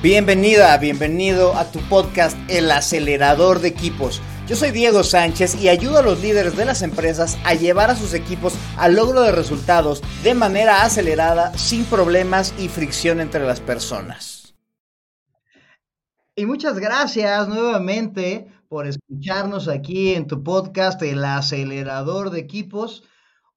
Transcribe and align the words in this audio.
Bienvenida, 0.00 0.78
bienvenido 0.78 1.56
a 1.56 1.72
tu 1.72 1.80
podcast 1.88 2.38
El 2.48 2.70
acelerador 2.70 3.58
de 3.58 3.66
equipos. 3.66 4.22
Yo 4.46 4.54
soy 4.54 4.70
Diego 4.70 5.02
Sánchez 5.02 5.60
y 5.60 5.68
ayudo 5.68 5.98
a 5.98 6.02
los 6.02 6.22
líderes 6.22 6.56
de 6.56 6.64
las 6.64 6.82
empresas 6.82 7.36
a 7.44 7.54
llevar 7.54 7.90
a 7.90 7.96
sus 7.96 8.14
equipos 8.14 8.54
al 8.76 8.94
logro 8.94 9.22
de 9.22 9.32
resultados 9.32 10.00
de 10.22 10.34
manera 10.34 10.84
acelerada, 10.84 11.52
sin 11.58 11.84
problemas 11.84 12.54
y 12.60 12.68
fricción 12.68 13.18
entre 13.18 13.44
las 13.44 13.58
personas. 13.58 14.54
Y 16.36 16.46
muchas 16.46 16.78
gracias 16.78 17.48
nuevamente 17.48 18.46
por 18.68 18.86
escucharnos 18.86 19.66
aquí 19.66 20.14
en 20.14 20.28
tu 20.28 20.44
podcast 20.44 21.02
El 21.02 21.24
acelerador 21.24 22.30
de 22.30 22.38
equipos. 22.38 23.02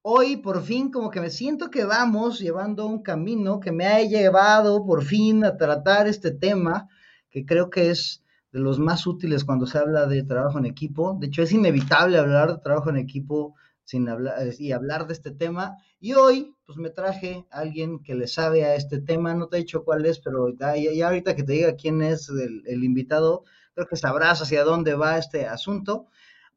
Hoy 0.03 0.37
por 0.37 0.63
fin 0.63 0.89
como 0.89 1.11
que 1.11 1.21
me 1.21 1.29
siento 1.29 1.69
que 1.69 1.83
vamos 1.83 2.39
llevando 2.39 2.87
un 2.87 3.03
camino 3.03 3.59
que 3.59 3.71
me 3.71 3.85
ha 3.85 4.01
llevado 4.01 4.83
por 4.83 5.03
fin 5.03 5.45
a 5.45 5.57
tratar 5.57 6.07
este 6.07 6.31
tema 6.31 6.89
que 7.29 7.45
creo 7.45 7.69
que 7.69 7.91
es 7.91 8.23
de 8.51 8.59
los 8.59 8.79
más 8.79 9.05
útiles 9.05 9.45
cuando 9.45 9.67
se 9.67 9.77
habla 9.77 10.07
de 10.07 10.23
trabajo 10.23 10.57
en 10.57 10.65
equipo. 10.65 11.15
De 11.19 11.27
hecho, 11.27 11.43
es 11.43 11.51
inevitable 11.51 12.17
hablar 12.17 12.51
de 12.51 12.63
trabajo 12.63 12.89
en 12.89 12.97
equipo 12.97 13.53
sin 13.83 14.09
hablar 14.09 14.37
y 14.57 14.71
hablar 14.71 15.05
de 15.05 15.13
este 15.13 15.29
tema. 15.29 15.77
Y 15.99 16.13
hoy, 16.13 16.55
pues 16.65 16.79
me 16.79 16.89
traje 16.89 17.45
a 17.51 17.59
alguien 17.59 17.99
que 17.99 18.15
le 18.15 18.27
sabe 18.27 18.65
a 18.65 18.73
este 18.73 18.99
tema. 18.99 19.35
No 19.35 19.49
te 19.49 19.57
he 19.57 19.59
dicho 19.59 19.83
cuál 19.83 20.07
es, 20.07 20.17
pero 20.19 20.49
ya, 20.49 20.75
ya 20.75 21.07
ahorita 21.07 21.35
que 21.35 21.43
te 21.43 21.53
diga 21.53 21.75
quién 21.75 22.01
es 22.01 22.27
el, 22.27 22.63
el 22.65 22.83
invitado, 22.83 23.43
creo 23.75 23.85
que 23.85 23.95
sabrás 23.95 24.41
hacia 24.41 24.63
dónde 24.63 24.95
va 24.95 25.19
este 25.19 25.45
asunto. 25.45 26.07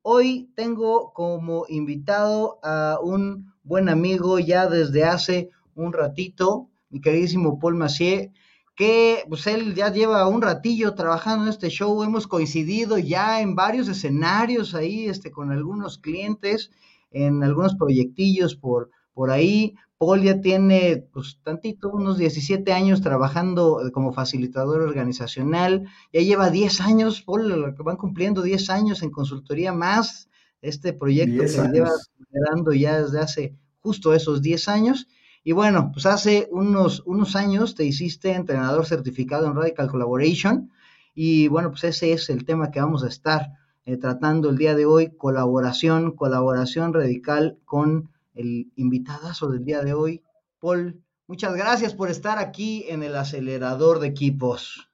Hoy 0.06 0.50
tengo 0.54 1.14
como 1.14 1.64
invitado 1.66 2.58
a 2.62 2.98
un 3.02 3.54
buen 3.62 3.88
amigo 3.88 4.38
ya 4.38 4.66
desde 4.66 5.02
hace 5.04 5.48
un 5.74 5.94
ratito, 5.94 6.68
mi 6.90 7.00
queridísimo 7.00 7.58
Paul 7.58 7.76
Macier, 7.76 8.30
que 8.76 9.24
pues 9.30 9.46
él 9.46 9.74
ya 9.74 9.90
lleva 9.90 10.28
un 10.28 10.42
ratillo 10.42 10.94
trabajando 10.94 11.44
en 11.44 11.50
este 11.52 11.70
show, 11.70 12.02
hemos 12.02 12.26
coincidido 12.26 12.98
ya 12.98 13.40
en 13.40 13.54
varios 13.54 13.88
escenarios 13.88 14.74
ahí, 14.74 15.08
este, 15.08 15.30
con 15.30 15.50
algunos 15.50 15.96
clientes, 15.96 16.70
en 17.10 17.42
algunos 17.42 17.74
proyectillos 17.74 18.56
por, 18.56 18.90
por 19.14 19.30
ahí, 19.30 19.74
Paul 20.04 20.22
ya 20.22 20.40
tiene, 20.40 21.08
pues, 21.12 21.38
tantito, 21.42 21.90
unos 21.90 22.18
17 22.18 22.72
años 22.72 23.00
trabajando 23.00 23.86
eh, 23.86 23.90
como 23.90 24.12
facilitador 24.12 24.82
organizacional. 24.82 25.88
Ya 26.12 26.20
lleva 26.20 26.50
10 26.50 26.80
años, 26.82 27.22
Paul, 27.22 27.74
van 27.78 27.96
cumpliendo 27.96 28.42
10 28.42 28.68
años 28.70 29.02
en 29.02 29.10
consultoría 29.10 29.72
más. 29.72 30.28
Este 30.60 30.92
proyecto 30.92 31.42
que 31.42 31.72
lleva 31.72 31.90
liderando 32.18 32.72
ya 32.72 33.00
desde 33.00 33.20
hace 33.20 33.56
justo 33.80 34.12
esos 34.12 34.42
10 34.42 34.68
años. 34.68 35.08
Y 35.42 35.52
bueno, 35.52 35.90
pues 35.92 36.04
hace 36.04 36.48
unos, 36.50 37.02
unos 37.06 37.34
años 37.34 37.74
te 37.74 37.84
hiciste 37.84 38.32
entrenador 38.32 38.84
certificado 38.84 39.46
en 39.46 39.54
Radical 39.54 39.90
Collaboration. 39.90 40.70
Y 41.14 41.48
bueno, 41.48 41.70
pues 41.70 41.84
ese 41.84 42.12
es 42.12 42.28
el 42.28 42.44
tema 42.44 42.70
que 42.70 42.80
vamos 42.80 43.04
a 43.04 43.08
estar 43.08 43.52
eh, 43.86 43.96
tratando 43.96 44.50
el 44.50 44.58
día 44.58 44.74
de 44.74 44.86
hoy, 44.86 45.14
colaboración, 45.16 46.12
colaboración 46.12 46.92
radical 46.92 47.58
con 47.64 48.10
el 48.34 48.72
invitadazo 48.76 49.48
del 49.48 49.64
día 49.64 49.82
de 49.82 49.94
hoy, 49.94 50.22
Paul. 50.60 51.02
Muchas 51.26 51.54
gracias 51.54 51.94
por 51.94 52.10
estar 52.10 52.38
aquí 52.38 52.84
en 52.88 53.02
el 53.02 53.16
acelerador 53.16 53.98
de 53.98 54.08
equipos. 54.08 54.90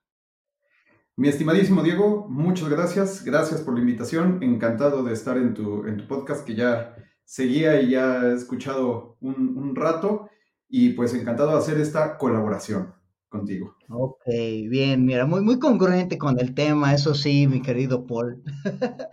Mi 1.16 1.28
estimadísimo 1.28 1.83
Diego, 1.83 2.27
muchas 2.28 2.68
gracias. 2.68 3.24
Gracias 3.24 3.61
por 3.61 3.74
la 3.74 3.80
invitación. 3.80 4.42
Encantado 4.42 5.02
de 5.02 5.12
estar 5.12 5.36
en 5.36 5.55
tu, 5.55 5.86
en 5.86 5.98
tu 5.98 6.06
podcast 6.06 6.46
que 6.46 6.55
ya 6.55 6.96
seguía 7.24 7.83
y 7.83 7.91
ya 7.91 8.22
he 8.24 8.34
escuchado 8.34 9.16
un, 9.20 9.56
un 9.56 9.74
rato. 9.74 10.30
Y 10.68 10.91
pues 10.91 11.12
encantado 11.14 11.50
de 11.50 11.58
hacer 11.58 11.80
esta 11.80 12.16
colaboración 12.16 12.94
contigo. 13.31 13.77
Ok, 13.89 14.27
bien, 14.69 15.06
mira, 15.06 15.25
muy, 15.25 15.41
muy 15.41 15.59
congruente 15.59 16.19
con 16.19 16.39
el 16.39 16.53
tema, 16.53 16.92
eso 16.92 17.14
sí, 17.14 17.47
mi 17.47 17.62
querido 17.62 18.06
Paul. 18.06 18.42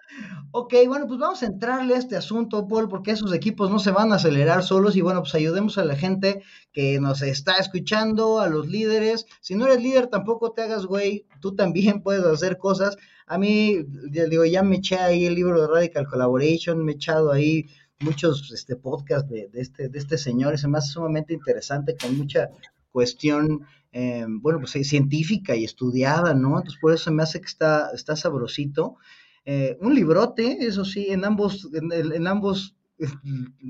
ok, 0.51 0.73
bueno, 0.87 1.07
pues 1.07 1.19
vamos 1.19 1.43
a 1.43 1.45
entrarle 1.45 1.95
a 1.95 1.99
este 1.99 2.17
asunto, 2.17 2.67
Paul, 2.67 2.89
porque 2.89 3.11
esos 3.11 3.33
equipos 3.33 3.69
no 3.69 3.79
se 3.79 3.91
van 3.91 4.11
a 4.11 4.15
acelerar 4.15 4.63
solos 4.63 4.95
y 4.95 5.01
bueno, 5.01 5.21
pues 5.21 5.35
ayudemos 5.35 5.77
a 5.77 5.85
la 5.85 5.95
gente 5.95 6.41
que 6.73 6.99
nos 6.99 7.21
está 7.21 7.57
escuchando, 7.57 8.39
a 8.39 8.49
los 8.49 8.67
líderes. 8.67 9.27
Si 9.39 9.55
no 9.55 9.67
eres 9.67 9.81
líder, 9.81 10.07
tampoco 10.07 10.51
te 10.51 10.63
hagas, 10.63 10.85
güey, 10.85 11.25
tú 11.39 11.55
también 11.55 12.01
puedes 12.03 12.25
hacer 12.25 12.57
cosas. 12.57 12.97
A 13.27 13.37
mí, 13.37 13.83
digo, 14.09 14.45
ya 14.45 14.63
me 14.63 14.77
eché 14.77 14.97
ahí 14.97 15.25
el 15.25 15.35
libro 15.35 15.61
de 15.61 15.67
Radical 15.67 16.07
Collaboration, 16.07 16.83
me 16.83 16.93
he 16.93 16.95
echado 16.95 17.31
ahí 17.31 17.67
muchos 17.99 18.51
este, 18.51 18.75
podcasts 18.75 19.29
de, 19.29 19.49
este, 19.53 19.89
de 19.89 19.99
este 19.99 20.17
señor, 20.17 20.53
es 20.53 20.67
más 20.67 20.91
sumamente 20.91 21.33
interesante, 21.33 21.95
con 21.99 22.17
mucha 22.17 22.49
cuestión 22.91 23.67
eh, 23.91 24.25
bueno, 24.27 24.59
pues 24.59 24.71
científica 24.87 25.55
y 25.55 25.63
estudiada, 25.63 26.33
¿no? 26.33 26.57
Entonces 26.57 26.79
por 26.79 26.93
eso 26.93 27.11
me 27.11 27.23
hace 27.23 27.39
que 27.39 27.47
está, 27.47 27.89
está 27.93 28.15
sabrosito. 28.15 28.97
Eh, 29.45 29.77
un 29.81 29.95
librote, 29.95 30.65
eso 30.65 30.83
sí, 30.83 31.07
en 31.09 31.23
ambos, 31.23 31.69
en, 31.73 32.27
ambos 32.27 32.75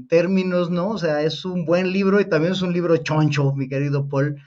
términos, 0.09 0.71
¿no? 0.71 0.89
O 0.89 0.97
sea, 0.97 1.21
es 1.21 1.45
un 1.45 1.65
buen 1.65 1.91
libro 1.91 2.19
y 2.19 2.25
también 2.25 2.53
es 2.53 2.61
un 2.61 2.73
libro 2.73 2.97
choncho, 2.97 3.53
mi 3.53 3.67
querido 3.67 4.07
Paul. 4.09 4.41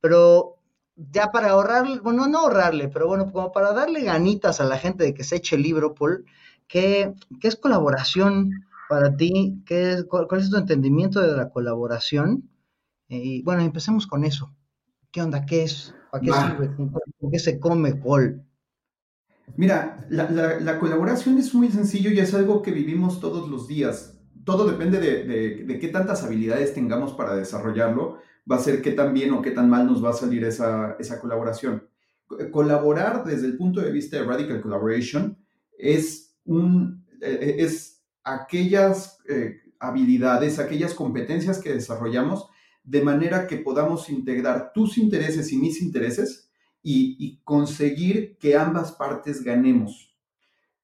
Pero 0.00 0.58
ya 0.96 1.30
para 1.32 1.50
ahorrarle, 1.50 2.00
bueno, 2.00 2.26
no 2.28 2.40
ahorrarle, 2.40 2.88
pero 2.88 3.08
bueno, 3.08 3.30
como 3.32 3.52
para 3.52 3.72
darle 3.72 4.02
ganitas 4.02 4.60
a 4.60 4.64
la 4.64 4.78
gente 4.78 5.04
de 5.04 5.14
que 5.14 5.24
se 5.24 5.36
eche 5.36 5.56
el 5.56 5.62
libro, 5.62 5.94
Paul, 5.94 6.24
¿qué, 6.68 7.12
qué 7.40 7.48
es 7.48 7.56
colaboración 7.56 8.66
para 8.88 9.16
ti? 9.16 9.62
¿Qué 9.66 9.92
es, 9.92 10.04
cuál, 10.04 10.26
es 10.38 10.50
tu 10.50 10.56
entendimiento 10.56 11.20
de 11.20 11.36
la 11.36 11.50
colaboración? 11.50 12.50
Eh, 13.08 13.18
y 13.18 13.42
bueno, 13.42 13.62
empecemos 13.62 14.06
con 14.06 14.24
eso. 14.24 14.54
¿Qué 15.10 15.22
onda? 15.22 15.46
¿Qué 15.46 15.64
es? 15.64 15.94
¿Para 16.10 16.22
qué 16.22 16.32
sirve? 16.32 16.68
¿Por 17.18 17.30
qué 17.30 17.38
se 17.38 17.58
come, 17.58 17.94
Paul? 17.94 18.42
Mira, 19.56 20.06
la, 20.10 20.78
colaboración 20.78 21.38
es 21.38 21.54
muy 21.54 21.70
sencillo 21.70 22.10
y 22.10 22.18
es 22.18 22.34
algo 22.34 22.62
que 22.62 22.70
vivimos 22.70 23.20
todos 23.20 23.48
los 23.48 23.66
días. 23.66 24.18
Todo 24.44 24.68
depende 24.68 25.00
de, 25.00 25.78
qué 25.78 25.88
tantas 25.88 26.22
habilidades 26.24 26.74
tengamos 26.74 27.12
para 27.14 27.34
desarrollarlo, 27.34 28.18
va 28.50 28.56
a 28.56 28.60
ser 28.60 28.82
qué 28.82 28.92
tan 28.92 29.14
bien 29.14 29.32
o 29.32 29.42
qué 29.42 29.50
tan 29.50 29.68
mal 29.68 29.86
nos 29.86 30.04
va 30.04 30.10
a 30.10 30.14
salir 30.14 30.44
esa, 30.44 30.96
colaboración. 31.20 31.88
Colaborar 32.50 33.24
desde 33.24 33.46
el 33.46 33.56
punto 33.56 33.80
de 33.80 33.90
vista 33.90 34.18
de 34.18 34.24
Radical 34.24 34.60
Collaboration 34.60 35.38
es, 35.78 36.36
un, 36.44 37.06
e, 37.20 37.30
e, 37.30 37.64
es 37.64 38.02
aquellas 38.22 39.18
eh, 39.28 39.62
habilidades, 39.78 40.58
aquellas 40.58 40.92
competencias 40.92 41.58
que 41.58 41.72
desarrollamos 41.72 42.48
de 42.88 43.02
manera 43.02 43.46
que 43.46 43.58
podamos 43.58 44.08
integrar 44.08 44.72
tus 44.72 44.96
intereses 44.96 45.52
y 45.52 45.58
mis 45.58 45.82
intereses 45.82 46.50
y, 46.82 47.38
conseguir 47.44 48.38
que 48.38 48.56
ambas 48.56 48.92
partes 48.92 49.44
ganemos. 49.44 50.16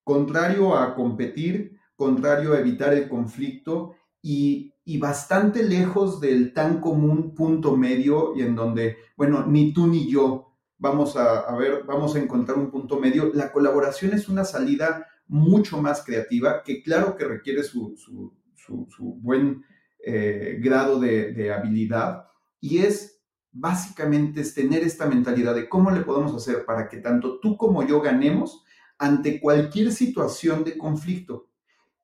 Contrario 0.02 0.76
a 0.76 0.94
competir, 0.94 1.78
contrario 1.96 2.52
a 2.52 2.60
evitar 2.60 2.92
el 2.92 3.08
conflicto 3.08 3.94
y, 4.20 4.72
bastante 4.98 5.62
lejos 5.62 6.20
del 6.20 6.52
tan 6.52 6.78
común 6.78 7.34
punto 7.34 7.74
medio 7.74 8.36
y 8.36 8.42
en 8.42 8.54
donde, 8.54 8.98
bueno, 9.16 9.46
ni 9.46 9.72
tú 9.72 9.86
ni 9.86 10.10
yo 10.10 10.52
vamos 10.76 11.16
a, 11.16 11.56
ver, 11.56 11.84
vamos 11.84 12.14
a 12.14 12.18
encontrar 12.18 12.58
un 12.58 12.70
punto 12.70 13.00
medio. 13.00 13.30
La 13.32 13.50
colaboración 13.50 14.12
es 14.12 14.28
una 14.28 14.44
salida 14.44 15.06
mucho 15.26 15.80
más 15.80 16.04
creativa 16.04 16.62
que 16.62 16.82
claro 16.82 17.16
que 17.16 17.24
requiere 17.24 17.62
su, 17.62 17.96
su 17.96 19.14
buen 19.22 19.64
eh, 20.06 20.58
grado 20.60 21.00
de, 21.00 21.50
habilidad 21.50 22.26
y 22.60 22.78
es 22.78 23.22
básicamente 23.50 24.42
es 24.42 24.52
tener 24.52 24.82
esta 24.82 25.06
mentalidad 25.06 25.54
de 25.54 25.66
cómo 25.66 25.90
le 25.90 26.02
podemos 26.02 26.34
hacer 26.34 26.66
para 26.66 26.88
que 26.90 26.98
tanto 26.98 27.40
tú 27.40 27.56
como 27.56 27.86
yo 27.86 28.02
ganemos 28.02 28.64
ante 28.98 29.40
cualquier 29.40 29.92
situación 29.92 30.62
de 30.62 30.76
conflicto. 30.76 31.48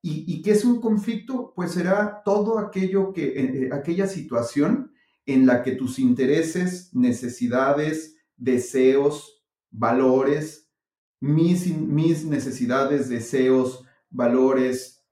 ¿Y, 0.01 0.41
qué 0.41 0.51
es 0.51 0.65
un 0.65 0.81
conflicto? 0.81 1.53
Pues 1.55 1.73
será 1.73 2.23
todo 2.25 2.57
aquello 2.57 3.13
que, 3.13 3.23
eh, 3.23 3.33
eh, 3.37 3.69
aquella 3.71 4.07
situación 4.07 4.91
en 5.27 5.45
la 5.45 5.61
que 5.61 5.73
tus 5.73 5.99
intereses, 5.99 6.89
necesidades, 6.95 8.15
deseos, 8.35 9.43
valores, 9.69 10.71
mis, 11.19 11.67
mis 11.67 12.25
necesidades, 12.25 13.09
deseos, 13.09 13.85
valores, 14.09 15.05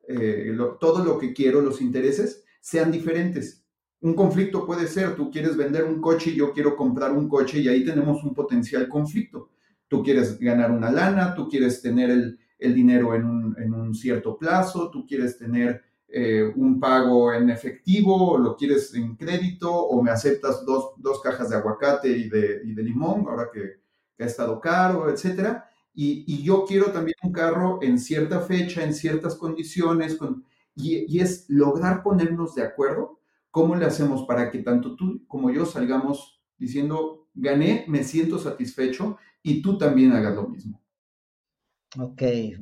todo 0.80 1.06
lo 1.06 1.20
que 1.20 1.34
quiero, 1.34 1.62
los 1.62 1.82
intereses, 1.82 2.44
sean 2.60 2.92
diferentes. 2.92 3.64
Un 4.02 4.14
conflicto 4.14 4.66
puede 4.66 4.88
ser, 4.88 5.16
tú 5.16 5.30
quieres 5.30 5.58
vender 5.58 5.84
un 5.84 6.00
coche 6.00 6.32
y 6.32 6.36
yo 6.36 6.54
quiero 6.54 6.76
comprar 6.76 7.12
un 7.12 7.28
coche 7.28 7.60
y 7.60 7.68
ahí 7.68 7.84
tenemos 7.84 8.24
un 8.24 8.34
potencial 8.34 8.88
conflicto. 8.88 9.50
Tú 9.90 10.04
quieres 10.04 10.40
ganar 10.40 10.72
una 10.72 10.92
lana, 10.92 11.36
tú 11.36 11.50
quieres 11.50 11.82
tener 11.82 12.10
el, 12.10 12.40
dinero 12.76 13.16
en 13.16 13.26
un, 13.26 13.96
cierto 13.96 14.38
plazo, 14.38 14.90
tú 14.90 15.06
quieres 15.06 15.38
tener 15.38 15.82
eh, 16.08 16.44
un 16.56 16.80
pago 16.80 17.34
en 17.34 17.50
efectivo, 17.50 18.32
o 18.32 18.38
lo 18.38 18.56
quieres 18.56 18.94
en 18.94 19.16
crédito, 19.16 19.74
o 19.74 20.02
me 20.02 20.12
aceptas 20.12 20.64
dos, 20.66 21.22
cajas 21.22 21.50
de 21.50 21.58
aguacate 21.58 22.10
y 22.10 22.30
de, 22.30 22.60
de 22.64 22.84
limón, 22.84 23.26
ahora 23.28 23.50
que, 23.52 23.80
ha 24.22 24.26
estado 24.26 24.60
caro, 24.60 25.10
etcétera. 25.10 25.70
Y, 25.94 26.26
y, 26.28 26.44
yo 26.44 26.66
quiero 26.66 26.92
también 26.92 27.16
un 27.24 27.32
carro 27.32 27.80
en 27.82 27.98
cierta 27.98 28.42
fecha, 28.42 28.84
en 28.84 28.94
ciertas 28.94 29.36
condiciones, 29.36 30.16
con, 30.18 30.44
y, 30.80 31.20
es 31.20 31.46
lograr 31.50 32.04
ponernos 32.04 32.56
de 32.56 32.64
acuerdo 32.64 33.20
cómo 33.52 33.76
le 33.76 33.86
hacemos 33.86 34.24
para 34.24 34.50
que 34.52 34.60
tanto 34.60 34.96
tú 34.96 35.26
como 35.28 35.52
yo 35.52 35.66
salgamos 35.66 36.42
diciendo, 36.58 37.28
gané, 37.34 37.86
me 37.88 38.04
siento 38.04 38.38
satisfecho 38.38 39.18
y 39.42 39.62
tú 39.62 39.78
también 39.78 40.14
hagas 40.14 40.36
lo 40.36 40.48
mismo. 40.48 40.82
Ok, 41.98 42.22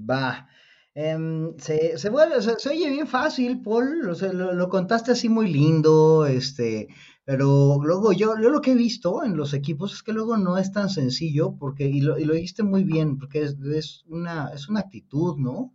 va. 0.09 0.47
Em, 0.93 1.55
se, 1.57 1.97
se, 1.97 2.09
oye 2.09 2.89
bien 2.89 3.07
fácil, 3.07 3.61
Paul, 3.61 3.99
lo, 3.99 4.53
lo, 4.53 4.69
contaste 4.69 5.11
así 5.11 5.29
muy 5.29 5.47
lindo, 5.51 6.25
este, 6.25 6.87
pero 7.23 7.77
luego 7.83 8.13
yo, 8.13 8.35
lo 8.35 8.61
que 8.61 8.71
he 8.71 8.75
visto 8.75 9.23
en 9.23 9.35
los 9.35 9.53
equipos 9.53 9.93
es 9.93 10.01
que 10.01 10.13
luego 10.13 10.37
no 10.37 10.57
es 10.57 10.71
tan 10.71 10.89
sencillo, 10.89 11.57
porque, 11.59 11.85
y 11.85 11.99
lo, 11.99 12.17
lo 12.17 12.33
dijiste 12.33 12.63
muy 12.63 12.83
bien, 12.83 13.17
porque 13.17 13.43
es, 13.43 14.05
una, 14.07 14.47
es 14.55 14.69
una 14.69 14.79
actitud, 14.79 15.35
¿no? 15.37 15.73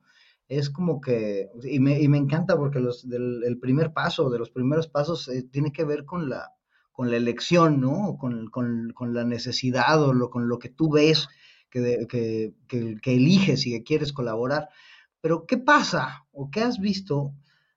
Es 0.52 0.68
como 0.68 1.00
que, 1.00 1.48
y 1.64 1.80
me, 1.80 1.98
y 1.98 2.08
me 2.08 2.18
encanta 2.18 2.58
porque 2.58 2.78
los, 2.78 3.04
el 3.04 3.58
primer 3.58 3.94
paso, 3.94 4.28
de 4.28 4.38
los 4.38 4.50
primeros 4.50 4.86
pasos, 4.86 5.26
eh, 5.28 5.44
tiene 5.50 5.72
que 5.72 5.84
ver 5.84 6.04
con 6.04 6.28
la, 6.28 6.52
con 6.92 7.10
la 7.10 7.16
elección, 7.16 7.80
¿no? 7.80 8.18
Con, 8.18 8.50
con, 8.50 8.92
con 8.94 9.14
la 9.14 9.24
necesidad 9.24 10.02
o 10.02 10.12
lo, 10.12 10.28
con 10.28 10.50
lo 10.50 10.58
que 10.58 10.68
tú 10.68 10.90
ves 10.90 11.26
que, 11.70 12.06
que, 12.06 12.52
que, 12.68 13.14
eliges 13.14 13.66
y 13.66 13.70
que 13.72 13.82
quieres 13.82 14.12
colaborar. 14.12 14.68
Pero, 15.22 15.46
¿qué 15.46 15.56
pasa 15.56 16.26
o 16.32 16.50
qué 16.50 16.60
has 16.60 16.78
visto? 16.78 17.32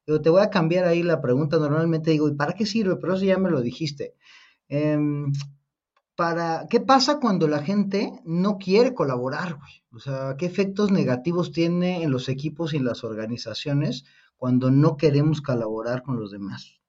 Yo 0.06 0.21
te 0.21 0.30
voy 0.30 0.42
a 0.42 0.50
cambiar 0.50 0.83
ahí 0.83 1.01
la 1.01 1.21
pregunta. 1.21 1.57
Normalmente 1.57 2.12
digo, 2.12 2.28
¿y 2.28 2.36
para 2.36 2.56
qué 2.56 2.66
sirve? 2.66 2.98
Pero 2.98 3.13
eso 3.13 3.24
ya 3.24 3.38
me 3.38 3.51
lo 3.51 3.62
dijiste. 3.62 4.16
Eh, 4.68 4.98
para, 6.15 6.67
¿Qué 6.69 6.79
pasa 6.79 7.19
cuando 7.19 7.47
la 7.47 7.59
gente 7.59 8.13
no 8.23 8.57
quiere 8.57 8.94
colaborar? 8.94 9.56
Güey? 9.56 9.83
O 9.91 10.00
sea, 10.00 10.35
¿qué 10.38 10.45
efectos 10.45 10.91
negativos 10.91 11.51
tiene 11.51 12.03
en 12.03 12.12
los 12.12 12.29
equipos 12.29 12.73
y 12.73 12.77
en 12.77 12.85
las 12.85 13.03
organizaciones 13.03 14.06
cuando 14.38 14.71
no 14.71 14.97
queremos 14.97 15.41
colaborar 15.41 16.03
con 16.03 16.19
los 16.19 16.31
demás? 16.31 16.79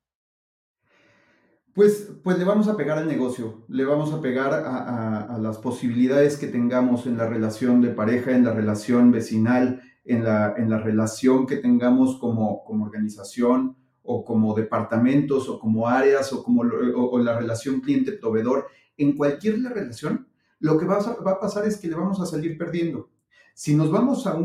Pues, 1.72 2.10
pues 2.22 2.38
le 2.38 2.44
vamos 2.44 2.68
a 2.68 2.76
pegar 2.76 2.96
al 2.96 3.06
negocio, 3.06 3.66
le 3.68 3.84
vamos 3.84 4.10
a 4.14 4.22
pegar 4.22 4.54
a, 4.54 5.36
las 5.38 5.58
posibilidades 5.58 6.38
que 6.38 6.46
tengamos 6.46 7.06
en 7.06 7.18
la 7.18 7.28
relación 7.28 7.82
de 7.82 7.90
pareja, 7.90 8.30
en 8.30 8.44
la 8.44 8.54
relación 8.54 9.10
vecinal, 9.10 9.82
en 10.04 10.24
la, 10.24 10.54
en 10.56 10.70
la 10.70 10.78
relación 10.78 11.46
que 11.46 11.56
tengamos 11.56 12.16
como, 12.16 12.64
como 12.64 12.86
organización 12.86 13.76
o 14.02 14.24
como 14.24 14.54
departamentos 14.54 15.50
o 15.50 15.58
como 15.58 15.86
áreas 15.86 16.32
o 16.32 16.42
como 16.42 16.62
o 16.62 17.18
la 17.18 17.38
relación 17.38 17.82
cliente-proveedor, 17.82 18.68
en 18.96 19.16
cualquier 19.16 19.62
relación, 19.62 20.26
lo 20.60 20.78
que 20.78 20.86
va 20.86 20.98
a, 20.98 21.40
pasar 21.40 21.66
es 21.66 21.76
que 21.76 21.88
le 21.88 21.96
vamos 21.96 22.20
a 22.20 22.26
salir 22.26 22.56
perdiendo. 22.56 23.10
Si 23.54 23.74
nos 23.74 23.90
vamos 23.90 24.26
a, 24.26 24.38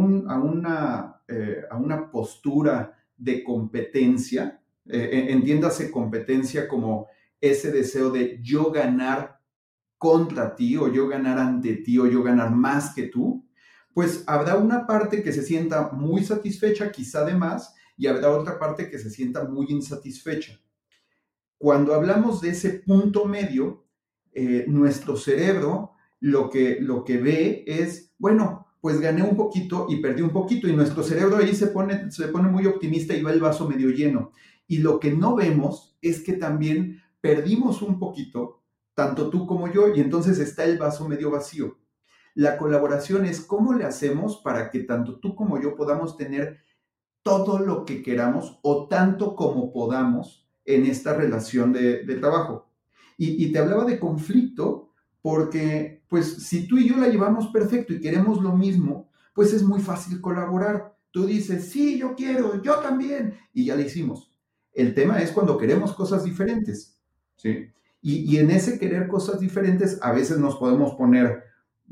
eh, 1.28 1.64
una 1.78 2.12
postura 2.12 2.98
de 3.18 3.44
competencia, 3.44 4.62
eh, 4.86 5.28
entiéndase 5.30 5.92
competencia 5.92 6.68
como 6.68 7.08
ese 7.40 7.72
deseo 7.72 8.10
de 8.10 8.40
yo 8.42 8.72
ganar 8.72 9.40
contra 9.98 10.56
ti 10.56 10.78
o 10.78 10.92
yo 10.92 11.08
ganar 11.08 11.38
ante 11.38 11.76
ti 11.76 11.98
o 11.98 12.08
yo 12.08 12.24
ganar 12.24 12.52
más 12.52 12.94
que 12.94 13.04
tú, 13.04 13.46
pues 13.94 14.24
habrá 14.28 14.56
una 14.56 14.88
parte 14.88 15.22
que 15.22 15.34
se 15.34 15.44
sienta 15.44 15.92
muy 15.92 16.24
satisfecha, 16.24 16.92
quizá 16.92 17.26
de 17.26 17.36
más, 17.36 17.76
y 17.98 18.08
habrá 18.08 18.32
otra 18.32 18.58
parte 18.58 18.90
que 18.90 18.98
se 18.98 19.10
sienta 19.10 19.44
muy 19.44 19.68
insatisfecha. 19.70 20.60
Cuando 21.58 21.94
hablamos 21.94 22.42
de 22.42 22.50
ese 22.50 22.70
punto 22.80 23.26
medio, 23.26 23.86
eh, 24.34 24.66
nuestro 24.68 25.16
cerebro 25.18 25.92
lo 26.20 26.50
que, 26.50 26.78
lo 26.80 27.04
que 27.04 27.18
ve 27.18 27.64
es, 27.68 28.14
bueno, 28.18 28.68
pues 28.80 29.00
gané 29.00 29.24
un 29.24 29.36
poquito 29.36 29.88
y 29.90 29.98
perdí 29.98 30.22
un 30.22 30.32
poquito, 30.32 30.68
y 30.68 30.76
nuestro 30.76 31.04
cerebro 31.04 31.38
ahí 31.38 31.54
se 31.54 31.68
pone, 31.68 32.12
se 32.12 32.28
pone 32.30 32.50
muy 32.50 32.66
optimista 32.66 33.14
y 33.16 33.22
va 33.22 33.32
el 33.32 33.40
vaso 33.40 33.68
medio 33.68 33.90
lleno. 33.90 34.32
Y 34.68 34.80
lo 34.80 35.00
que 35.00 35.12
no 35.12 35.36
vemos 35.36 35.98
es 36.02 36.24
que 36.24 36.34
también 36.34 37.02
perdimos 37.20 37.82
un 37.82 38.00
poquito, 38.00 38.64
tanto 38.94 39.30
tú 39.30 39.46
como 39.46 39.72
yo, 39.72 39.94
y 39.94 40.00
entonces 40.00 40.40
está 40.40 40.64
el 40.64 40.78
vaso 40.78 41.08
medio 41.08 41.30
vacío. 41.30 41.78
La 42.34 42.58
colaboración 42.58 43.26
es 43.26 43.42
cómo 43.42 43.74
le 43.74 43.84
hacemos 43.84 44.38
para 44.38 44.70
que 44.70 44.80
tanto 44.80 45.20
tú 45.20 45.36
como 45.36 45.62
yo 45.62 45.76
podamos 45.76 46.18
tener 46.18 46.60
todo 47.24 47.60
lo 47.60 47.86
que 47.86 48.02
queramos 48.02 48.60
o 48.64 48.88
tanto 48.88 49.36
como 49.36 49.72
podamos 49.72 50.48
en 50.66 50.86
esta 50.86 51.14
relación 51.14 51.74
de, 51.74 52.04
de 52.04 52.16
trabajo. 52.16 52.71
Y, 53.24 53.52
te 53.52 53.60
hablaba 53.60 53.86
de 53.86 54.00
conflicto 54.00 54.90
porque, 55.22 56.02
pues, 56.08 56.26
si 56.44 56.68
tú 56.68 56.80
y 56.80 56.90
yo 56.90 56.98
la 56.98 57.08
llevamos 57.08 57.50
perfecto 57.50 57.94
y 57.94 58.00
queremos 58.00 58.42
lo 58.42 58.58
mismo, 58.58 59.12
pues 59.36 59.54
es 59.54 59.62
muy 59.62 59.80
fácil 59.80 60.20
colaborar. 60.20 60.98
Tú 61.12 61.28
dices, 61.28 61.70
sí, 61.70 62.00
yo 62.00 62.16
quiero, 62.16 62.64
yo 62.64 62.80
también, 62.80 63.36
y 63.54 63.66
ya 63.66 63.76
lo 63.76 63.84
hicimos. 63.84 64.34
El 64.74 64.96
tema 64.96 65.22
es 65.22 65.32
cuando 65.32 65.56
queremos 65.56 65.94
cosas 65.94 66.24
diferentes, 66.24 66.98
¿sí? 67.36 67.68
Y, 68.02 68.34
y 68.34 68.38
en 68.38 68.50
ese 68.50 68.80
querer 68.80 69.08
cosas 69.08 69.40
diferentes, 69.40 70.00
a 70.02 70.12
veces 70.14 70.40
nos 70.40 70.56
podemos 70.56 70.96
poner 70.96 71.44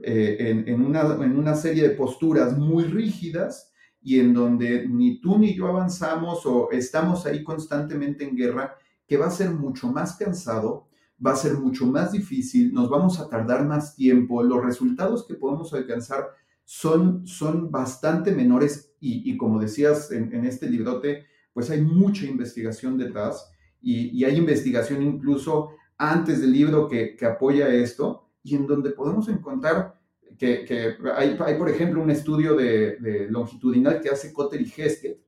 eh, 0.01 0.37
en, 0.39 0.67
en, 0.67 0.83
una, 0.83 1.01
en 1.23 1.37
una 1.37 1.53
serie 1.53 1.83
de 1.83 1.95
posturas 1.95 2.57
muy 2.57 2.85
rígidas 2.85 3.71
y 4.01 4.19
en 4.19 4.33
donde 4.33 4.87
ni 4.87 5.21
tú 5.21 5.37
ni 5.37 5.53
yo 5.53 5.67
avanzamos 5.67 6.43
o 6.47 6.71
estamos 6.71 7.27
ahí 7.27 7.43
constantemente 7.43 8.23
en 8.23 8.35
guerra, 8.35 8.75
que 9.05 9.17
va 9.17 9.27
a 9.27 9.31
ser 9.31 9.51
mucho 9.51 9.91
más 9.91 10.15
cansado, 10.15 10.88
va 11.25 11.31
a 11.33 11.35
ser 11.35 11.53
mucho 11.55 11.85
más 11.85 12.11
difícil, 12.11 12.73
nos 12.73 12.89
vamos 12.89 13.19
a 13.19 13.27
tardar 13.27 13.65
más 13.65 13.95
tiempo, 13.95 14.43
los 14.43 14.63
resultados 14.63 15.25
que 15.27 15.35
podemos 15.35 15.73
alcanzar 15.73 16.29
son, 16.63 17.25
son 17.27 17.71
bastante 17.71 18.31
menores 18.31 18.93
y, 19.01 19.35
como 19.37 19.59
decías 19.59 20.11
en, 20.11 20.33
en, 20.33 20.45
este 20.45 20.69
librote, 20.69 21.25
pues 21.53 21.69
hay 21.69 21.81
mucha 21.81 22.25
investigación 22.25 22.97
detrás 22.97 23.51
y, 23.81 24.23
hay 24.23 24.35
investigación 24.35 25.01
incluso 25.01 25.71
antes 25.97 26.41
del 26.41 26.51
libro 26.51 26.87
que, 26.87 27.15
que 27.15 27.25
apoya 27.25 27.69
esto 27.69 28.29
y 28.43 28.55
en 28.55 28.67
donde 28.67 28.91
podemos 28.91 29.27
encontrar 29.29 29.99
que, 30.37 30.95
hay, 31.15 31.57
por 31.57 31.69
ejemplo, 31.69 32.01
un 32.01 32.11
estudio 32.11 32.55
de, 32.55 32.97
de, 32.97 33.29
longitudinal 33.29 33.99
que 33.99 34.09
hace 34.09 34.31
Cotter 34.31 34.61
y 34.61 34.71
Hesketh, 34.75 35.19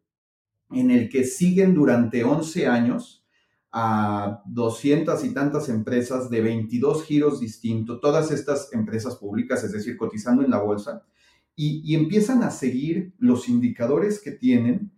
en 0.71 0.89
el 0.89 1.09
que 1.09 1.25
siguen 1.25 1.73
durante 1.73 2.23
11 2.23 2.67
años 2.67 3.20
a 3.71 4.41
200 4.47 5.23
y 5.23 5.33
tantas 5.33 5.69
empresas 5.69 6.29
de 6.29 6.41
22 6.41 7.05
giros 7.05 7.39
distintos, 7.39 8.01
todas 8.01 8.31
estas 8.31 8.71
empresas 8.73 9.15
públicas, 9.15 9.63
es 9.63 9.71
decir, 9.71 9.95
cotizando 9.95 10.43
en 10.43 10.51
la 10.51 10.61
bolsa, 10.61 11.03
y, 11.55 11.95
empiezan 11.95 12.43
a 12.43 12.49
seguir 12.49 13.13
los 13.19 13.47
indicadores 13.47 14.19
que 14.19 14.31
tienen 14.31 14.91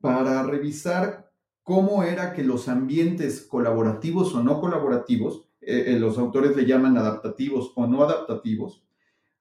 para 0.00 0.42
revisar 0.42 1.30
cómo 1.62 2.02
era 2.02 2.32
que 2.32 2.42
los 2.42 2.68
ambientes 2.68 3.42
colaborativos 3.42 4.34
o 4.34 4.42
no 4.42 4.60
colaborativos 4.60 5.48
eh, 5.60 5.92
eh, 5.94 5.98
los 5.98 6.16
autores 6.18 6.56
le 6.56 6.64
llaman 6.64 6.96
adaptativos 6.96 7.72
o 7.76 7.86
no 7.86 8.02
adaptativos, 8.02 8.82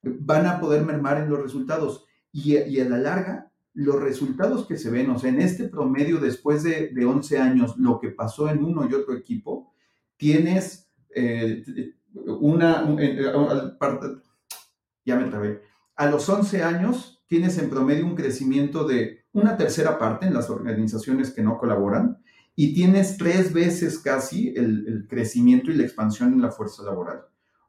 van 0.03 0.45
a 0.45 0.59
poder 0.59 0.85
mermar 0.85 1.21
en 1.21 1.29
los 1.29 1.41
resultados. 1.41 2.05
Y, 2.33 2.57
a 2.57 2.89
la 2.89 2.97
larga, 2.97 3.51
los 3.77 4.01
resultados 4.01 4.65
que 4.65 4.75
se 4.75 4.89
ven, 4.89 5.11
o 5.11 5.19
sea, 5.19 5.29
en 5.29 5.39
este 5.39 5.67
promedio 5.67 6.17
después 6.17 6.63
de, 6.63 6.89
de 6.89 7.05
11 7.05 7.37
años, 7.37 7.77
lo 7.77 7.99
que 7.99 8.09
pasó 8.09 8.49
en 8.49 8.63
uno 8.63 8.87
y 8.89 8.93
otro 8.95 9.15
equipo, 9.15 9.71
tienes 10.17 10.89
eh, 11.13 11.63
una, 12.15 12.83
un, 12.85 12.99
eh, 12.99 13.21
ya 15.05 15.15
me 15.15 15.29
trabé, 15.29 15.61
a 15.95 16.07
los 16.07 16.27
11 16.27 16.63
años 16.63 17.23
tienes 17.27 17.59
en 17.59 17.69
promedio 17.69 18.07
un 18.07 18.15
crecimiento 18.15 18.87
de 18.87 19.25
una 19.31 19.57
tercera 19.57 19.99
parte 19.99 20.25
en 20.25 20.33
las 20.33 20.49
organizaciones 20.49 21.29
que 21.31 21.43
no 21.43 21.59
colaboran 21.59 22.17
y 22.55 22.73
tienes 22.73 23.17
tres 23.17 23.53
veces 23.53 23.99
casi 23.99 24.55
el, 24.55 24.87
el, 24.87 25.07
crecimiento 25.07 25.69
y 25.69 25.75
la 25.75 25.83
expansión 25.83 26.33
en 26.33 26.41
la 26.41 26.49
fuerza 26.49 26.81
laboral. 26.81 27.25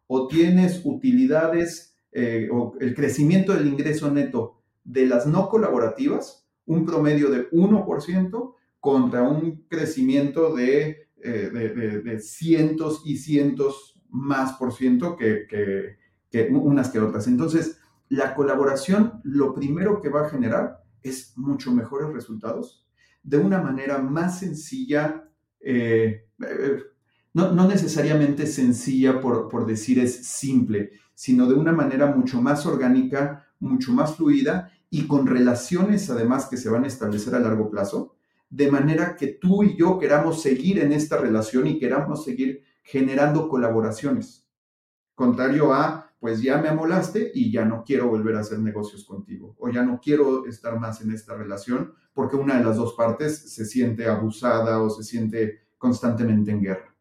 O 0.07 0.27
tienes 0.27 0.81
utilidades 0.85 1.99
eh, 2.13 2.49
o 2.51 2.75
el 2.81 2.95
crecimiento 2.95 3.53
del 3.53 3.67
ingreso 3.67 4.11
neto 4.11 4.58
de 4.89 5.07
las 5.07 5.27
no 5.27 5.49
colaborativas, 5.49 6.49
un 6.65 6.87
promedio 6.87 7.31
de 7.31 7.51
1% 7.51 8.55
contra 8.81 9.23
un 9.23 9.67
crecimiento 9.69 10.55
de, 10.55 11.09
eh, 11.23 11.51
de, 11.53 11.69
de, 11.75 12.01
de, 12.01 12.21
cientos 12.21 13.03
y 13.05 13.19
cientos 13.19 14.01
más 14.09 14.55
por 14.55 14.73
ciento 14.73 15.17
que, 15.17 15.47
que, 16.31 16.49
unas 16.51 16.89
que 16.89 17.01
otras. 17.01 17.27
Entonces, 17.27 17.79
la 18.09 18.35
colaboración 18.35 19.21
lo 19.25 19.55
primero 19.55 20.01
que 20.01 20.09
va 20.09 20.27
a 20.27 20.31
generar 20.31 20.83
es 21.03 21.37
mucho 21.37 21.71
mejores 21.73 22.13
resultados 22.13 22.87
de 23.23 23.37
una 23.37 23.61
manera 23.61 23.99
más 23.99 24.39
sencilla, 24.39 25.29
eh, 25.61 26.29
eh, 26.41 26.83
no, 27.35 27.53
no, 27.53 27.69
necesariamente 27.69 28.47
sencilla 28.47 29.21
por, 29.21 29.49
por, 29.49 29.67
decir 29.67 29.99
es 29.99 30.27
simple, 30.27 30.93
sino 31.15 31.47
de 31.47 31.55
una 31.55 31.73
manera 31.73 32.07
mucho 32.07 32.41
más 32.41 32.65
orgánica, 32.65 33.48
mucho 33.61 33.93
más 33.93 34.17
fluida 34.17 34.73
y 34.91 35.07
con 35.07 35.27
relaciones 35.27 36.09
además 36.11 36.47
que 36.47 36.57
se 36.57 36.71
van 36.71 36.85
a 36.85 36.89
establecer 36.89 37.35
a 37.35 37.41
largo 37.41 37.71
plazo, 37.71 38.17
de 38.51 38.71
manera 38.71 39.17
que 39.17 39.29
tú 39.29 39.63
y 39.63 39.77
yo 39.77 39.99
queramos 39.99 40.43
seguir 40.43 40.79
en 40.79 40.93
esta 40.93 41.19
relación 41.19 41.67
y 41.67 41.79
queramos 41.79 42.25
seguir 42.25 42.63
generando 42.83 43.49
colaboraciones. 43.49 44.49
Contrario 45.15 45.75
a 45.75 46.09
pues 46.21 46.43
ya 46.43 46.59
me 46.59 46.69
amolaste 46.69 47.31
y 47.33 47.53
ya 47.53 47.65
no 47.65 47.85
quiero 47.85 48.09
volver 48.09 48.37
a 48.37 48.41
hacer 48.41 48.59
negocios 48.59 49.05
contigo 49.05 49.55
o 49.59 49.69
ya 49.69 49.83
no 49.83 50.01
quiero 50.01 50.47
estar 50.47 50.79
más 50.79 51.01
en 51.01 51.13
esta 51.13 51.35
relación 51.37 51.95
porque 52.13 52.37
una 52.37 52.59
de 52.59 52.65
las 52.65 52.77
dos 52.77 52.95
partes 52.95 53.53
se 53.53 53.65
siente 53.65 54.07
abusada 54.07 54.83
o 54.83 54.91
se 54.91 55.05
siente 55.05 55.69
constantemente 55.79 56.51
en 56.51 56.61
guerra. 56.61 56.95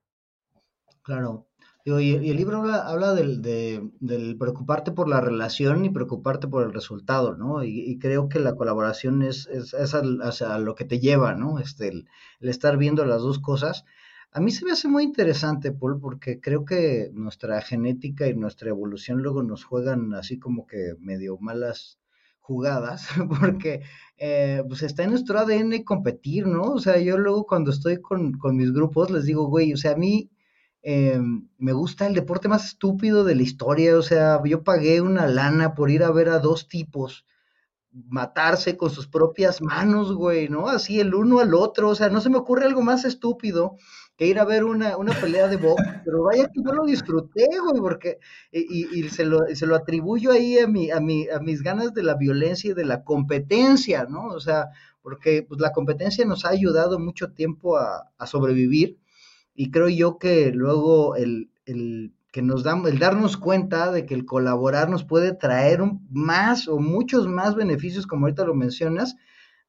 Claro. 1.02 1.48
Y, 1.88 2.16
el 2.30 2.36
libro 2.36 2.58
habla, 2.58 3.14
del, 3.14 4.36
preocuparte 4.38 4.92
por 4.92 5.08
la 5.08 5.22
relación 5.22 5.86
y 5.86 5.90
preocuparte 5.90 6.50
por 6.50 6.64
el 6.64 6.74
resultado, 6.74 7.38
¿no? 7.38 7.64
Y, 7.64 7.98
creo 7.98 8.28
que 8.28 8.40
la 8.40 8.56
colaboración 8.56 9.22
es, 9.22 9.48
es, 9.48 9.74
lo 10.60 10.76
que 10.76 10.84
te 10.84 11.00
lleva, 11.00 11.34
¿no? 11.36 11.60
Este, 11.60 11.88
el, 11.88 12.08
estar 12.42 12.76
viendo 12.76 13.06
las 13.06 13.22
dos 13.22 13.40
cosas. 13.40 13.86
A 14.34 14.42
mí 14.42 14.52
se 14.52 14.66
me 14.66 14.72
hace 14.72 14.90
muy 14.90 15.04
interesante, 15.04 15.72
Paul, 15.72 16.02
porque 16.02 16.42
creo 16.42 16.66
que 16.66 17.10
nuestra 17.14 17.62
genética 17.62 18.28
y 18.28 18.36
nuestra 18.36 18.70
evolución 18.70 19.22
luego 19.22 19.42
nos 19.42 19.64
juegan 19.64 20.14
así 20.14 20.38
como 20.40 20.68
que 20.68 20.96
medio 21.00 21.38
malas 21.40 22.00
jugadas, 22.42 23.08
porque 23.40 23.82
eh, 24.18 24.62
pues 24.68 24.84
está 24.84 25.04
en 25.04 25.12
nuestro 25.12 25.40
ADN 25.40 25.84
competir, 25.84 26.48
¿no? 26.48 26.64
O 26.74 26.80
sea, 26.80 27.00
yo 27.00 27.18
luego 27.18 27.46
cuando 27.46 27.72
estoy 27.72 28.02
con, 28.02 28.34
con 28.34 28.58
mis 28.58 28.74
grupos 28.74 29.10
les 29.10 29.24
digo, 29.24 29.48
güey, 29.48 29.72
o 29.72 29.78
sea, 29.78 29.94
a 29.94 29.96
mí 29.98 30.30
eh, 30.90 31.20
me 31.58 31.74
gusta 31.74 32.08
el 32.08 32.14
deporte 32.14 32.48
más 32.48 32.66
estúpido 32.66 33.26
de 33.26 33.36
la 33.36 33.42
historia, 33.42 33.98
o 33.98 34.02
sea, 34.02 34.42
yo 34.46 34.64
pagué 34.64 35.02
una 35.02 35.28
lana 35.28 35.74
por 35.74 35.92
ir 35.92 36.02
a 36.02 36.12
ver 36.12 36.30
a 36.30 36.40
dos 36.40 36.70
tipos 36.70 37.26
matarse 37.92 38.78
con 38.78 38.90
sus 38.90 39.06
propias 39.06 39.62
manos, 39.62 40.14
güey, 40.14 40.48
¿no? 40.48 40.70
Así 40.70 41.02
el 41.02 41.14
uno 41.14 41.40
al 41.40 41.54
otro, 41.56 41.90
o 41.90 41.96
sea, 41.96 42.08
no 42.08 42.22
se 42.22 42.30
me 42.30 42.38
ocurre 42.38 42.68
algo 42.68 42.84
más 42.84 43.04
estúpido 43.04 43.76
que 44.16 44.28
ir 44.28 44.40
a 44.40 44.46
ver 44.46 44.64
una, 44.64 44.96
pelea 45.20 45.50
de 45.50 45.58
box, 45.58 45.84
pero 46.06 46.24
vaya 46.24 46.48
que 46.48 46.62
yo 46.64 46.72
lo 46.72 46.86
disfruté, 46.86 47.46
güey, 47.62 47.82
porque, 47.82 48.20
y, 48.54 48.88
y 48.98 49.10
se, 49.10 49.26
lo, 49.26 49.46
se, 49.54 49.68
lo, 49.68 49.76
atribuyo 49.76 50.32
ahí 50.32 50.58
a, 50.58 50.68
mi, 50.68 50.90
a, 50.90 51.02
mi, 51.02 51.28
a 51.28 51.42
mis 51.42 51.64
ganas 51.64 51.94
de 51.94 52.04
la 52.04 52.16
violencia 52.16 52.72
y 52.72 52.74
de 52.74 52.86
la 52.86 53.04
competencia, 53.04 54.06
¿no? 54.06 54.28
O 54.28 54.40
sea, 54.40 54.68
porque 55.02 55.44
pues, 55.44 55.60
la 55.60 55.74
competencia 55.74 56.24
nos 56.24 56.46
ha 56.46 56.50
ayudado 56.50 56.98
mucho 56.98 57.34
tiempo 57.34 57.76
a, 57.76 58.10
a 58.18 58.26
sobrevivir, 58.26 58.98
y 59.58 59.72
creo 59.72 59.90
yo 59.90 60.20
que 60.20 60.52
luego 60.52 61.16
el, 61.16 61.50
que 62.32 62.42
nos 62.44 62.64
damos, 62.64 62.92
el 62.92 63.00
darnos 63.00 63.38
cuenta 63.38 63.92
de 63.92 64.06
que 64.06 64.14
el 64.14 64.24
colaborar 64.24 64.88
nos 64.88 65.04
puede 65.04 65.34
traer 65.34 65.82
más 66.12 66.68
o 66.68 66.78
muchos 66.78 67.28
más 67.28 67.56
beneficios, 67.56 68.06
como 68.06 68.28
ahorita 68.28 68.46
lo 68.46 68.54
mencionas, 68.54 69.16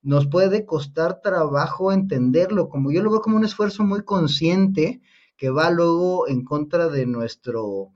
nos 0.03 0.27
puede 0.27 0.67
costar 0.67 1.23
trabajo 1.23 1.91
entenderlo, 1.91 2.69
como 2.69 2.93
yo 2.93 3.03
lo 3.03 3.11
veo 3.11 3.23
como 3.23 3.39
un 3.39 3.47
esfuerzo 3.47 3.83
muy 3.83 4.05
consciente 4.05 5.01
que 5.39 5.49
va 5.49 5.71
luego 5.71 6.29
en 6.29 6.45
contra 6.45 6.89
de 6.89 7.07
nuestro, 7.07 7.93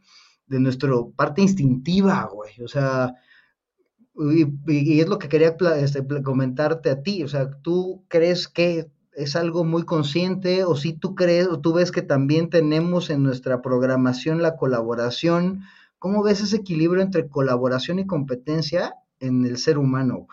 de 0.47 0.61
nuestro 0.61 1.11
parte 1.11 1.43
instintiva, 1.43 2.27
güey. 2.33 2.59
O 2.65 2.69
sea, 2.69 3.15
y, 4.17 5.01
es 5.01 5.09
lo 5.09 5.19
que 5.19 5.29
quería 5.29 5.55
este, 5.77 6.07
comentarte 6.23 6.89
a 6.89 7.03
ti. 7.03 7.23
O 7.23 7.29
sea, 7.29 7.51
¿tú 7.61 8.07
crees 8.09 8.49
que 8.49 8.91
es 9.15 9.37
algo 9.37 9.65
muy 9.65 9.85
consciente 9.85 10.65
o 10.65 10.75
si 10.77 10.93
tú 10.93 11.15
crees 11.15 11.47
o 11.49 11.61
tú 11.61 11.75
ves 11.75 11.93
que 11.93 12.03
también 12.03 12.51
tenemos 12.51 13.11
en 13.11 13.23
nuestra 13.23 13.63
programación 13.63 14.43
la 14.43 14.57
colaboración, 14.57 15.63
¿cómo 15.99 16.23
ves 16.23 16.41
ese 16.41 16.57
equilibrio 16.57 17.03
entre 17.03 17.29
colaboración 17.29 17.99
y 17.99 18.07
competencia 18.07 18.95
en 19.21 19.45
el 19.45 19.59
ser 19.59 19.79
humano? 19.79 20.27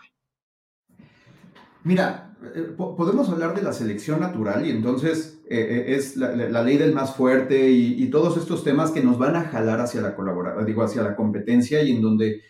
Mira, 1.84 2.36
eh, 2.54 2.74
podemos 2.76 3.28
hablar 3.28 3.54
de 3.54 3.62
la 3.62 3.72
selección 3.72 4.20
natural 4.20 4.66
y 4.66 4.70
entonces 4.70 5.40
eh, 5.48 5.58
eh, 5.58 5.94
es 5.94 6.16
la, 6.16 6.62
ley 6.62 6.78
del 6.78 6.94
más 6.94 7.14
fuerte 7.14 7.70
y, 7.70 8.08
todos 8.10 8.36
estos 8.36 8.64
temas 8.64 8.90
que 8.90 9.02
nos 9.02 9.18
van 9.18 9.36
a 9.36 9.44
jalar 9.44 9.80
hacia 9.80 10.00
la 10.00 10.14
colaboración, 10.14 10.66
digo, 10.66 10.82
hacia 10.82 11.02
la 11.02 11.16
competencia 11.16 11.82
y 11.82 11.92
en 11.92 12.02
donde 12.02 12.42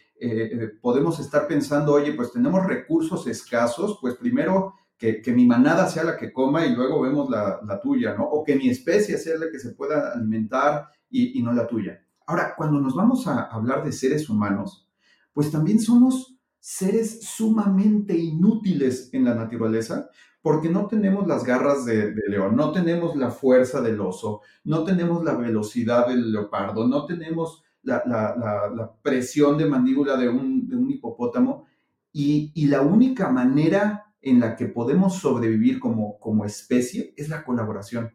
podemos 0.82 1.18
estar 1.18 1.48
pensando, 1.48 1.94
oye, 1.94 2.12
pues 2.12 2.32
tenemos 2.32 2.66
recursos 2.66 3.26
escasos, 3.26 3.98
pues 4.02 4.16
primero 4.16 4.74
que, 5.00 5.32
mi 5.32 5.46
manada 5.46 5.88
sea 5.88 6.04
la 6.04 6.16
que 6.18 6.30
coma 6.30 6.66
y 6.66 6.74
luego 6.74 7.00
vemos 7.00 7.30
la, 7.30 7.80
tuya, 7.82 8.14
¿no? 8.14 8.24
O 8.24 8.44
que 8.44 8.54
mi 8.54 8.68
especie 8.68 9.16
sea 9.16 9.38
la 9.38 9.50
que 9.50 9.58
se 9.58 9.70
pueda 9.70 10.12
alimentar 10.12 10.90
y, 11.08 11.42
no 11.42 11.54
la 11.54 11.66
tuya. 11.66 12.04
Ahora, 12.26 12.52
cuando 12.54 12.78
nos 12.78 12.94
vamos 12.94 13.26
a 13.26 13.44
hablar 13.44 13.82
de 13.82 13.92
seres 13.92 14.28
humanos, 14.28 14.86
pues 15.32 15.50
también 15.50 15.80
somos 15.80 16.36
seres 16.58 17.22
sumamente 17.22 18.14
inútiles 18.14 19.08
en 19.14 19.24
la 19.24 19.34
naturaleza 19.34 20.10
porque 20.42 20.68
no 20.68 20.86
tenemos 20.86 21.26
las 21.26 21.44
garras 21.44 21.86
de, 21.86 22.14
león, 22.28 22.54
no 22.54 22.70
tenemos 22.70 23.16
la 23.16 23.30
fuerza 23.30 23.80
del 23.80 24.00
oso, 24.00 24.42
no 24.64 24.84
tenemos 24.84 25.24
la 25.24 25.34
velocidad 25.34 26.08
del 26.08 26.30
leopardo, 26.30 26.86
no 26.86 27.06
tenemos 27.06 27.64
la, 27.82 28.92
presión 29.02 29.56
de 29.56 29.64
mandíbula 29.64 30.18
de 30.18 30.28
un, 30.28 30.86
hipopótamo 30.90 31.64
y, 32.12 32.52
y 32.54 32.66
la 32.66 32.82
única 32.82 33.30
manera 33.30 34.09
en 34.22 34.40
la 34.40 34.56
que 34.56 34.66
podemos 34.66 35.16
sobrevivir 35.16 35.80
como, 35.80 36.18
como 36.18 36.44
especie 36.44 37.14
es 37.16 37.28
la 37.28 37.44
colaboración. 37.44 38.06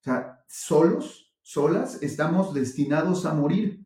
O 0.00 0.04
sea, 0.04 0.44
solos, 0.48 1.32
solas, 1.42 2.02
estamos 2.02 2.54
destinados 2.54 3.26
a 3.26 3.34
morir. 3.34 3.84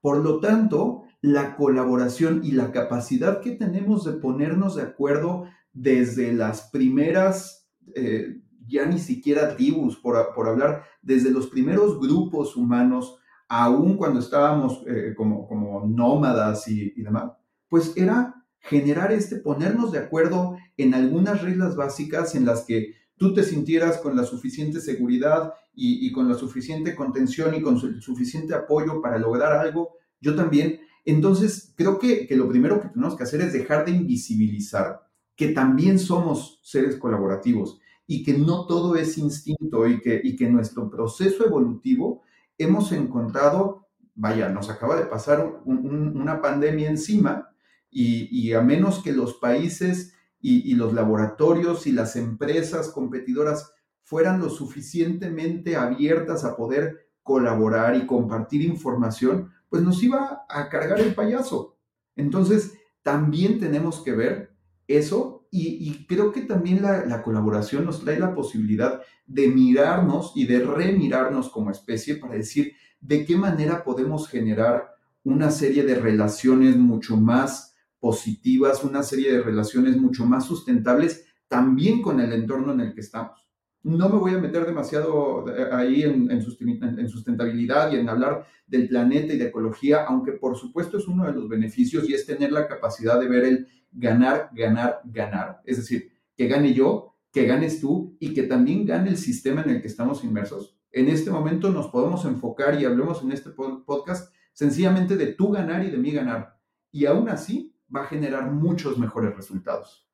Por 0.00 0.18
lo 0.18 0.40
tanto, 0.40 1.04
la 1.20 1.56
colaboración 1.56 2.42
y 2.44 2.52
la 2.52 2.72
capacidad 2.72 3.40
que 3.40 3.52
tenemos 3.52 4.04
de 4.04 4.12
ponernos 4.12 4.76
de 4.76 4.82
acuerdo 4.82 5.44
desde 5.72 6.32
las 6.32 6.68
primeras, 6.70 7.70
eh, 7.94 8.42
ya 8.66 8.84
ni 8.86 8.98
siquiera 8.98 9.56
tribus, 9.56 9.96
por, 9.96 10.34
por, 10.34 10.48
hablar, 10.48 10.84
desde 11.00 11.30
los 11.30 11.46
primeros 11.46 11.98
grupos 11.98 12.56
humanos, 12.56 13.18
aún 13.48 13.96
cuando 13.96 14.20
estábamos 14.20 14.82
eh, 14.86 15.14
como, 15.16 15.46
como 15.46 15.86
nómadas 15.86 16.68
y, 16.68 16.92
y 16.96 17.02
demás, 17.02 17.32
pues 17.68 17.96
era 17.96 18.43
generar 18.64 19.12
este, 19.12 19.36
ponernos 19.36 19.92
de 19.92 19.98
acuerdo 19.98 20.56
en 20.76 20.94
algunas 20.94 21.42
reglas 21.42 21.76
básicas 21.76 22.34
en 22.34 22.46
las 22.46 22.64
que 22.64 22.94
tú 23.16 23.34
te 23.34 23.44
sintieras 23.44 23.98
con 23.98 24.16
la 24.16 24.24
suficiente 24.24 24.80
seguridad 24.80 25.52
y, 25.74 26.10
con 26.12 26.28
la 26.28 26.34
suficiente 26.34 26.94
contención 26.94 27.54
y 27.54 27.60
con 27.60 27.78
suficiente 28.00 28.54
apoyo 28.54 29.02
para 29.02 29.18
lograr 29.18 29.52
algo, 29.52 29.96
yo 30.20 30.34
también. 30.34 30.80
Entonces, 31.04 31.74
creo 31.76 31.98
que, 31.98 32.26
que 32.26 32.36
lo 32.36 32.48
primero 32.48 32.80
que 32.80 32.88
tenemos 32.88 33.16
que 33.16 33.24
hacer 33.24 33.40
es 33.40 33.52
dejar 33.52 33.84
de 33.84 33.90
invisibilizar 33.90 35.02
que 35.36 35.48
también 35.48 35.98
somos 35.98 36.60
seres 36.62 36.96
colaborativos 36.96 37.80
y 38.06 38.22
que 38.22 38.34
no 38.34 38.66
todo 38.66 38.94
es 38.96 39.18
instinto 39.18 39.86
y 39.86 40.00
que, 40.00 40.20
y 40.22 40.36
que 40.36 40.48
nuestro 40.48 40.88
proceso 40.88 41.44
evolutivo 41.44 42.22
hemos 42.56 42.92
encontrado, 42.92 43.88
vaya, 44.14 44.48
nos 44.48 44.70
acaba 44.70 44.96
de 44.96 45.06
pasar 45.06 45.60
una 45.64 46.40
pandemia 46.40 46.88
encima 46.88 47.53
y, 47.96 48.52
a 48.52 48.60
menos 48.60 49.02
que 49.02 49.12
los 49.12 49.34
países 49.34 50.14
y, 50.40 50.74
los 50.74 50.92
laboratorios 50.92 51.86
y 51.86 51.92
las 51.92 52.16
empresas 52.16 52.88
competidoras 52.88 53.72
fueran 54.02 54.40
lo 54.40 54.50
suficientemente 54.50 55.76
abiertas 55.76 56.44
a 56.44 56.56
poder 56.56 57.08
colaborar 57.22 57.96
y 57.96 58.04
compartir 58.04 58.62
información, 58.62 59.52
pues 59.70 59.82
nos 59.82 60.02
iba 60.02 60.44
a 60.48 60.68
cargar 60.68 61.00
el 61.00 61.14
payaso. 61.14 61.78
Entonces, 62.16 62.74
también 63.02 63.60
tenemos 63.60 64.00
que 64.00 64.12
ver 64.12 64.54
eso 64.88 65.46
y, 65.50 66.04
creo 66.06 66.32
que 66.32 66.42
también 66.42 66.82
la, 66.82 67.06
la, 67.06 67.22
colaboración 67.22 67.84
nos 67.84 68.00
trae 68.00 68.18
la 68.18 68.34
posibilidad 68.34 69.00
de 69.24 69.46
mirarnos 69.46 70.32
y 70.34 70.46
de 70.46 70.58
remirarnos 70.64 71.48
como 71.48 71.70
especie 71.70 72.16
para 72.16 72.34
decir 72.34 72.72
de 73.00 73.24
qué 73.24 73.36
manera 73.36 73.84
podemos 73.84 74.28
generar 74.28 74.96
una 75.22 75.52
serie 75.52 75.84
de 75.84 75.94
relaciones 75.94 76.76
mucho 76.76 77.16
más 77.16 77.73
positivas, 78.04 78.84
una 78.84 79.02
serie 79.02 79.32
de 79.32 79.42
relaciones 79.42 79.96
mucho 79.96 80.26
más 80.26 80.44
sustentables 80.44 81.24
también 81.48 82.02
con 82.02 82.20
el 82.20 82.34
entorno 82.34 82.74
en 82.74 82.80
el 82.80 82.92
que 82.92 83.00
estamos. 83.00 83.48
No 83.82 84.10
me 84.10 84.18
voy 84.18 84.34
a 84.34 84.38
meter 84.38 84.66
demasiado 84.66 85.46
eh, 85.48 85.68
ahí 85.72 86.02
en, 86.02 86.42
sustentabilidad 86.42 87.90
y 87.90 87.96
en 87.96 88.10
hablar 88.10 88.46
del 88.66 88.88
planeta 88.88 89.32
y 89.32 89.38
de 89.38 89.46
ecología, 89.46 90.04
aunque 90.04 90.32
por 90.32 90.54
supuesto 90.54 90.98
es 90.98 91.08
uno 91.08 91.24
de 91.24 91.32
los 91.32 91.48
beneficios 91.48 92.06
y 92.06 92.12
es 92.12 92.26
tener 92.26 92.52
la 92.52 92.68
capacidad 92.68 93.18
de 93.18 93.26
ver 93.26 93.44
el 93.44 93.68
ganar, 93.90 94.50
ganar, 94.52 95.00
ganar. 95.06 95.62
Es 95.64 95.78
decir, 95.78 96.12
que 96.36 96.46
gane 96.46 96.74
yo, 96.74 97.16
que 97.32 97.46
ganes 97.46 97.80
tú 97.80 98.18
y 98.20 98.34
que 98.34 98.42
también 98.42 98.84
gane 98.84 99.08
el 99.08 99.16
sistema 99.16 99.62
en 99.62 99.70
el 99.70 99.80
que 99.80 99.88
estamos 99.88 100.22
inmersos. 100.24 100.76
En 100.92 101.08
este 101.08 101.30
momento 101.30 101.70
nos 101.70 101.88
podemos 101.88 102.26
enfocar 102.26 102.78
y 102.78 102.84
hablemos 102.84 103.22
en 103.22 103.32
este 103.32 103.48
podcast 103.48 104.30
sencillamente 104.52 105.16
de 105.16 105.28
tú 105.28 105.50
ganar 105.50 105.82
y 105.86 105.90
de 105.90 105.96
mí 105.96 106.10
ganar. 106.10 106.60
Y 106.92 107.06
aún 107.06 107.30
así, 107.30 107.73
va 107.94 108.02
a 108.02 108.06
generar 108.06 108.50
muchos 108.50 108.98
mejores 108.98 109.36
resultados. 109.36 110.06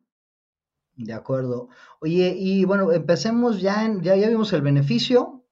De 0.97 1.13
acuerdo. 1.13 1.69
Oye, 2.01 2.35
y 2.37 2.65
bueno, 2.65 2.93
empecemos 2.93 3.61
ya, 3.61 3.85
en, 3.85 4.03
ya, 4.03 4.17
ya 4.17 4.29
vimos 4.29 4.53
el 4.53 4.63
beneficio, 4.63 5.45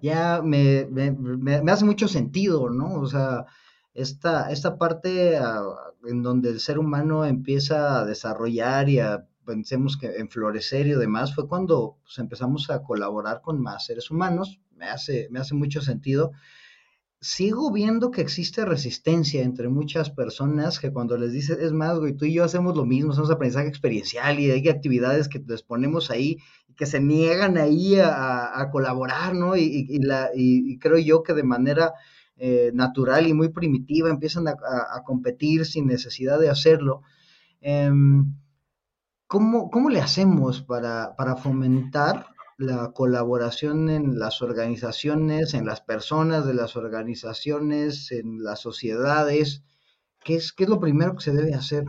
ya 0.00 0.42
me, 0.42 0.86
me, 0.90 1.70
hace 1.70 1.84
mucho 1.84 2.08
sentido, 2.08 2.70
¿no? 2.70 2.94
O 2.94 3.06
sea, 3.06 3.46
esta, 3.94 4.50
esta 4.50 4.78
parte 4.78 5.36
ah, 5.36 5.62
en 6.04 6.22
donde 6.22 6.50
el 6.50 6.60
ser 6.60 6.78
humano 6.78 7.24
empieza 7.24 8.00
a 8.00 8.04
desarrollar 8.04 8.88
y 8.88 8.98
a, 8.98 9.26
pensemos 9.46 9.96
que 9.96 10.16
en 10.16 10.28
florecer 10.28 10.86
y 10.86 10.92
demás, 10.92 11.34
fue 11.34 11.48
cuando 11.48 11.98
pues, 12.02 12.18
empezamos 12.18 12.68
a 12.68 12.82
colaborar 12.82 13.40
con 13.40 13.62
más 13.62 13.86
seres 13.86 14.10
humanos, 14.10 14.60
me 14.74 14.86
hace, 14.86 15.28
me 15.30 15.38
hace 15.38 15.54
mucho 15.54 15.80
sentido. 15.80 16.32
Sigo 17.20 17.72
viendo 17.72 18.10
que 18.10 18.20
existe 18.20 18.64
resistencia 18.64 19.42
entre 19.42 19.68
muchas 19.68 20.10
personas 20.10 20.78
que 20.78 20.92
cuando 20.92 21.16
les 21.16 21.32
dices, 21.32 21.58
es 21.58 21.72
más, 21.72 21.98
güey, 21.98 22.12
tú 22.12 22.24
y 22.24 22.34
yo 22.34 22.44
hacemos 22.44 22.76
lo 22.76 22.84
mismo, 22.84 23.12
hacemos 23.12 23.30
aprendizaje 23.30 23.68
experiencial 23.68 24.38
y 24.38 24.50
hay 24.50 24.68
actividades 24.68 25.28
que 25.28 25.42
les 25.46 25.62
ponemos 25.62 26.10
ahí 26.10 26.38
que 26.76 26.86
se 26.86 27.00
niegan 27.00 27.56
ahí 27.56 27.98
a, 27.98 28.68
colaborar, 28.70 29.34
¿no? 29.34 29.56
Y, 29.56 29.98
creo 30.78 30.98
yo 30.98 31.22
que 31.22 31.32
de 31.32 31.42
manera 31.42 31.94
eh, 32.36 32.70
natural 32.74 33.26
y 33.26 33.32
muy 33.32 33.48
primitiva 33.48 34.10
empiezan 34.10 34.46
a, 34.48 35.02
competir 35.04 35.64
sin 35.64 35.86
necesidad 35.86 36.38
de 36.38 36.50
hacerlo. 36.50 37.02
Em, 37.60 38.34
¿cómo, 39.26 39.70
¿cómo, 39.70 39.88
le 39.88 40.00
hacemos 40.00 40.62
para, 40.62 41.16
para 41.16 41.36
fomentar 41.36 42.26
la 42.58 42.92
colaboración 42.92 43.90
en 43.90 44.18
las 44.18 44.42
organizaciones, 44.42 45.54
en 45.54 45.66
las 45.66 45.80
personas 45.80 46.46
de 46.46 46.54
las 46.54 46.76
organizaciones, 46.76 48.10
en 48.12 48.42
las 48.42 48.60
sociedades? 48.60 49.62
¿Qué 50.24 50.36
es, 50.36 50.52
qué 50.52 50.64
es 50.64 50.70
lo 50.70 50.80
primero 50.80 51.14
que 51.14 51.22
se 51.22 51.32
debe 51.32 51.54
hacer? 51.54 51.84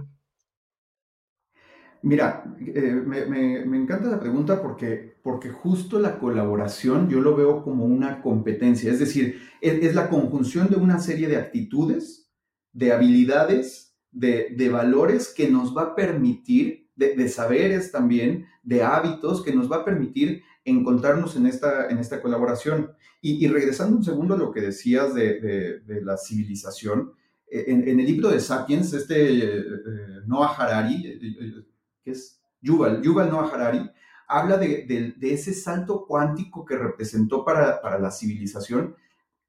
Mira, 2.04 2.56
eh, 2.60 3.02
me, 3.06 3.78
encanta 3.78 4.10
la 4.10 4.20
pregunta 4.20 4.62
porque, 4.62 5.18
porque 5.24 5.50
justo 5.50 6.00
la 6.00 6.20
colaboración 6.20 7.10
yo 7.10 7.22
lo 7.22 7.36
veo 7.36 7.64
como 7.64 7.86
una 7.86 8.22
competencia, 8.22 8.92
es 8.92 9.00
decir, 9.00 9.42
es, 9.62 9.96
la 9.96 10.10
conjunción 10.10 10.70
de 10.70 10.76
una 10.76 11.00
serie 11.00 11.28
de 11.28 11.38
actitudes, 11.38 12.32
de 12.72 12.94
habilidades, 12.94 13.96
de, 14.12 14.54
de 14.56 14.70
valores 14.70 15.34
que 15.36 15.50
nos 15.50 15.76
va 15.76 15.82
a 15.82 15.96
permitir, 15.96 16.88
de, 16.96 17.30
saberes 17.30 17.92
también, 17.92 18.46
de 18.64 18.84
hábitos 18.84 19.44
que 19.44 19.54
nos 19.54 19.72
va 19.72 19.78
a 19.78 19.86
permitir 19.86 20.44
encontrarnos 20.68 21.36
en 21.36 21.48
esta, 21.48 21.88
en 21.90 21.98
esta 21.98 22.22
colaboración. 22.22 22.92
Y, 23.22 23.48
regresando 23.48 23.98
un 23.98 24.04
segundo 24.04 24.36
a 24.36 24.38
lo 24.38 24.52
que 24.52 24.62
decías 24.62 25.14
de, 25.14 25.82
la 26.04 26.18
civilización, 26.18 27.14
eh, 27.50 27.66
en, 27.68 28.00
el 28.00 28.06
libro 28.06 28.30
de 28.30 28.40
Sapiens, 28.40 28.94
este 28.94 29.34
eh, 29.34 29.58
eh, 29.58 30.22
Noah 30.26 30.54
Harari, 30.56 31.66
que 32.04 32.12
es 32.12 32.40
Yuval, 32.62 33.02
Yuval 33.02 33.30
Noah 33.30 33.50
Harari, 33.54 33.90
habla 34.28 34.58
de, 34.58 35.16
ese 35.22 35.54
salto 35.54 36.06
cuántico 36.06 36.64
que 36.64 36.78
representó 36.78 37.44
para, 37.44 38.00
la 38.00 38.12
civilización 38.12 38.96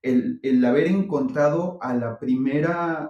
el, 0.00 0.38
el, 0.42 0.64
haber 0.64 0.86
encontrado 0.86 1.78
a 1.82 1.92
la 1.92 2.18
primera, 2.18 3.08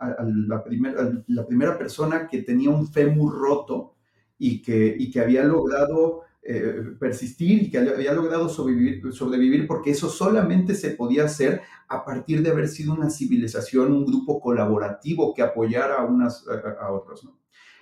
la, 0.48 0.64
primera, 0.64 1.24
la 1.26 1.46
primera 1.46 1.78
persona 1.78 2.26
que 2.26 2.42
tenía 2.42 2.70
un 2.70 2.90
fémur 2.90 3.38
roto 3.38 3.94
y 4.38 4.62
que, 4.62 4.96
y 4.98 5.10
que 5.10 5.20
había 5.20 5.44
logrado 5.44 6.22
eh, 6.50 6.94
persistir 6.98 7.64
y 7.64 7.70
que 7.70 7.76
había 7.76 8.14
logrado 8.14 8.48
sobrevivir, 8.48 9.66
porque 9.66 9.90
eso 9.90 10.08
solamente 10.08 10.74
se 10.74 10.92
podía 10.92 11.24
hacer 11.24 11.60
a 11.88 12.06
partir 12.06 12.42
de 12.42 12.48
haber 12.48 12.68
sido 12.68 12.94
una 12.94 13.10
civilización, 13.10 13.92
un 13.92 14.06
grupo 14.06 14.40
colaborativo 14.40 15.34
que 15.34 15.42
apoyara 15.42 15.96
a, 15.96 16.06
unas, 16.06 16.46
a, 16.48 16.90
otros. 16.90 17.22
¿no? 17.24 17.38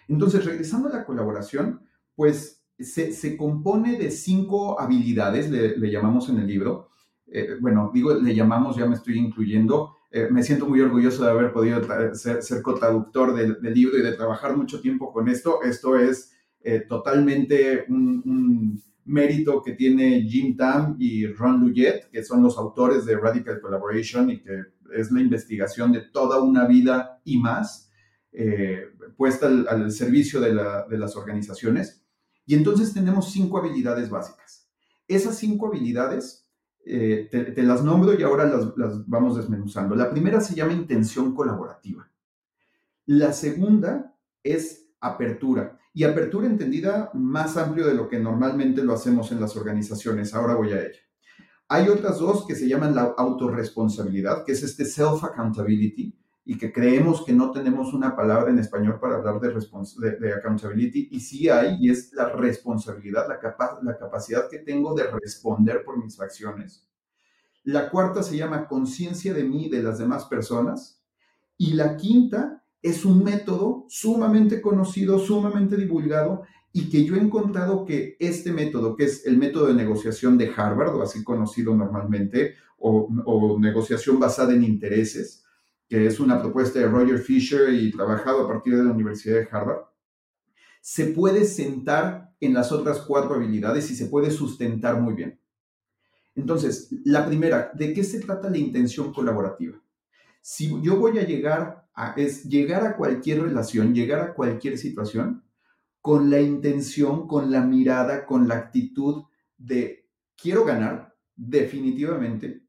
Entonces, 0.09 0.45
regresando 0.45 0.89
a 0.89 0.97
la 0.97 1.05
colaboración, 1.05 1.81
pues 2.17 2.65
se, 2.77 3.13
se 3.13 3.37
compone 3.37 3.99
de 3.99 4.11
cinco 4.11 4.81
habilidades, 4.81 5.49
le, 5.49 5.79
le 5.79 5.91
llamamos 5.93 6.29
en 6.29 6.39
el 6.39 6.49
libro. 6.49 6.89
Eh, 7.29 7.59
bueno, 7.61 7.93
digo, 7.95 8.15
le 8.15 8.35
llamamos, 8.35 8.75
ya 8.75 8.87
me 8.87 8.97
estoy 8.97 9.17
incluyendo. 9.17 9.95
Eh, 10.11 10.27
me 10.29 10.43
siento 10.43 10.67
muy 10.67 10.81
orgulloso 10.81 11.23
de 11.23 11.31
haber 11.31 11.53
podido 11.53 11.81
ser, 12.15 12.43
ser 12.43 12.63
cotraductor 12.63 13.33
del, 13.33 13.63
del 13.63 13.75
libro 13.75 13.97
y 13.97 14.03
de 14.03 14.15
trabajar 14.15 14.57
mucho 14.57 14.81
tiempo 14.81 15.13
con 15.13 15.29
esto. 15.29 15.63
Esto 15.63 15.97
es 15.97 16.36
eh, 16.69 16.81
totalmente 16.81 17.85
un, 17.89 18.83
mérito 19.05 19.63
que 19.63 19.75
tiene 19.75 20.23
Jim 20.23 20.57
Tam 20.57 20.97
y 20.99 21.25
Ron 21.29 21.61
Luyet, 21.61 22.11
que 22.11 22.25
son 22.25 22.43
los 22.43 22.59
autores 22.59 23.05
de 23.05 23.17
Radical 23.17 23.61
Collaboration 23.61 24.31
y 24.31 24.43
que 24.43 24.63
es 24.93 25.13
la 25.13 25.21
investigación 25.21 25.93
de 25.93 26.01
toda 26.01 26.43
una 26.43 26.67
vida 26.67 27.21
y 27.23 27.39
más 27.39 27.93
eh, 28.33 28.87
puesta 29.17 29.47
al, 29.47 29.93
servicio 29.93 30.41
de, 30.41 30.53
las 30.99 31.15
organizaciones. 31.15 32.05
Y 32.47 32.57
entonces 32.57 32.93
tenemos 32.93 33.31
cinco 33.31 33.59
habilidades 33.59 34.11
básicas. 34.11 34.69
Esas 35.07 35.39
cinco 35.39 35.69
habilidades 35.69 36.51
eh, 36.85 37.29
te, 37.31 37.63
las 37.63 37.85
nombro 37.85 38.19
y 38.19 38.25
ahora 38.25 38.45
las, 38.45 38.77
las 38.77 39.07
vamos 39.07 39.37
desmenuzando. 39.37 39.95
La 39.95 40.11
primera 40.11 40.41
se 40.41 40.57
llama 40.57 40.73
intención 40.73 41.33
colaborativa. 41.33 42.11
La 43.05 43.33
segunda 43.33 44.17
es 44.43 44.89
apertura. 45.01 45.79
Y 45.97 46.05
apertura 46.05 46.47
entendida 46.47 47.11
más 47.15 47.57
amplio 47.57 47.87
de 47.87 47.95
lo 47.95 48.07
que 48.07 48.19
normalmente 48.19 48.85
lo 48.85 48.93
hacemos 48.93 49.33
en 49.33 49.41
las 49.41 49.57
organizaciones. 49.57 50.35
Ahora 50.35 50.55
voy 50.55 50.73
a 50.73 50.83
ella. 50.83 50.99
Hay 51.69 51.89
otras 51.89 52.19
dos 52.19 52.45
que 52.47 52.55
se 52.55 52.69
llaman 52.69 52.95
la 52.95 53.15
autorresponsabilidad, 53.17 54.45
que 54.45 54.53
es 54.53 54.63
este 54.63 54.85
self-accountability, 54.85 56.15
y 56.45 56.59
que 56.59 56.71
creemos 56.71 57.25
que 57.25 57.33
no 57.33 57.51
tenemos 57.51 57.95
una 57.95 58.15
palabra 58.15 58.51
en 58.51 58.59
español 58.59 59.01
para 59.01 59.15
hablar 59.15 59.41
de, 59.41 59.55
de, 60.21 60.35
accountability, 60.35 61.09
y 61.13 61.21
sí 61.21 61.49
hay, 61.49 61.79
y 61.81 61.89
es 61.89 62.13
la 62.13 62.29
responsabilidad, 62.29 63.27
la, 63.27 63.57
la 63.83 63.97
capacidad 63.97 64.51
que 64.51 64.59
tengo 64.59 64.95
de 64.95 65.05
responder 65.11 65.83
por 65.83 65.97
mis 65.97 66.21
acciones. 66.21 66.87
La 67.65 67.89
cuarta 67.89 68.23
se 68.23 68.37
llama 68.37 68.69
conciencia 68.69 69.33
de 69.33 69.45
mí 69.45 69.65
y 69.65 69.71
de 69.71 69.83
las 69.83 69.99
demás 69.99 70.27
personas. 70.27 71.03
Y 71.57 71.73
la 71.73 71.97
quinta 71.97 72.66
es 72.83 73.05
un 73.05 73.25
método 73.25 73.87
sumamente 73.89 74.61
conocido, 74.61 75.19
sumamente 75.19 75.77
divulgado 75.77 76.45
y 76.73 76.91
que 76.91 77.05
yo 77.05 77.17
he 77.17 77.21
encontrado 77.21 77.87
que 77.87 78.17
este 78.21 78.53
método, 78.53 78.97
que 78.97 79.05
es 79.05 79.25
el 79.25 79.39
método 79.39 79.69
de 79.69 79.75
negociación 79.75 80.37
de 80.37 80.53
Harvard, 80.55 80.95
o 80.95 81.03
así 81.03 81.25
conocido 81.25 81.75
normalmente, 81.75 82.55
o, 82.77 83.59
negociación 83.59 84.21
basada 84.21 84.53
en 84.53 84.63
intereses, 84.63 85.43
que 85.89 86.07
es 86.07 86.21
una 86.21 86.39
propuesta 86.39 86.79
de 86.79 86.87
Roger 86.87 87.19
Fisher 87.19 87.73
y 87.73 87.91
trabajado 87.91 88.45
a 88.45 88.49
partir 88.49 88.77
de 88.77 88.85
la 88.85 88.91
Universidad 88.91 89.37
de 89.37 89.49
Harvard, 89.51 89.85
se 90.83 91.07
puede 91.07 91.47
sentar 91.47 92.35
en 92.41 92.53
las 92.53 92.71
otras 92.71 93.01
cuatro 93.01 93.37
habilidades 93.37 93.91
y 93.91 93.97
se 93.97 94.07
puede 94.07 94.31
sustentar 94.31 95.01
muy 95.01 95.15
bien. 95.15 95.41
Entonces, 96.35 96.91
la 97.05 97.27
primera, 97.27 97.71
¿de 97.73 97.95
qué 97.95 98.05
se 98.05 98.21
trata 98.21 98.51
la 98.51 98.59
intención 98.59 99.15
colaborativa? 99.15 99.83
Si 100.43 100.71
yo 100.83 100.97
voy 100.97 101.19
a 101.19 101.27
llegar 101.27 101.86
es 102.17 102.45
llegar 102.45 102.85
a 102.85 102.97
cualquier 102.97 103.43
relación, 103.43 103.95
llegar 103.95 104.21
a 104.21 104.35
cualquier 104.35 104.79
situación 104.79 105.45
con 106.01 106.31
la 106.31 106.41
intención, 106.41 107.27
con 107.27 107.51
la 107.51 107.63
mirada, 107.63 108.27
con 108.27 108.47
la 108.47 108.57
actitud 108.57 109.25
de 109.57 110.09
quiero 110.37 110.65
ganar, 110.65 111.17
definitivamente, 111.35 112.63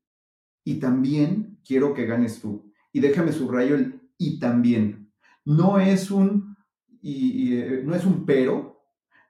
y 0.63 0.79
también 0.79 1.59
quiero 1.65 1.93
que 1.93 2.05
ganes 2.05 2.41
tú. 2.41 2.71
Y 2.91 2.99
déjame 2.99 3.31
subrayo 3.31 3.75
el 3.75 4.01
y 4.17 4.39
también. 4.39 5.13
No 5.45 5.79
es 5.79 6.09
un, 6.09 6.57
y, 7.01 7.55
eh, 7.55 7.81
no 7.85 7.95
es 7.95 8.05
un 8.05 8.25
pero, 8.25 8.81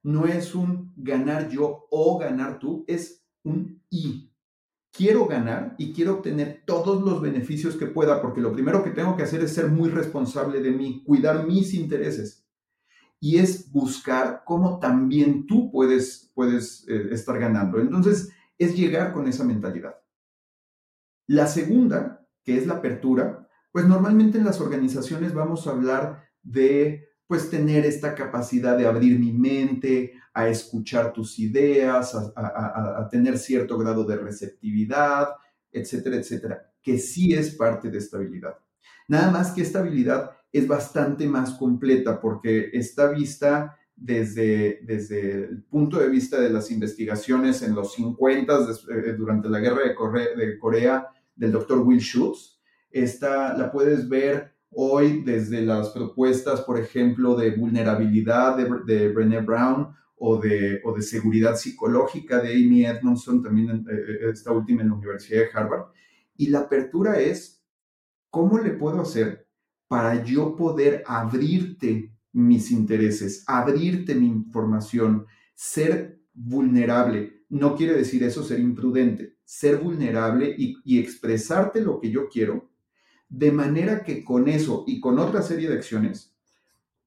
no 0.04 0.26
es 0.26 0.56
un 0.56 0.94
ganar 0.96 1.50
yo 1.50 1.88
o 1.92 2.18
ganar 2.18 2.60
tú, 2.60 2.86
es 2.88 3.26
un 3.44 3.84
y 3.90 4.27
quiero 4.98 5.28
ganar 5.28 5.76
y 5.78 5.94
quiero 5.94 6.16
obtener 6.16 6.64
todos 6.66 7.04
los 7.04 7.22
beneficios 7.22 7.76
que 7.76 7.86
pueda, 7.86 8.20
porque 8.20 8.42
lo 8.42 8.52
primero 8.52 8.84
que 8.84 8.90
tengo 8.90 9.16
que 9.16 9.24
hacer 9.24 9.42
es 9.42 9.54
ser 9.54 9.68
muy 9.68 9.90
responsable 9.90 10.60
de 10.60 10.72
mí, 10.72 11.04
cuidar 11.06 11.46
mis 11.46 11.76
intereses. 11.76 12.44
Y 13.20 13.38
es 13.38 13.72
buscar 13.72 14.42
cómo 14.44 14.80
también 14.80 15.46
tú 15.46 15.72
puedes, 15.72 16.32
puedes 16.34 16.84
eh, 16.88 17.10
estar 17.12 17.40
ganando. 17.40 17.80
Entonces, 17.80 18.32
es 18.58 18.76
llegar 18.76 19.14
con 19.14 19.28
esa 19.28 19.44
mentalidad. 19.44 19.96
La 21.28 21.48
segunda, 21.48 22.28
que 22.44 22.58
es 22.58 22.66
la 22.66 22.76
apertura, 22.76 23.48
pues 23.72 23.86
normalmente 23.86 24.40
en 24.40 24.46
las 24.46 24.60
organizaciones 24.60 25.34
vamos 25.34 25.68
a 25.68 25.72
hablar 25.72 26.24
de 26.42 27.07
pues 27.28 27.50
tener 27.50 27.86
esta 27.86 28.16
capacidad 28.16 28.78
de 28.78 28.88
abrir 28.88 29.20
mi 29.20 29.34
mente, 29.34 30.14
a 30.34 30.48
escuchar 30.48 31.12
tus 31.12 31.40
ideas, 31.40 32.16
a, 32.16 33.08
tener 33.12 33.38
cierto 33.38 33.78
grado 33.78 34.06
de 34.06 34.16
receptividad, 34.16 35.30
etcétera, 35.72 36.16
etcétera, 36.16 36.72
que 36.82 36.98
sí 36.98 37.34
es 37.34 37.56
parte 37.56 37.90
de 37.90 37.98
estabilidad. 37.98 38.58
Nada 39.08 39.32
más 39.32 39.52
que 39.52 39.62
esta 39.62 39.80
habilidad 39.80 40.32
es 40.52 40.68
bastante 40.68 41.28
más 41.28 41.52
completa 41.56 42.22
porque 42.22 42.70
está 42.72 43.10
vista 43.10 43.76
desde, 43.96 44.80
desde 44.84 45.46
el 45.46 45.64
punto 45.64 46.00
de 46.00 46.08
vista 46.08 46.40
de 46.40 46.52
las 46.52 46.72
investigaciones 46.72 47.62
en 47.64 47.74
los 47.74 47.94
50, 47.94 48.60
eh, 48.90 49.14
durante 49.18 49.50
la 49.50 49.60
guerra 49.60 49.84
de 49.88 49.96
Corea, 49.96 50.28
de 50.36 50.58
Corea 50.60 51.08
del 51.36 51.52
doctor 51.52 51.80
Will 51.80 52.00
Schutz. 52.00 52.60
Esta 52.92 53.58
la 53.58 53.72
puedes 53.72 54.08
ver 54.08 54.57
hoy 54.72 55.24
desde 55.24 55.62
las 55.62 55.90
propuestas, 55.90 56.62
por 56.62 56.80
ejemplo, 56.80 57.36
de 57.36 57.52
vulnerabilidad 57.52 58.58
de, 58.58 58.70
de 58.86 59.10
Brené 59.10 59.42
Brown 59.42 59.96
o 60.18 60.40
de, 60.40 60.82
o 60.84 60.94
de 60.94 61.02
seguridad 61.02 61.56
psicológica 61.56 62.40
de 62.40 62.54
Amy 62.54 62.86
Edmondson, 62.86 63.42
también 63.42 63.86
eh, 63.90 63.94
eh, 63.94 64.30
esta 64.32 64.52
última 64.52 64.82
en 64.82 64.90
la 64.90 64.96
Universidad 64.96 65.42
de 65.42 65.50
Harvard. 65.54 65.86
Y 66.36 66.50
la 66.50 66.60
apertura 66.60 67.20
es, 67.20 67.64
¿cómo 68.30 68.60
le 68.60 68.72
puedo 68.72 69.02
hacer 69.02 69.48
para 69.88 70.24
yo 70.24 70.56
poder 70.56 71.04
abrirte 71.08 72.14
mis 72.34 72.72
intereses, 72.72 73.44
abrirte 73.48 74.16
mi 74.16 74.28
información, 74.28 75.26
ser 75.54 76.20
vulnerable? 76.34 77.46
No 77.50 77.76
quiere 77.76 77.94
decir 77.94 78.24
eso 78.24 78.44
ser 78.44 78.60
imprudente, 78.60 79.38
ser 79.44 79.78
vulnerable 79.78 80.54
y, 80.58 80.78
y 80.84 81.00
expresarte 81.00 81.82
lo 81.82 82.00
que 82.00 82.12
yo 82.12 82.28
quiero 82.28 82.70
de 83.30 83.52
manera 83.52 84.04
que 84.04 84.24
con 84.24 84.48
eso 84.48 84.84
y 84.88 85.00
con 85.00 85.20
otra 85.20 85.42
serie 85.42 85.70
de 85.70 85.76
acciones 85.76 86.34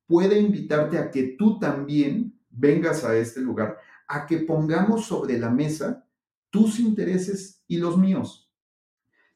puede 0.07 0.39
invitarte 0.39 0.99
a 0.99 1.11
que 1.11 1.37
tú 1.39 1.59
también 1.59 2.39
vengas 2.51 3.05
a 3.05 3.17
este 3.17 3.41
lugar, 3.41 3.79
a 4.09 4.27
que 4.27 4.39
pongamos 4.39 5.07
sobre 5.07 5.39
la 5.39 5.51
mesa 5.51 6.05
tus 6.51 6.81
intereses 6.81 7.63
y 7.69 7.79
los 7.79 7.97
míos. 7.97 8.51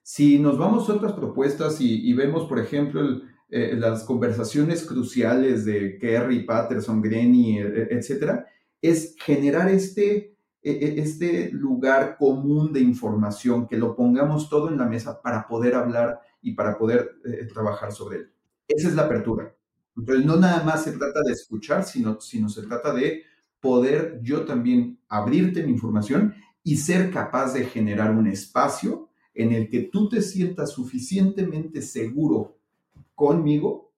Si 0.03 0.39
nos 0.39 0.59
vamos 0.59 0.91
a 0.91 0.95
otras 0.95 1.13
propuestas 1.13 1.81
y, 1.81 2.13
vemos, 2.13 2.47
por 2.49 2.59
ejemplo, 2.59 3.23
eh, 3.49 3.75
las 3.79 4.03
conversaciones 4.05 4.85
cruciales 4.85 5.65
de 5.65 5.97
Kerry, 5.99 6.45
Patterson, 6.45 7.01
Grenny, 7.01 7.59
e, 7.59 7.63
e, 7.63 7.89
etcétera, 7.91 8.47
es 8.83 9.15
generar 9.19 9.71
este, 9.71 10.34
este 10.65 11.51
lugar 11.53 12.17
común 12.17 12.73
de 12.73 12.81
información, 12.81 13.67
que 13.69 13.77
lo 13.77 13.95
pongamos 13.95 14.49
todo 14.49 14.69
en 14.69 14.79
la 14.79 14.87
mesa 14.87 15.21
para 15.21 15.47
poder 15.47 15.75
hablar 15.75 16.21
y 16.41 16.53
para 16.53 16.79
poder 16.79 17.17
eh, 17.25 17.47
trabajar 17.53 17.93
sobre 17.93 18.19
él. 18.19 18.33
Esa 18.67 18.89
es 18.89 18.95
la 18.95 19.03
apertura. 19.03 19.55
Entonces, 19.97 20.25
no 20.25 20.37
nada 20.37 20.65
más 20.65 20.85
se 20.85 20.93
trata 20.93 21.21
de 21.25 21.33
escuchar, 21.33 21.85
sino, 21.85 22.21
sino 22.21 22.49
se 22.49 22.63
trata 22.63 22.93
de 22.95 23.23
poder 23.61 24.21
yo 24.23 24.45
también 24.45 24.99
abrirte 25.09 25.63
mi 25.63 25.73
información 25.73 26.35
y 26.63 26.77
ser 26.77 27.11
capaz 27.11 27.53
de 27.53 27.65
generar 27.65 28.15
un 28.15 28.27
espacio 28.27 29.11
en 29.35 29.53
el 29.53 29.69
que 29.69 29.83
tú 29.83 30.09
te 30.09 30.23
sientas 30.23 30.71
suficientemente 30.73 31.83
seguro 31.83 32.57
conmigo 33.15 33.93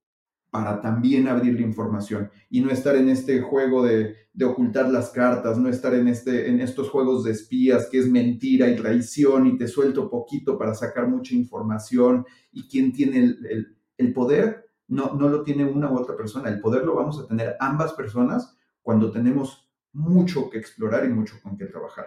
para 0.57 0.81
también 0.81 1.29
abrir 1.29 1.53
la 1.53 1.67
información 1.67 2.31
y 2.49 2.63
no 2.63 2.71
estar 2.71 2.97
en 2.97 3.11
este 3.11 3.43
juego 3.43 3.85
de, 3.85 4.17
ocultar 4.43 4.89
las 4.89 5.11
cartas, 5.11 5.59
no 5.59 5.69
estar 5.69 5.93
en, 5.93 6.09
este, 6.09 6.49
en 6.49 6.63
estos 6.63 6.89
juegos 6.89 7.25
de 7.25 7.33
espías 7.33 7.89
que 7.91 7.99
es 7.99 8.09
mentira 8.09 8.67
y 8.71 8.77
traición 8.77 9.47
y 9.47 9.59
te 9.59 9.69
suelto 9.69 10.09
poquito 10.09 10.57
para 10.57 10.75
sacar 10.75 11.09
mucha 11.09 11.35
información 11.35 12.25
y 12.53 12.67
quien 12.69 12.91
tiene 12.95 13.19
el, 13.19 13.77
el 13.99 14.13
poder 14.15 14.71
no, 14.89 15.13
no 15.13 15.29
lo 15.29 15.43
tiene 15.43 15.67
una 15.67 15.93
u 15.93 15.99
otra 15.99 16.17
persona, 16.17 16.49
el 16.49 16.59
poder 16.59 16.85
lo 16.85 16.95
vamos 16.95 17.21
a 17.21 17.27
tener 17.27 17.55
ambas 17.61 17.93
personas 17.93 18.57
cuando 18.81 19.11
tenemos 19.11 19.71
mucho 19.93 20.49
que 20.49 20.57
explorar 20.57 21.05
y 21.05 21.09
mucho 21.09 21.35
con 21.43 21.59
qué 21.59 21.67
trabajar. 21.67 22.07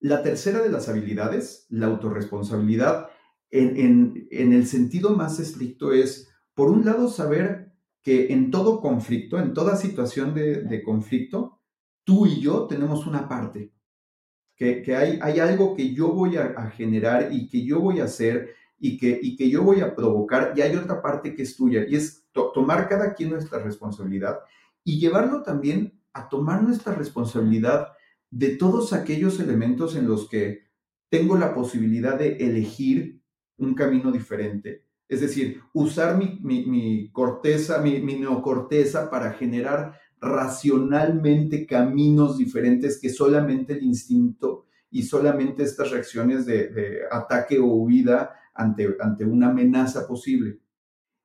La 0.00 0.22
tercera 0.22 0.62
de 0.62 0.70
las 0.70 0.88
habilidades, 0.88 1.66
la 1.68 1.88
autorresponsabilidad, 1.88 3.10
en, 3.50 4.28
el 4.30 4.66
sentido 4.66 5.10
más 5.10 5.38
estricto 5.38 5.92
es, 5.92 6.28
por 6.56 6.70
un 6.70 6.84
lado, 6.84 7.08
saber 7.08 7.70
que 8.02 8.32
en 8.32 8.50
todo 8.50 8.80
conflicto, 8.80 9.38
en 9.38 9.52
toda 9.52 9.76
situación 9.76 10.34
de, 10.34 10.82
conflicto, 10.82 11.60
tú 12.02 12.26
y 12.26 12.40
yo 12.40 12.66
tenemos 12.66 13.06
una 13.06 13.28
parte, 13.28 13.72
que, 14.56 14.82
hay, 14.96 15.38
algo 15.38 15.76
que 15.76 15.92
yo 15.92 16.12
voy 16.12 16.38
a, 16.38 16.70
generar 16.70 17.28
y 17.30 17.48
que 17.50 17.62
yo 17.62 17.80
voy 17.80 18.00
a 18.00 18.04
hacer 18.04 18.54
y 18.78 18.96
que 18.96 19.50
yo 19.50 19.62
voy 19.62 19.80
a 19.80 19.94
provocar, 19.94 20.54
y 20.56 20.62
hay 20.62 20.74
otra 20.76 21.02
parte 21.02 21.34
que 21.34 21.42
es 21.42 21.56
tuya, 21.56 21.84
y 21.86 21.96
es 21.96 22.26
tomar 22.32 22.88
cada 22.88 23.12
quien 23.12 23.30
nuestra 23.30 23.58
responsabilidad 23.58 24.40
y 24.82 24.98
llevarlo 24.98 25.42
también 25.42 26.00
a 26.14 26.28
tomar 26.30 26.62
nuestra 26.62 26.94
responsabilidad 26.94 27.88
de 28.30 28.56
todos 28.56 28.94
aquellos 28.94 29.40
elementos 29.40 29.96
en 29.96 30.06
los 30.06 30.28
que 30.28 30.70
tengo 31.10 31.36
la 31.36 31.54
posibilidad 31.54 32.18
de 32.18 32.36
elegir 32.36 33.20
un 33.58 33.74
camino 33.74 34.10
diferente. 34.10 34.85
Es 35.08 35.20
decir, 35.20 35.60
usar 35.72 36.18
mi, 36.18 37.10
corteza, 37.12 37.80
mi, 37.80 38.00
neocorteza 38.00 39.08
para 39.08 39.32
generar 39.32 39.98
racionalmente 40.20 41.66
caminos 41.66 42.38
diferentes 42.38 42.98
que 43.00 43.10
solamente 43.10 43.74
el 43.74 43.84
instinto 43.84 44.66
y 44.90 45.02
solamente 45.02 45.62
estas 45.62 45.90
reacciones 45.90 46.46
de, 46.46 47.00
ataque 47.10 47.58
o 47.58 47.66
huida 47.66 48.34
ante, 48.54 48.96
ante 49.00 49.24
una 49.24 49.50
amenaza 49.50 50.06
posible. 50.08 50.58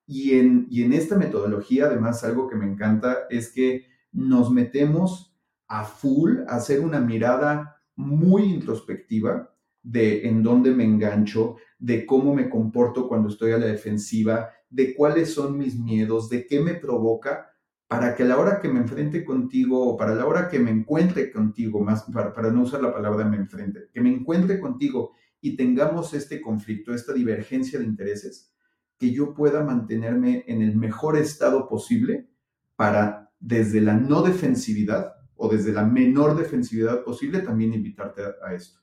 Y 0.05 0.33
en, 0.33 0.67
y 0.69 0.83
en 0.83 0.93
esta 0.93 1.17
metodología, 1.17 1.85
además, 1.85 2.23
algo 2.23 2.49
que 2.49 2.55
me 2.55 2.65
encanta 2.65 3.19
es 3.29 3.51
que 3.51 3.85
nos 4.11 4.51
metemos 4.51 5.35
a 5.67 5.85
full, 5.85 6.39
a 6.47 6.57
hacer 6.57 6.81
una 6.81 6.99
mirada 6.99 7.81
muy 7.95 8.43
introspectiva 8.43 9.53
de 9.83 10.27
en 10.27 10.43
dónde 10.43 10.71
me 10.71 10.83
engancho, 10.83 11.55
de 11.81 12.05
cómo 12.05 12.35
me 12.35 12.47
comporto 12.47 13.07
cuando 13.07 13.27
estoy 13.27 13.51
a 13.51 13.57
la 13.57 13.65
defensiva, 13.65 14.51
de 14.69 14.93
cuáles 14.93 15.33
son 15.33 15.57
mis 15.57 15.77
miedos, 15.77 16.29
de 16.29 16.45
qué 16.45 16.61
me 16.61 16.75
provoca, 16.75 17.49
para 17.87 18.15
que 18.15 18.23
a 18.23 18.27
la 18.27 18.37
hora 18.37 18.61
que 18.61 18.69
me 18.69 18.79
enfrente 18.79 19.25
contigo 19.25 19.89
o 19.89 19.97
para 19.97 20.15
la 20.15 20.25
hora 20.25 20.47
que 20.47 20.59
me 20.59 20.69
encuentre 20.69 21.31
contigo, 21.31 21.83
más 21.83 22.03
para, 22.03 22.33
para 22.33 22.51
no 22.51 22.61
usar 22.61 22.81
la 22.81 22.93
palabra 22.93 23.25
me 23.25 23.35
enfrente, 23.35 23.89
que 23.91 23.99
me 23.99 24.13
encuentre 24.13 24.59
contigo 24.59 25.11
y 25.41 25.57
tengamos 25.57 26.13
este 26.13 26.39
conflicto, 26.39 26.93
esta 26.93 27.13
divergencia 27.13 27.79
de 27.79 27.85
intereses, 27.85 28.53
que 28.97 29.11
yo 29.11 29.33
pueda 29.33 29.63
mantenerme 29.63 30.45
en 30.47 30.61
el 30.61 30.77
mejor 30.77 31.17
estado 31.17 31.67
posible 31.67 32.29
para 32.75 33.33
desde 33.39 33.81
la 33.81 33.95
no 33.95 34.21
defensividad 34.21 35.15
o 35.35 35.49
desde 35.49 35.73
la 35.73 35.83
menor 35.83 36.37
defensividad 36.37 37.03
posible 37.03 37.39
también 37.39 37.73
invitarte 37.73 38.21
a, 38.45 38.53
esto. 38.53 38.79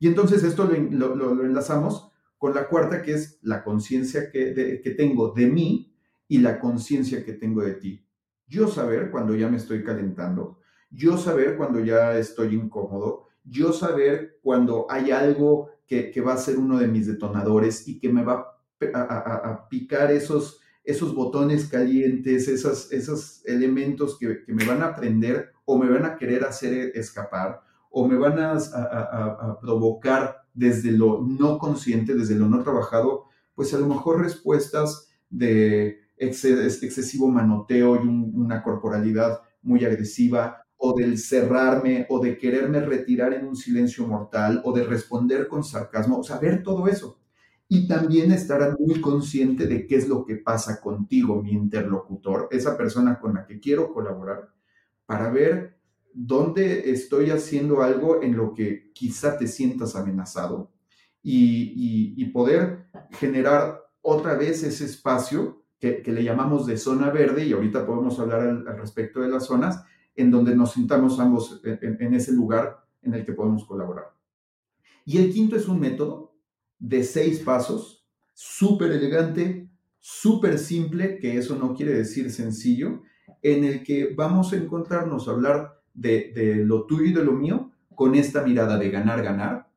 Y 0.00 0.08
entonces 0.08 0.42
esto 0.42 0.64
lo, 0.64 1.44
enlazamos 1.44 2.11
con 2.42 2.56
la 2.56 2.66
cuarta, 2.66 3.02
que 3.02 3.12
es 3.12 3.38
la 3.42 3.62
conciencia 3.62 4.28
que, 4.28 4.80
que 4.82 4.90
tengo 4.90 5.28
de 5.30 5.46
mí 5.46 5.94
y 6.26 6.38
la 6.38 6.58
conciencia 6.58 7.24
que 7.24 7.34
tengo 7.34 7.62
de 7.62 7.74
ti. 7.74 8.04
Yo 8.48 8.66
saber 8.66 9.12
cuando 9.12 9.36
ya 9.36 9.48
me 9.48 9.58
estoy 9.58 9.84
calentando, 9.84 10.58
yo 10.90 11.16
saber 11.18 11.56
cuando 11.56 11.78
ya 11.78 12.18
estoy 12.18 12.56
incómodo, 12.56 13.28
yo 13.44 13.72
saber 13.72 14.40
cuando 14.42 14.88
hay 14.90 15.12
algo 15.12 15.70
que, 15.86 16.10
que 16.10 16.20
va 16.20 16.32
a 16.32 16.36
ser 16.36 16.58
uno 16.58 16.78
de 16.78 16.88
mis 16.88 17.06
detonadores 17.06 17.86
y 17.86 18.00
que 18.00 18.12
me 18.12 18.24
va 18.24 18.58
a, 18.92 19.68
picar 19.70 20.10
esos, 20.10 20.58
esos 20.82 21.14
botones 21.14 21.68
calientes, 21.68 22.48
esos, 22.48 22.90
esos 22.92 23.46
elementos 23.46 24.18
que, 24.18 24.42
que, 24.42 24.52
me 24.52 24.64
van 24.64 24.82
a 24.82 24.96
prender 24.96 25.52
o 25.64 25.78
me 25.78 25.88
van 25.88 26.06
a 26.06 26.16
querer 26.16 26.42
hacer 26.42 26.90
escapar 26.96 27.62
o 27.88 28.08
me 28.08 28.16
van 28.16 28.40
a, 28.40 29.58
provocar 29.60 30.41
desde 30.54 30.92
lo 30.92 31.22
no 31.22 31.58
consciente, 31.58 32.14
desde 32.14 32.34
lo 32.34 32.48
no 32.48 32.62
trabajado, 32.62 33.24
pues 33.54 33.72
a 33.74 33.78
lo 33.78 33.86
mejor 33.86 34.20
respuestas 34.20 35.08
de 35.30 36.00
excesivo 36.16 37.28
manoteo 37.28 37.96
y 37.96 38.06
una 38.06 38.62
corporalidad 38.62 39.40
muy 39.62 39.84
agresiva, 39.84 40.58
o 40.84 40.96
del 40.98 41.16
cerrarme, 41.16 42.06
o 42.08 42.18
de 42.18 42.36
quererme 42.36 42.80
retirar 42.80 43.32
en 43.32 43.46
un 43.46 43.54
silencio 43.54 44.04
mortal, 44.06 44.60
o 44.64 44.72
de 44.72 44.82
responder 44.82 45.46
con 45.46 45.62
sarcasmo, 45.62 46.18
o 46.18 46.24
sea, 46.24 46.38
ver 46.38 46.64
todo 46.64 46.88
eso. 46.88 47.20
Y 47.68 47.86
también 47.86 48.32
estar 48.32 48.76
muy 48.80 49.00
consciente 49.00 49.68
de 49.68 49.86
qué 49.86 49.94
es 49.94 50.08
lo 50.08 50.24
que 50.24 50.36
pasa 50.36 50.80
contigo, 50.80 51.40
mi 51.40 51.52
interlocutor, 51.52 52.48
esa 52.50 52.76
persona 52.76 53.20
con 53.20 53.34
la 53.34 53.46
que 53.46 53.60
quiero 53.60 53.92
colaborar, 53.92 54.48
para 55.06 55.30
ver 55.30 55.78
dónde 56.14 56.90
estoy 56.90 57.30
haciendo 57.30 57.82
algo 57.82 58.22
en 58.22 58.36
lo 58.36 58.54
que 58.54 58.92
quizá 58.92 59.38
te 59.38 59.46
sientas 59.46 59.96
amenazado 59.96 60.70
y, 61.22 62.24
poder 62.32 62.86
generar 63.12 63.80
otra 64.00 64.34
vez 64.34 64.62
ese 64.62 64.84
espacio 64.84 65.64
que, 65.78 66.02
le 66.06 66.24
llamamos 66.24 66.66
de 66.66 66.76
zona 66.76 67.10
verde 67.10 67.44
y 67.44 67.52
ahorita 67.52 67.86
podemos 67.86 68.18
hablar 68.18 68.40
al, 68.40 68.64
respecto 68.78 69.20
de 69.20 69.28
las 69.28 69.46
zonas 69.46 69.84
en 70.14 70.30
donde 70.30 70.54
nos 70.54 70.72
sintamos 70.72 71.18
ambos 71.20 71.60
en 71.64 72.14
ese 72.14 72.32
lugar 72.32 72.84
en 73.02 73.14
el 73.14 73.24
que 73.24 73.32
podemos 73.32 73.64
colaborar. 73.64 74.12
Y 75.04 75.18
el 75.18 75.32
quinto 75.32 75.56
es 75.56 75.68
un 75.68 75.80
método 75.80 76.34
de 76.78 77.02
seis 77.04 77.40
pasos, 77.40 78.06
súper 78.32 78.92
elegante, 78.92 79.68
súper 79.98 80.58
simple, 80.58 81.18
que 81.18 81.36
eso 81.36 81.56
no 81.56 81.74
quiere 81.74 81.92
decir 81.92 82.30
sencillo, 82.30 83.02
en 83.42 83.64
el 83.64 83.82
que 83.82 84.14
vamos 84.14 84.52
a 84.52 84.56
encontrarnos 84.56 85.26
a 85.26 85.32
hablar 85.32 85.81
de, 85.94 86.62
lo 86.64 86.86
tuyo 86.86 87.04
y 87.04 87.12
de 87.12 87.24
lo 87.24 87.32
mío 87.32 87.70
con 87.94 88.14
esta 88.14 88.42
mirada 88.42 88.78
de 88.78 88.90
ganar, 88.90 89.22
ganar, 89.22 89.68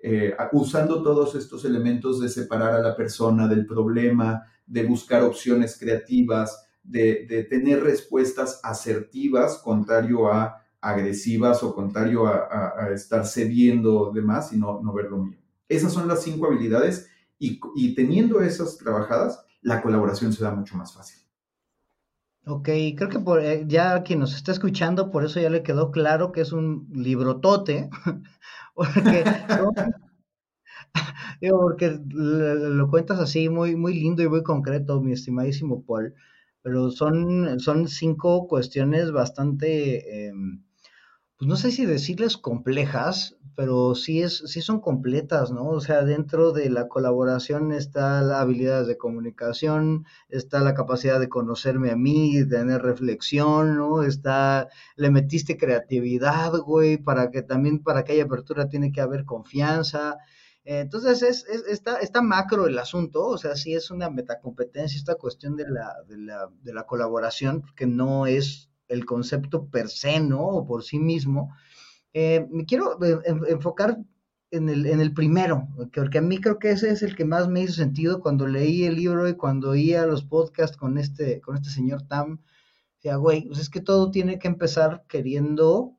eh, 0.00 0.34
usando 0.52 1.02
todos 1.02 1.34
estos 1.34 1.64
elementos 1.64 2.20
de 2.20 2.28
separar 2.28 2.74
a 2.74 2.82
la 2.82 2.96
persona 2.96 3.48
del 3.48 3.66
problema, 3.66 4.42
de 4.66 4.84
buscar 4.84 5.22
opciones 5.22 5.78
creativas, 5.78 6.66
de, 6.82 7.46
tener 7.48 7.82
respuestas 7.82 8.60
asertivas, 8.62 9.58
contrario 9.58 10.32
a 10.32 10.62
agresivas 10.80 11.62
o 11.62 11.74
contrario 11.74 12.26
a, 12.26 12.90
estar 12.92 13.24
cediendo 13.26 14.10
demás 14.12 14.52
y 14.52 14.58
no, 14.58 14.80
no 14.82 14.92
ver 14.92 15.10
lo 15.10 15.18
mío. 15.18 15.38
Esas 15.68 15.92
son 15.92 16.08
las 16.08 16.22
cinco 16.22 16.46
habilidades 16.46 17.08
y, 17.38 17.94
teniendo 17.94 18.40
esas 18.40 18.76
trabajadas, 18.76 19.44
la 19.62 19.82
colaboración 19.82 20.32
se 20.32 20.44
da 20.44 20.52
mucho 20.52 20.76
más 20.76 20.94
fácil. 20.94 21.21
Ok, 22.44 22.68
creo 22.96 23.08
que 23.08 23.20
por, 23.20 23.40
eh, 23.40 23.64
ya 23.68 24.02
quien 24.02 24.18
nos 24.18 24.34
está 24.34 24.50
escuchando, 24.52 25.10
por 25.10 25.24
eso 25.24 25.40
ya 25.40 25.48
le 25.50 25.62
quedó 25.62 25.90
claro 25.92 26.32
que 26.32 26.40
es 26.40 26.52
un 26.52 26.88
librotote, 26.92 27.88
porque, 28.74 29.24
porque 31.40 31.98
lo, 32.10 32.88
cuentas 32.90 33.18
así 33.20 33.48
muy, 33.48 33.76
muy 33.76 33.94
lindo 33.94 34.22
y 34.22 34.28
muy 34.28 34.42
concreto, 34.42 35.00
mi 35.00 35.12
estimadísimo 35.12 35.84
Paul, 35.84 36.14
pero 36.62 36.90
son, 36.90 37.58
son 37.60 37.88
cinco 37.88 38.46
cuestiones 38.48 39.12
bastante... 39.12 40.26
Em, 40.28 40.62
pues 41.42 41.48
no 41.48 41.56
sé 41.56 41.72
si 41.72 41.86
decirles 41.86 42.36
complejas, 42.36 43.36
pero 43.56 43.96
sí, 43.96 44.22
es, 44.22 44.44
sí 44.46 44.60
son 44.60 44.80
completas, 44.80 45.50
¿no? 45.50 45.70
O 45.70 45.80
sea, 45.80 46.04
dentro 46.04 46.52
de 46.52 46.70
la 46.70 46.86
colaboración 46.86 47.72
está 47.72 48.22
la 48.22 48.40
habilidad 48.40 48.86
de 48.86 48.96
comunicación, 48.96 50.06
está 50.28 50.60
la 50.60 50.74
capacidad 50.74 51.18
de 51.18 51.28
conocerme 51.28 51.90
a 51.90 51.96
mí, 51.96 52.36
de 52.36 52.46
tener 52.46 52.82
reflexión, 52.82 53.76
¿no? 53.76 54.04
Está, 54.04 54.68
le 54.94 55.10
metiste 55.10 55.58
creatividad, 55.58 56.52
güey, 56.58 56.96
para 56.96 57.32
que 57.32 57.42
también, 57.42 57.82
para 57.82 58.04
que 58.04 58.12
haya 58.12 58.22
apertura 58.22 58.68
tiene 58.68 58.92
que 58.92 59.00
haber 59.00 59.24
confianza. 59.24 60.18
Entonces 60.62 61.22
es, 61.24 61.44
está, 61.68 61.96
está, 61.96 62.22
macro 62.22 62.68
el 62.68 62.78
asunto, 62.78 63.26
o 63.26 63.36
sea, 63.36 63.56
sí 63.56 63.74
es 63.74 63.90
una 63.90 64.10
metacompetencia 64.10 64.96
esta 64.96 65.16
cuestión 65.16 65.56
de 65.56 65.68
la, 65.68 65.92
de 66.06 66.18
la, 66.18 66.48
de 66.62 66.72
la 66.72 66.86
colaboración, 66.86 67.64
que 67.74 67.88
no 67.88 68.26
es 68.28 68.71
el 68.92 69.04
concepto 69.06 69.66
per 69.66 69.88
se, 69.88 70.20
¿no? 70.20 70.42
O 70.42 70.66
por 70.66 70.84
sí 70.84 70.98
mismo. 70.98 71.54
Eh, 72.12 72.46
me 72.50 72.66
quiero 72.66 73.02
eh, 73.02 73.18
enfocar 73.48 73.98
en 74.50 74.68
el, 74.68 74.86
en 74.86 75.00
el 75.00 75.14
primero, 75.14 75.68
porque 75.94 76.18
a 76.18 76.22
mí 76.22 76.38
creo 76.38 76.58
que 76.58 76.70
ese 76.70 76.90
es 76.90 77.02
el 77.02 77.16
que 77.16 77.24
más 77.24 77.48
me 77.48 77.62
hizo 77.62 77.72
sentido 77.72 78.20
cuando 78.20 78.46
leí 78.46 78.84
el 78.84 78.96
libro 78.96 79.26
y 79.28 79.34
cuando 79.34 79.70
oía 79.70 80.06
los 80.06 80.24
podcasts 80.24 80.76
con 80.76 80.98
este, 80.98 81.40
con 81.40 81.56
este 81.56 81.70
señor 81.70 82.02
Tam. 82.02 82.40
Decía, 82.96 83.16
güey, 83.16 83.46
pues 83.46 83.58
es 83.58 83.70
que 83.70 83.80
todo 83.80 84.10
tiene 84.10 84.38
que 84.38 84.48
empezar 84.48 85.04
queriendo, 85.08 85.96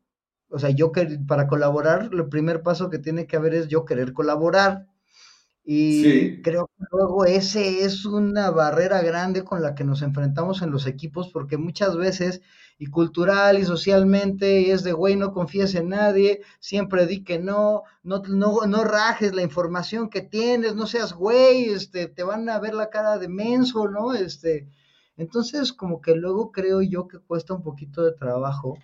o 0.50 0.60
sea, 0.60 0.70
yo 0.70 0.92
para 1.28 1.48
colaborar, 1.48 2.12
el 2.14 2.30
primer 2.30 2.62
paso 2.62 2.90
que 2.90 3.00
tiene 3.00 3.26
que 3.28 3.36
haber 3.36 3.56
es 3.56 3.68
yo 3.68 3.86
querer 3.86 4.14
colaborar. 4.14 4.88
Y 5.66 6.42
creo 6.42 6.70
que 6.78 6.86
luego 6.92 7.26
ese 7.26 7.86
es 7.86 8.06
una 8.06 8.52
barrera 8.52 9.02
grande 9.02 9.44
con 9.44 9.62
la 9.62 9.76
que 9.76 9.86
nos 9.86 10.02
enfrentamos 10.02 10.62
en 10.62 10.72
los 10.72 10.86
equipos, 10.88 11.30
porque 11.30 11.58
muchas 11.58 11.96
veces 11.98 12.42
y 12.78 12.88
cultural 12.88 13.60
y 13.60 13.66
socialmente, 13.66 14.62
y 14.62 14.72
es 14.72 14.84
de, 14.84 14.94
güey, 14.94 15.16
no 15.16 15.34
confíes 15.34 15.76
en 15.76 15.90
nadie, 15.90 16.42
siempre 16.60 17.06
di 17.08 17.24
que 17.24 17.40
no, 17.40 17.84
no, 18.04 18.22
no, 18.28 18.66
no 18.68 18.84
rajes 18.84 19.34
la 19.34 19.44
información 19.44 20.10
que 20.10 20.22
tienes, 20.22 20.76
no 20.76 20.88
seas 20.88 21.14
güey, 21.14 21.66
este, 21.66 22.08
te 22.08 22.24
van 22.24 22.50
a 22.50 22.60
ver 22.60 22.74
la 22.74 22.90
cara 22.90 23.18
de 23.18 23.28
menso, 23.28 23.88
¿no? 23.88 24.14
Este, 24.14 24.68
entonces, 25.18 25.74
como 25.74 26.02
que 26.02 26.16
luego 26.16 26.52
creo 26.52 26.82
yo 26.82 27.08
que 27.08 27.20
cuesta 27.20 27.54
un 27.54 27.64
poquito 27.64 28.04
de 28.04 28.14
trabajo 28.14 28.78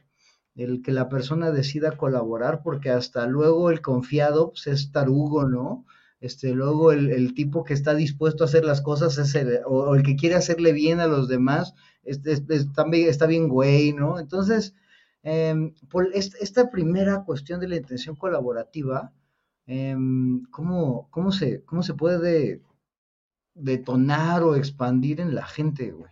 el 0.56 0.82
que 0.82 0.92
la 0.92 1.10
persona 1.10 1.52
decida 1.52 1.98
colaborar, 1.98 2.62
porque 2.64 2.90
hasta 2.90 3.26
luego 3.28 3.70
el 3.70 3.82
confiado 3.82 4.50
pues, 4.52 4.68
es 4.68 4.92
tarugo, 4.92 5.46
¿no? 5.46 5.86
Este, 6.22 6.54
luego 6.54 6.92
el, 6.92 7.34
tipo 7.34 7.64
que 7.64 7.74
está 7.74 7.96
dispuesto 7.96 8.44
a 8.44 8.48
hacer 8.48 8.66
las 8.66 8.82
cosas 8.82 9.18
es 9.18 9.36
el, 9.36 9.62
o, 9.66 9.96
el 9.96 10.04
que 10.04 10.18
quiere 10.18 10.36
hacerle 10.36 10.74
bien 10.74 11.00
a 11.00 11.08
los 11.08 11.30
demás, 11.30 11.76
está, 12.04 13.26
bien 13.26 13.48
güey, 13.48 13.94
¿no? 13.94 14.20
Entonces, 14.20 14.76
em, 15.24 15.74
por 15.90 16.10
esta 16.14 16.70
primera 16.70 17.24
cuestión 17.24 17.62
de 17.62 17.70
la 17.70 17.78
intención 17.78 18.18
colaborativa, 18.18 19.14
em, 19.66 20.44
¿cómo, 20.52 21.08
se, 21.32 21.64
¿cómo 21.64 21.84
se 21.84 21.94
puede 21.94 22.62
detonar 23.54 24.44
o 24.44 24.56
expandir 24.56 25.22
en 25.22 25.36
la 25.36 25.46
gente, 25.46 25.92
güey? 25.92 26.12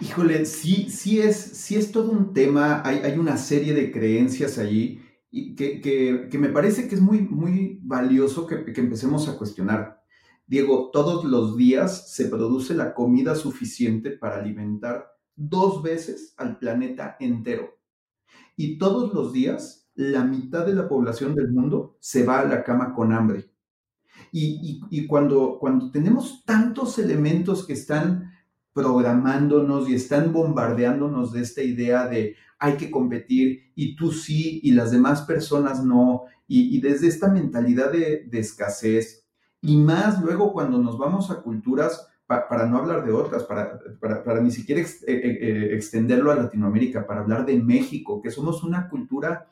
Híjole, 0.00 0.46
sí, 0.46 0.88
sí 0.90 1.20
es, 1.20 1.36
sí 1.36 1.76
es 1.76 1.90
todo 1.90 2.10
un 2.12 2.32
tema, 2.32 2.82
hay, 2.84 2.98
hay 2.98 3.18
una 3.18 3.36
serie 3.36 3.74
de 3.74 3.90
creencias 3.90 4.58
allí 4.58 4.99
y 5.30 5.54
que, 5.54 5.80
que, 5.80 6.38
me 6.38 6.48
parece 6.48 6.88
que 6.88 6.94
es 6.94 7.00
muy, 7.00 7.20
muy 7.20 7.78
valioso 7.82 8.46
que, 8.46 8.72
que 8.72 8.80
empecemos 8.80 9.28
a 9.28 9.38
cuestionar. 9.38 10.02
Diego, 10.46 10.90
todos 10.92 11.24
los 11.24 11.56
días 11.56 12.12
se 12.12 12.26
produce 12.26 12.74
la 12.74 12.94
comida 12.94 13.36
suficiente 13.36 14.10
para 14.10 14.38
alimentar 14.38 15.06
dos 15.36 15.82
veces 15.82 16.34
al 16.36 16.58
planeta 16.58 17.16
entero. 17.20 17.78
Y 18.56 18.78
todos 18.78 19.14
los 19.14 19.32
días 19.32 19.80
la 19.94 20.24
mitad 20.24 20.64
de 20.64 20.74
la 20.74 20.88
población 20.88 21.34
del 21.34 21.50
mundo 21.50 21.96
se 22.00 22.24
va 22.24 22.40
a 22.40 22.44
la 22.44 22.64
cama 22.64 22.94
con 22.94 23.12
hambre. 23.12 23.50
Y, 24.32 25.06
cuando, 25.06 25.58
cuando 25.58 25.90
tenemos 25.90 26.44
tantos 26.44 26.98
elementos 26.98 27.66
que 27.66 27.72
están 27.72 28.32
programándonos 28.72 29.88
y 29.88 29.94
están 29.94 30.32
bombardeándonos 30.32 31.32
de 31.32 31.42
esta 31.42 31.62
idea 31.62 32.06
de 32.06 32.36
hay 32.60 32.76
que 32.76 32.90
competir 32.90 33.72
y 33.74 33.96
tú 33.96 34.12
sí 34.12 34.60
y 34.62 34.72
las 34.72 34.90
demás 34.92 35.22
personas 35.22 35.82
no, 35.82 36.24
y, 36.46 36.80
desde 36.80 37.08
esta 37.08 37.28
mentalidad 37.28 37.90
de, 37.92 38.28
escasez, 38.32 39.24
y 39.62 39.76
más 39.76 40.20
luego 40.20 40.52
cuando 40.52 40.78
nos 40.78 40.98
vamos 40.98 41.30
a 41.30 41.42
culturas, 41.42 42.06
para 42.26 42.66
no 42.66 42.78
hablar 42.78 43.04
de 43.04 43.12
otras, 43.12 43.42
para, 43.44 43.80
para, 44.00 44.40
ni 44.40 44.52
siquiera 44.52 44.80
eh, 44.80 44.86
eh, 45.06 45.38
eh, 45.40 45.74
extenderlo 45.74 46.30
a 46.30 46.36
Latinoamérica, 46.36 47.06
para 47.06 47.22
hablar 47.22 47.44
de 47.44 47.58
México, 47.60 48.20
que 48.22 48.30
somos 48.30 48.62
una 48.62 48.88
cultura 48.88 49.48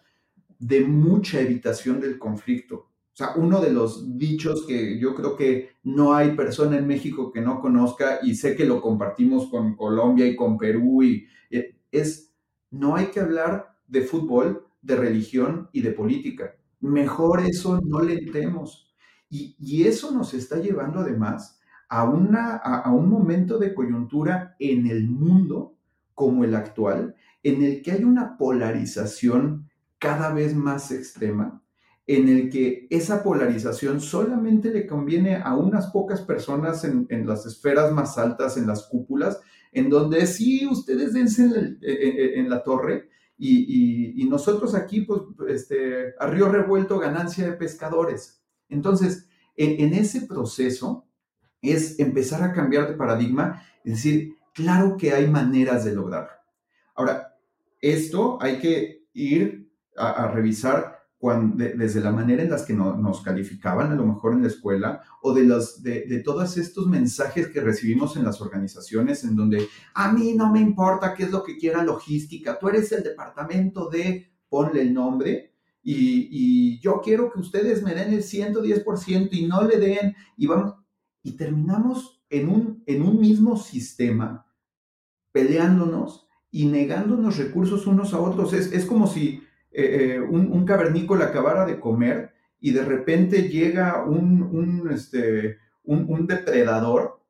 de 0.58 0.80
mucha 0.82 1.40
evitación 1.40 2.00
del 2.00 2.18
conflicto. 2.18 2.76
O 2.76 3.16
sea, 3.18 3.32
uno 3.34 3.60
de 3.60 3.72
los 3.72 4.16
dichos 4.16 4.64
que 4.66 4.96
yo 4.98 5.14
creo 5.16 5.36
que 5.36 5.70
no 5.82 6.14
hay 6.14 6.36
persona 6.36 6.78
en 6.78 6.86
México 6.86 7.32
que 7.32 7.40
no 7.40 7.60
conozca, 7.60 8.20
y 8.22 8.34
sé 8.34 8.54
que 8.54 8.64
lo 8.64 8.80
compartimos 8.80 9.48
con 9.48 9.74
Colombia 9.74 10.26
y 10.26 10.36
con 10.36 10.56
Perú, 10.56 11.02
y, 11.02 11.26
es, 11.90 12.27
no 12.78 12.96
hay 12.96 13.06
que 13.06 13.20
hablar 13.20 13.74
de 13.86 14.02
fútbol, 14.02 14.66
de 14.82 14.96
religión 14.96 15.68
y 15.72 15.82
de 15.82 15.92
política. 15.92 16.54
Mejor 16.80 17.40
eso 17.40 17.80
no 17.84 18.00
le 18.00 18.14
entremos 18.14 18.88
y, 19.30 19.84
eso 19.84 20.10
nos 20.12 20.34
está 20.34 20.56
llevando 20.56 21.00
además 21.00 21.60
a, 21.88 22.04
un 22.04 23.08
momento 23.08 23.58
de 23.58 23.74
coyuntura 23.74 24.56
en 24.58 24.86
el 24.86 25.08
mundo 25.08 25.74
como 26.14 26.44
el 26.44 26.54
actual, 26.54 27.14
en 27.42 27.62
el 27.62 27.82
que 27.82 27.92
hay 27.92 28.04
una 28.04 28.36
polarización 28.36 29.68
cada 29.98 30.32
vez 30.32 30.54
más 30.54 30.90
extrema, 30.90 31.62
en 32.06 32.28
el 32.28 32.50
que 32.50 32.86
esa 32.90 33.22
polarización 33.22 34.00
solamente 34.00 34.70
le 34.70 34.86
conviene 34.86 35.36
a 35.36 35.54
unas 35.56 35.88
pocas 35.88 36.22
personas 36.22 36.84
en, 36.84 37.26
las 37.26 37.46
esferas 37.46 37.92
más 37.92 38.16
altas, 38.18 38.56
en 38.56 38.66
las 38.66 38.84
cúpulas, 38.84 39.40
en 39.72 39.90
donde 39.90 40.26
sí, 40.26 40.66
ustedes 40.66 41.12
dense 41.12 41.76
en 41.82 42.50
la, 42.50 42.62
torre 42.62 43.08
y, 43.36 44.26
nosotros 44.28 44.74
aquí, 44.74 45.02
pues, 45.02 45.20
este, 45.48 46.14
a 46.18 46.26
río 46.26 46.48
revuelto, 46.48 46.98
ganancia 46.98 47.46
de 47.46 47.52
pescadores. 47.52 48.42
Entonces, 48.68 49.28
en, 49.56 49.94
ese 49.94 50.22
proceso 50.22 51.06
es 51.62 51.98
empezar 51.98 52.42
a 52.42 52.52
cambiar 52.52 52.88
de 52.88 52.94
paradigma 52.94 53.62
y 53.84 53.90
decir, 53.90 54.36
claro 54.54 54.96
que 54.96 55.12
hay 55.12 55.26
maneras 55.28 55.84
de 55.84 55.94
lograrlo. 55.94 56.30
Ahora, 56.94 57.36
esto 57.80 58.38
hay 58.40 58.58
que 58.58 59.06
ir 59.12 59.70
a, 59.96 60.28
revisar 60.28 60.97
desde 61.20 62.00
la 62.00 62.12
manera 62.12 62.42
en 62.42 62.50
las 62.50 62.62
que 62.62 62.74
nos 62.74 63.22
calificaban, 63.22 63.90
a 63.90 63.96
lo 63.96 64.06
mejor 64.06 64.34
en 64.34 64.42
la 64.42 64.48
escuela, 64.48 65.02
o 65.22 65.34
de, 65.34 65.44
los, 65.44 65.82
de, 65.82 66.06
de, 66.06 66.20
todos 66.20 66.56
estos 66.56 66.86
mensajes 66.86 67.48
que 67.48 67.60
recibimos 67.60 68.16
en 68.16 68.24
las 68.24 68.40
organizaciones, 68.40 69.24
en 69.24 69.34
donde 69.34 69.68
a 69.94 70.12
mí 70.12 70.34
no 70.34 70.52
me 70.52 70.60
importa 70.60 71.14
qué 71.14 71.24
es 71.24 71.32
lo 71.32 71.42
que 71.42 71.56
quiera 71.56 71.82
logística, 71.82 72.58
tú 72.58 72.68
eres 72.68 72.92
el 72.92 73.02
departamento 73.02 73.88
de, 73.88 74.30
ponle 74.48 74.82
el 74.82 74.94
nombre, 74.94 75.48
y, 75.82 76.78
yo 76.80 77.00
quiero 77.02 77.32
que 77.32 77.40
ustedes 77.40 77.82
me 77.82 77.94
den 77.94 78.12
el 78.12 78.22
110% 78.22 79.28
y 79.32 79.46
no 79.46 79.62
le 79.62 79.78
den, 79.78 80.14
y 80.36 80.46
vamos, 80.46 80.74
y 81.22 81.32
terminamos 81.32 82.22
en 82.30 82.48
un, 82.48 82.82
en 82.86 83.02
un 83.02 83.20
mismo 83.20 83.56
sistema, 83.56 84.46
peleándonos 85.32 86.28
y 86.50 86.66
negándonos 86.66 87.36
recursos 87.38 87.86
unos 87.86 88.12
a 88.12 88.20
otros. 88.20 88.52
Es, 88.52 88.84
como 88.84 89.06
si 89.06 89.42
eh, 89.70 90.14
eh, 90.14 90.20
un, 90.20 90.64
cavernícola 90.64 91.26
acabara 91.26 91.64
de 91.66 91.78
comer 91.78 92.32
y 92.60 92.72
de 92.72 92.84
repente 92.84 93.48
llega 93.48 94.04
un, 94.04 94.88
este, 94.90 95.58
un, 95.84 96.26
depredador 96.26 97.22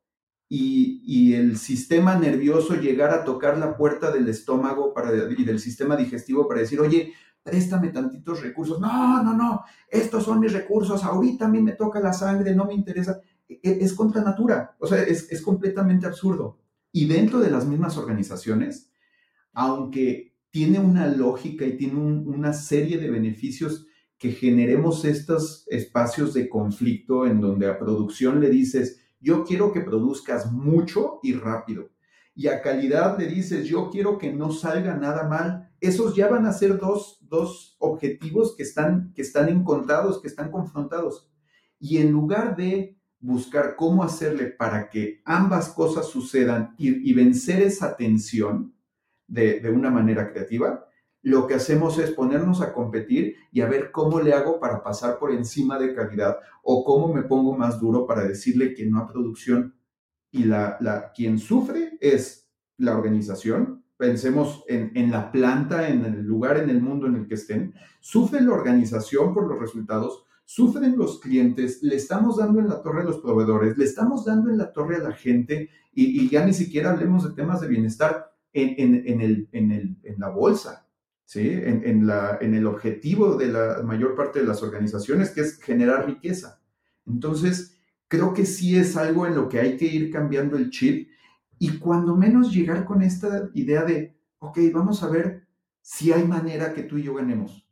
y, 0.47 1.33
el 1.33 1.57
sistema 1.57 2.17
nervioso 2.17 2.75
llegara 2.75 3.15
a 3.15 3.23
tocar 3.23 3.57
la 3.57 3.77
puerta 3.77 4.11
del 4.11 4.27
estómago 4.27 4.93
para, 4.93 5.11
y 5.37 5.43
del 5.43 5.59
sistema 5.59 5.95
digestivo 5.95 6.47
para 6.47 6.61
decir, 6.61 6.79
oye, 6.79 7.13
préstame 7.43 7.89
tantitos 7.89 8.41
recursos. 8.41 8.79
No, 8.79 9.23
no, 9.23 9.33
no, 9.35 9.63
estos 9.87 10.23
son 10.23 10.39
mis 10.39 10.53
recursos, 10.53 11.03
ahorita 11.03 11.45
a 11.45 11.49
mí 11.49 11.61
me 11.61 11.73
toca 11.73 11.99
la 11.99 12.13
sangre, 12.13 12.55
no 12.55 12.65
me 12.65 12.73
interesa. 12.73 13.21
E, 13.47 13.59
e, 13.63 13.83
es 13.83 13.93
contra 13.93 14.21
natura, 14.21 14.75
o 14.79 14.87
sea, 14.87 15.01
es, 15.03 15.41
completamente 15.41 16.05
absurdo. 16.05 16.59
Y 16.91 17.07
dentro 17.07 17.39
de 17.39 17.51
las 17.51 17.65
mismas 17.65 17.97
organizaciones, 17.97 18.91
aunque 19.53 20.28
tiene 20.51 20.79
una 20.79 21.07
lógica 21.07 21.65
y 21.65 21.77
tiene 21.77 21.95
una 21.95 22.53
serie 22.53 22.97
de 22.97 23.09
beneficios 23.09 23.85
que 24.17 24.31
generemos 24.31 25.05
estos 25.05 25.65
espacios 25.67 26.33
de 26.33 26.49
conflicto 26.49 27.25
en 27.25 27.39
donde 27.39 27.67
a 27.67 27.79
producción 27.79 28.39
le 28.39 28.49
dices, 28.49 29.01
yo 29.21 29.43
quiero 29.43 29.71
que 29.71 29.81
produzcas 29.81 30.51
mucho 30.51 31.19
y 31.23 31.33
rápido. 31.33 31.89
Y 32.35 32.47
a 32.47 32.61
calidad 32.61 33.17
le 33.17 33.27
dices, 33.27 33.67
yo 33.67 33.89
quiero 33.89 34.17
que 34.17 34.33
no 34.33 34.51
salga 34.51 34.95
nada 34.95 35.27
mal 35.27 35.69
esos 35.81 36.15
ya 36.15 36.27
van 36.27 36.45
a 36.45 36.53
ser 36.53 36.77
dos, 36.77 37.17
objetivos 37.79 38.55
que 38.55 38.63
están, 38.63 39.13
que 39.13 39.21
están 39.21 39.49
encontrados, 39.49 40.21
que 40.21 40.27
están 40.27 40.51
confrontados. 40.51 41.29
Y 41.79 41.97
en 41.97 42.11
lugar 42.11 42.55
de 42.55 42.97
buscar 43.19 43.75
cómo 43.75 44.03
hacerle 44.03 44.47
para 44.47 44.89
que 44.89 45.21
ambas 45.25 45.69
cosas 45.69 46.07
sucedan 46.07 46.75
y, 46.77 47.13
vencer 47.13 47.61
esa 47.61 47.95
tensión 47.95 48.73
de, 49.29 49.69
una 49.69 49.89
manera 49.89 50.31
creativa, 50.31 50.85
lo 51.21 51.47
que 51.47 51.53
hacemos 51.53 51.97
es 51.99 52.11
ponernos 52.11 52.61
a 52.61 52.73
competir 52.73 53.35
y 53.51 53.61
a 53.61 53.67
ver 53.67 53.91
cómo 53.91 54.21
le 54.21 54.33
hago 54.33 54.59
para 54.59 54.83
pasar 54.83 55.19
por 55.19 55.31
encima 55.31 55.77
de 55.77 55.93
calidad 55.93 56.37
o 56.63 56.83
cómo 56.83 57.13
me 57.13 57.23
pongo 57.23 57.55
más 57.55 57.79
duro 57.79 58.07
para 58.07 58.23
decirle 58.23 58.73
que 58.73 58.85
no 58.85 58.99
a 58.99 59.07
producción. 59.07 59.75
Y 60.31 60.45
la, 60.45 60.77
la, 60.79 61.11
quien 61.11 61.39
sufre 61.39 61.97
es 61.99 62.49
la 62.77 62.95
organización, 62.97 63.83
pensemos 63.97 64.63
en, 64.67 64.91
en, 64.95 65.11
la 65.11 65.31
planta, 65.31 65.89
en 65.89 66.05
el 66.05 66.23
lugar 66.23 66.57
en 66.57 66.69
el 66.69 66.81
mundo 66.81 67.07
en 67.07 67.15
el 67.15 67.27
que 67.27 67.35
estén, 67.35 67.73
sufre 67.99 68.39
la 68.41 68.53
organización 68.53 69.33
por 69.33 69.47
los 69.47 69.59
resultados, 69.59 70.23
sufren 70.45 70.97
los 70.97 71.19
clientes, 71.19 71.83
le 71.83 71.95
estamos 71.95 72.37
dando 72.37 72.59
en 72.59 72.69
la 72.69 72.81
torre 72.81 73.01
a 73.01 73.05
los 73.05 73.19
proveedores, 73.19 73.77
le 73.77 73.85
estamos 73.85 74.23
dando 74.23 74.49
en 74.49 74.57
la 74.57 74.71
torre 74.71 74.95
a 74.95 74.99
la 74.99 75.11
gente 75.11 75.69
y, 75.93 76.21
y 76.21 76.29
ya 76.29 76.45
ni 76.45 76.53
siquiera 76.53 76.91
hablemos 76.91 77.27
de 77.27 77.35
temas 77.35 77.59
de 77.59 77.67
bienestar 77.67 78.28
en, 78.53 78.75
en, 78.77 79.07
en, 79.07 79.21
el, 79.21 79.49
el, 79.51 79.97
en 80.03 80.19
la 80.19 80.29
bolsa. 80.29 80.89
¿sí? 81.29 81.47
En, 81.47 82.07
la, 82.07 82.39
en 82.41 82.55
el 82.55 82.65
objetivo 82.65 83.35
de 83.35 83.49
la 83.49 83.83
mayor 83.83 84.15
parte 84.15 84.39
de 84.39 84.47
las 84.47 84.63
organizaciones, 84.63 85.29
que 85.29 85.41
es 85.41 85.61
generar 85.61 86.07
riqueza. 86.07 86.59
Entonces, 87.05 87.79
creo 88.07 88.33
que 88.33 88.47
sí 88.47 88.75
es 88.75 88.97
algo 88.97 89.27
en 89.27 89.35
lo 89.35 89.47
que 89.47 89.59
hay 89.59 89.77
que 89.77 89.85
ir 89.85 90.11
cambiando 90.11 90.57
el 90.57 90.71
chip 90.71 91.07
y 91.59 91.77
cuando 91.77 92.15
menos 92.15 92.51
llegar 92.51 92.83
con 92.83 93.03
esta 93.03 93.47
idea 93.53 93.83
de, 93.83 94.17
ok, 94.39 94.57
vamos 94.73 95.03
a 95.03 95.09
ver 95.09 95.47
si 95.81 96.11
hay 96.11 96.25
manera 96.25 96.73
que 96.73 96.81
tú 96.81 96.97
y 96.97 97.03
yo 97.03 97.13
ganemos. 97.13 97.69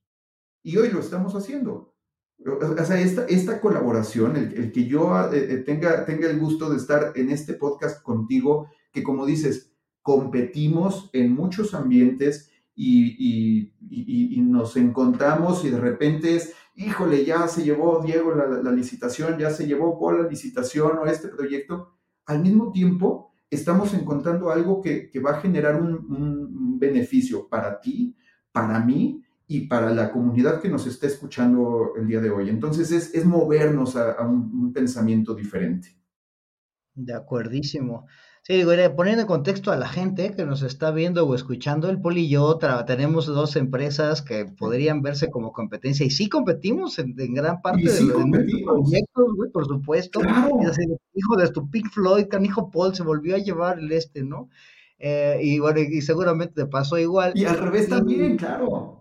Y 0.61 0.77
hoy 0.77 0.91
lo 0.91 0.99
estamos 0.99 1.33
haciendo. 1.33 1.95
O 2.45 2.85
sea, 2.85 3.01
esta, 3.01 3.25
esta 3.25 3.59
colaboración, 3.59 4.35
el, 4.35 4.53
el 4.53 4.71
que 4.71 4.85
yo 4.85 5.33
eh, 5.33 5.63
tenga, 5.65 6.05
tenga 6.05 6.29
el 6.29 6.39
gusto 6.39 6.69
de 6.69 6.77
estar 6.77 7.13
en 7.15 7.31
este 7.31 7.55
podcast 7.55 8.03
contigo, 8.03 8.69
que 8.91 9.01
como 9.01 9.25
dices, 9.25 9.73
competimos 10.07 11.09
en 11.11 11.35
muchos 11.35 11.73
ambientes 11.73 12.49
y, 12.73 13.73
nos 14.41 14.77
encontramos 14.77 15.65
y 15.65 15.69
de 15.69 15.81
repente 15.81 16.37
es, 16.37 16.53
híjole, 16.75 17.25
ya 17.25 17.45
se 17.49 17.65
llevó 17.65 18.01
Diego 18.01 18.33
la, 18.33 18.71
licitación, 18.71 19.37
ya 19.37 19.49
se 19.49 19.67
llevó 19.67 19.99
Paul 19.99 20.23
la 20.23 20.29
licitación 20.29 20.97
o 20.97 21.05
este 21.07 21.27
proyecto. 21.27 21.97
Al 22.25 22.41
mismo 22.41 22.71
tiempo, 22.71 23.33
estamos 23.49 23.93
encontrando 23.93 24.49
algo 24.49 24.81
que, 24.81 25.11
va 25.19 25.31
a 25.31 25.41
generar 25.41 25.75
un, 25.81 26.79
beneficio 26.79 27.49
para 27.49 27.81
ti, 27.81 28.15
para 28.53 28.79
mí 28.79 29.21
y 29.45 29.67
para 29.67 29.91
la 29.93 30.09
comunidad 30.09 30.61
que 30.61 30.69
nos 30.69 30.87
está 30.87 31.07
escuchando 31.07 31.95
el 31.97 32.07
día 32.07 32.21
de 32.21 32.29
hoy. 32.29 32.47
Entonces 32.47 32.93
es, 32.93 33.13
es 33.13 33.25
movernos 33.25 33.97
a, 33.97 34.25
un 34.25 34.71
pensamiento 34.71 35.35
diferente. 35.35 35.97
De 36.95 37.13
acuerdísimo. 37.13 38.05
Sí, 38.47 38.53
digo, 38.53 38.71
poniendo 38.95 39.23
en 39.23 39.27
contexto 39.27 39.73
a 39.73 39.75
la 39.75 39.89
gente 39.89 40.33
que 40.33 40.45
nos 40.45 40.61
está 40.61 40.91
viendo 40.91 41.27
o 41.27 41.35
escuchando, 41.35 41.89
el 41.89 41.99
Poli 41.99 42.21
y 42.21 42.29
yo 42.29 42.57
tenemos 42.87 43.25
dos 43.25 43.57
empresas 43.57 44.21
que 44.21 44.45
podrían 44.45 45.01
verse 45.01 45.29
como 45.29 45.51
competencia 45.51 46.05
y 46.05 46.11
sí 46.11 46.29
competimos 46.29 46.97
en, 46.97 47.13
en 47.19 47.33
gran 47.33 47.61
parte 47.61 47.91
de, 47.91 48.03
los 48.03 48.23
proyectos, 48.23 49.35
güey, 49.35 49.51
por 49.51 49.65
supuesto. 49.65 50.21
Claro. 50.21 50.61
Hijo 51.13 51.35
de 51.35 51.49
tu 51.49 51.69
Pink 51.69 51.89
Floyd, 51.91 52.27
canijo 52.29 52.71
Paul 52.71 52.95
se 52.95 53.03
volvió 53.03 53.35
a 53.35 53.39
llevar 53.39 53.79
el 53.79 53.91
este, 53.91 54.23
¿no? 54.23 54.47
Eh, 54.97 55.41
y 55.43 55.59
bueno, 55.59 55.81
y 55.81 56.01
seguramente 56.01 56.53
te 56.53 56.67
pasó 56.67 56.97
igual. 56.97 57.33
Y 57.35 57.43
al 57.43 57.57
revés 57.57 57.89
también, 57.89 58.37
claro. 58.37 58.96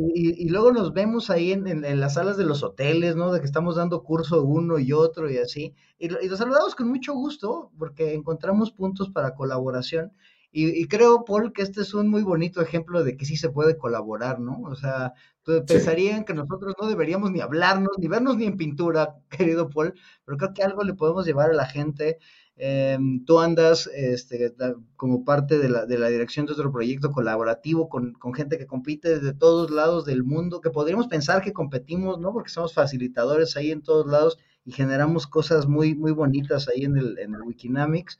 Y, 0.00 0.44
y, 0.44 0.48
luego 0.48 0.70
nos 0.70 0.92
vemos 0.92 1.28
ahí 1.28 1.50
en, 1.50 1.66
en, 1.66 1.84
en, 1.84 1.98
las 1.98 2.14
salas 2.14 2.36
de 2.36 2.44
los 2.44 2.62
hoteles, 2.62 3.16
¿no? 3.16 3.32
De 3.32 3.40
que 3.40 3.46
estamos 3.46 3.74
dando 3.74 4.04
curso 4.04 4.44
uno 4.44 4.78
y 4.78 4.92
otro 4.92 5.28
y 5.28 5.38
así. 5.38 5.74
Y, 5.98 6.06
y 6.06 6.28
los 6.28 6.38
saludamos 6.38 6.76
con 6.76 6.88
mucho 6.88 7.14
gusto 7.14 7.72
porque 7.76 8.14
encontramos 8.14 8.70
puntos 8.70 9.10
para 9.10 9.34
colaboración. 9.34 10.12
Y, 10.50 10.88
creo, 10.88 11.24
Paul, 11.24 11.52
que 11.52 11.62
este 11.62 11.82
es 11.82 11.92
un 11.92 12.08
muy 12.08 12.22
bonito 12.22 12.62
ejemplo 12.62 13.04
de 13.04 13.16
que 13.16 13.26
sí 13.26 13.36
se 13.36 13.50
puede 13.50 13.76
colaborar, 13.76 14.40
¿no? 14.40 14.60
O 14.62 14.74
sea, 14.76 15.12
sí. 15.44 15.52
pensarían 15.66 16.24
que 16.24 16.32
nosotros 16.32 16.74
no 16.80 16.88
deberíamos 16.88 17.30
ni 17.30 17.40
hablarnos, 17.40 17.90
ni 17.98 18.08
vernos 18.08 18.36
ni 18.38 18.46
en 18.46 18.56
pintura, 18.56 19.16
querido 19.30 19.68
Paul, 19.68 19.94
pero 20.24 20.38
creo 20.38 20.54
que 20.54 20.62
algo 20.62 20.84
le 20.84 20.94
podemos 20.94 21.26
llevar 21.26 21.50
a 21.50 21.54
la 21.54 21.66
gente 21.66 22.18
eh, 22.60 22.98
tú 23.24 23.38
andas 23.38 23.88
este, 23.94 24.52
como 24.96 25.24
parte 25.24 25.58
de 25.58 25.68
la, 25.68 25.86
dirección 25.86 26.44
de 26.44 26.52
otro 26.52 26.72
proyecto 26.72 27.12
colaborativo 27.12 27.88
con, 27.88 28.16
gente 28.34 28.58
que 28.58 28.66
compite 28.66 29.20
desde 29.20 29.32
todos 29.32 29.70
lados 29.70 30.04
del 30.04 30.24
mundo, 30.24 30.60
que 30.60 30.70
podríamos 30.70 31.06
pensar 31.06 31.40
que 31.40 31.52
competimos, 31.52 32.18
¿no? 32.18 32.32
Porque 32.32 32.50
somos 32.50 32.74
facilitadores 32.74 33.56
ahí 33.56 33.70
en 33.70 33.82
todos 33.82 34.06
lados 34.06 34.38
y 34.64 34.72
generamos 34.72 35.28
cosas 35.28 35.68
muy, 35.68 35.94
muy 35.94 36.10
bonitas 36.10 36.68
ahí 36.68 36.84
en 36.84 36.96
el, 36.96 37.18
en 37.20 37.40
Wikinamics. 37.40 38.18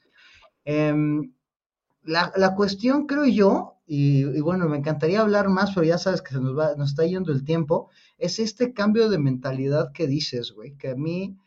Eh, 0.63 0.93
la, 2.03 2.31
la, 2.37 2.55
cuestión, 2.55 3.07
creo 3.07 3.25
yo, 3.25 3.75
y, 3.85 4.21
y, 4.25 4.39
bueno, 4.39 4.69
me 4.69 4.77
encantaría 4.77 5.19
hablar 5.19 5.49
más, 5.49 5.73
pero 5.73 5.85
ya 5.85 5.97
sabes 5.97 6.21
que 6.21 6.33
se 6.33 6.39
nos, 6.39 6.57
va, 6.57 6.75
nos 6.75 6.91
está 6.91 7.05
yendo 7.05 7.33
el 7.33 7.43
tiempo, 7.43 7.89
es 8.17 8.39
este 8.39 8.71
cambio 8.73 9.09
de 9.09 9.19
mentalidad 9.19 9.91
que 9.91 10.07
dices, 10.07 10.53
güey, 10.53 10.77
que 10.77 10.91
a 10.91 10.95
mí 10.95 11.37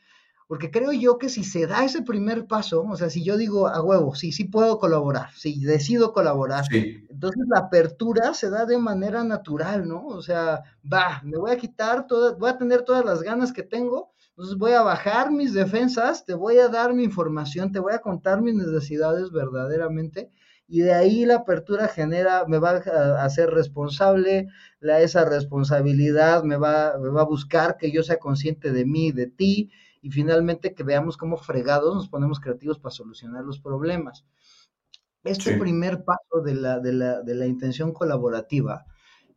porque 0.53 0.71
creo 0.71 0.93
yo 0.93 1.17
que 1.17 1.31
si 1.31 1.45
se 1.45 1.67
da 1.67 1.83
ese 1.83 2.03
primer 2.03 2.47
paso, 2.47 2.83
o 2.83 2.95
sea, 2.95 3.09
si 3.09 3.25
yo 3.25 3.39
digo 3.39 3.69
a 3.69 3.83
huevo, 3.83 4.15
sí, 4.15 4.33
sí 4.33 4.45
puedo 4.45 4.79
colaborar, 4.79 5.31
si 5.33 5.55
sí, 5.55 5.65
decido 5.65 6.13
colaborar, 6.13 6.67
sí. 6.67 7.07
entonces 7.09 7.43
la 7.49 7.61
apertura 7.61 8.35
se 8.35 8.51
da 8.51 8.67
de 8.67 8.77
manera 8.77 9.25
natural, 9.25 9.89
¿no? 9.89 10.07
O 10.09 10.21
sea, 10.21 10.63
va, 10.85 11.23
me 11.25 11.39
voy 11.39 11.53
a 11.53 11.57
quitar 11.57 12.07
todas, 12.07 12.37
voy 12.37 12.51
a 12.51 12.59
tener 12.59 12.83
todas 12.83 13.03
las 13.03 13.23
ganas 13.23 13.51
que 13.51 13.63
tengo, 13.63 14.13
entonces 14.29 14.59
voy 14.59 14.73
a 14.73 14.83
bajar 14.83 15.31
mis 15.31 15.55
defensas, 15.55 16.27
te 16.27 16.35
voy 16.35 16.59
a 16.59 16.69
dar 16.69 16.93
mi 16.93 17.03
información, 17.03 17.73
te 17.73 17.79
voy 17.79 17.95
a 17.95 18.01
contar 18.01 18.43
mis 18.43 18.55
necesidades 18.55 19.31
verdaderamente 19.31 20.31
y 20.69 20.81
de 20.81 20.93
ahí 20.93 21.25
la 21.25 21.37
apertura 21.37 21.89
genera, 21.89 22.45
me 22.47 22.59
va 22.59 22.73
a 22.73 23.25
hacer 23.25 23.49
responsable, 23.51 24.49
la, 24.81 25.01
esa 25.01 25.25
responsabilidad 25.25 26.45
me 26.45 26.57
va, 26.57 26.99
me 26.99 27.09
va 27.09 27.23
a 27.23 27.27
buscar 27.27 27.77
que 27.77 27.91
yo 27.91 28.03
sea 28.03 28.19
consciente 28.19 28.73
de 28.73 28.85
mí, 28.85 29.13
de 29.13 29.27
ti, 29.27 29.71
y 30.03 30.11
finalmente 30.11 30.75
que 30.75 30.83
veamos 30.83 31.17
cómo 31.17 31.39
fregados 31.39 31.95
nos 31.95 32.09
ponemos 32.09 32.41
creativos 32.41 32.79
para 32.79 32.95
solucionar 32.95 33.45
los 33.45 33.61
problemas. 33.61 34.27
Este 35.25 35.55
sí. 35.55 35.61
primer 35.61 36.05
paso 36.05 36.43
de 36.45 36.55
la, 36.55 36.81
de 36.81 36.93
la, 36.93 37.23
de 37.23 37.35
la 37.35 37.47
intención 37.47 37.93
colaborativa 37.93 38.85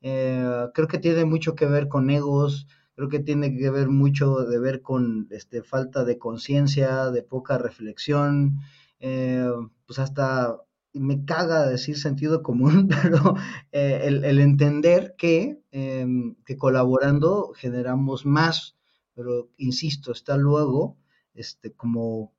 eh, 0.02 0.68
creo 0.74 0.88
que 0.88 1.00
tiene 1.00 1.26
mucho 1.26 1.56
que 1.56 1.66
ver 1.66 1.88
con 1.88 2.10
egos, 2.10 2.68
creo 2.96 3.10
que 3.10 3.20
tiene 3.20 3.58
que 3.58 3.70
ver 3.70 3.90
mucho 3.90 4.38
de 4.46 4.60
ver 4.60 4.82
con 4.82 5.28
este, 5.32 5.64
falta 5.64 6.04
de 6.04 6.20
conciencia, 6.20 7.10
de 7.10 7.24
poca 7.24 7.58
reflexión, 7.58 8.60
eh, 9.00 9.50
pues 9.86 9.98
hasta 10.00 10.58
me 10.94 11.26
caga 11.26 11.68
decir 11.68 11.98
sentido 11.98 12.44
común, 12.44 12.88
pero 13.04 13.36
eh, 13.72 14.02
el, 14.04 14.24
el, 14.24 14.40
entender 14.40 15.16
que, 15.18 15.60
eh, 15.72 16.08
que 16.46 16.58
colaborando 16.58 17.52
generamos 17.56 18.26
más 18.26 18.76
pero 19.16 19.50
insisto, 19.58 20.12
está 20.12 20.38
luego 20.38 20.98
este, 21.34 21.74
como 21.74 22.34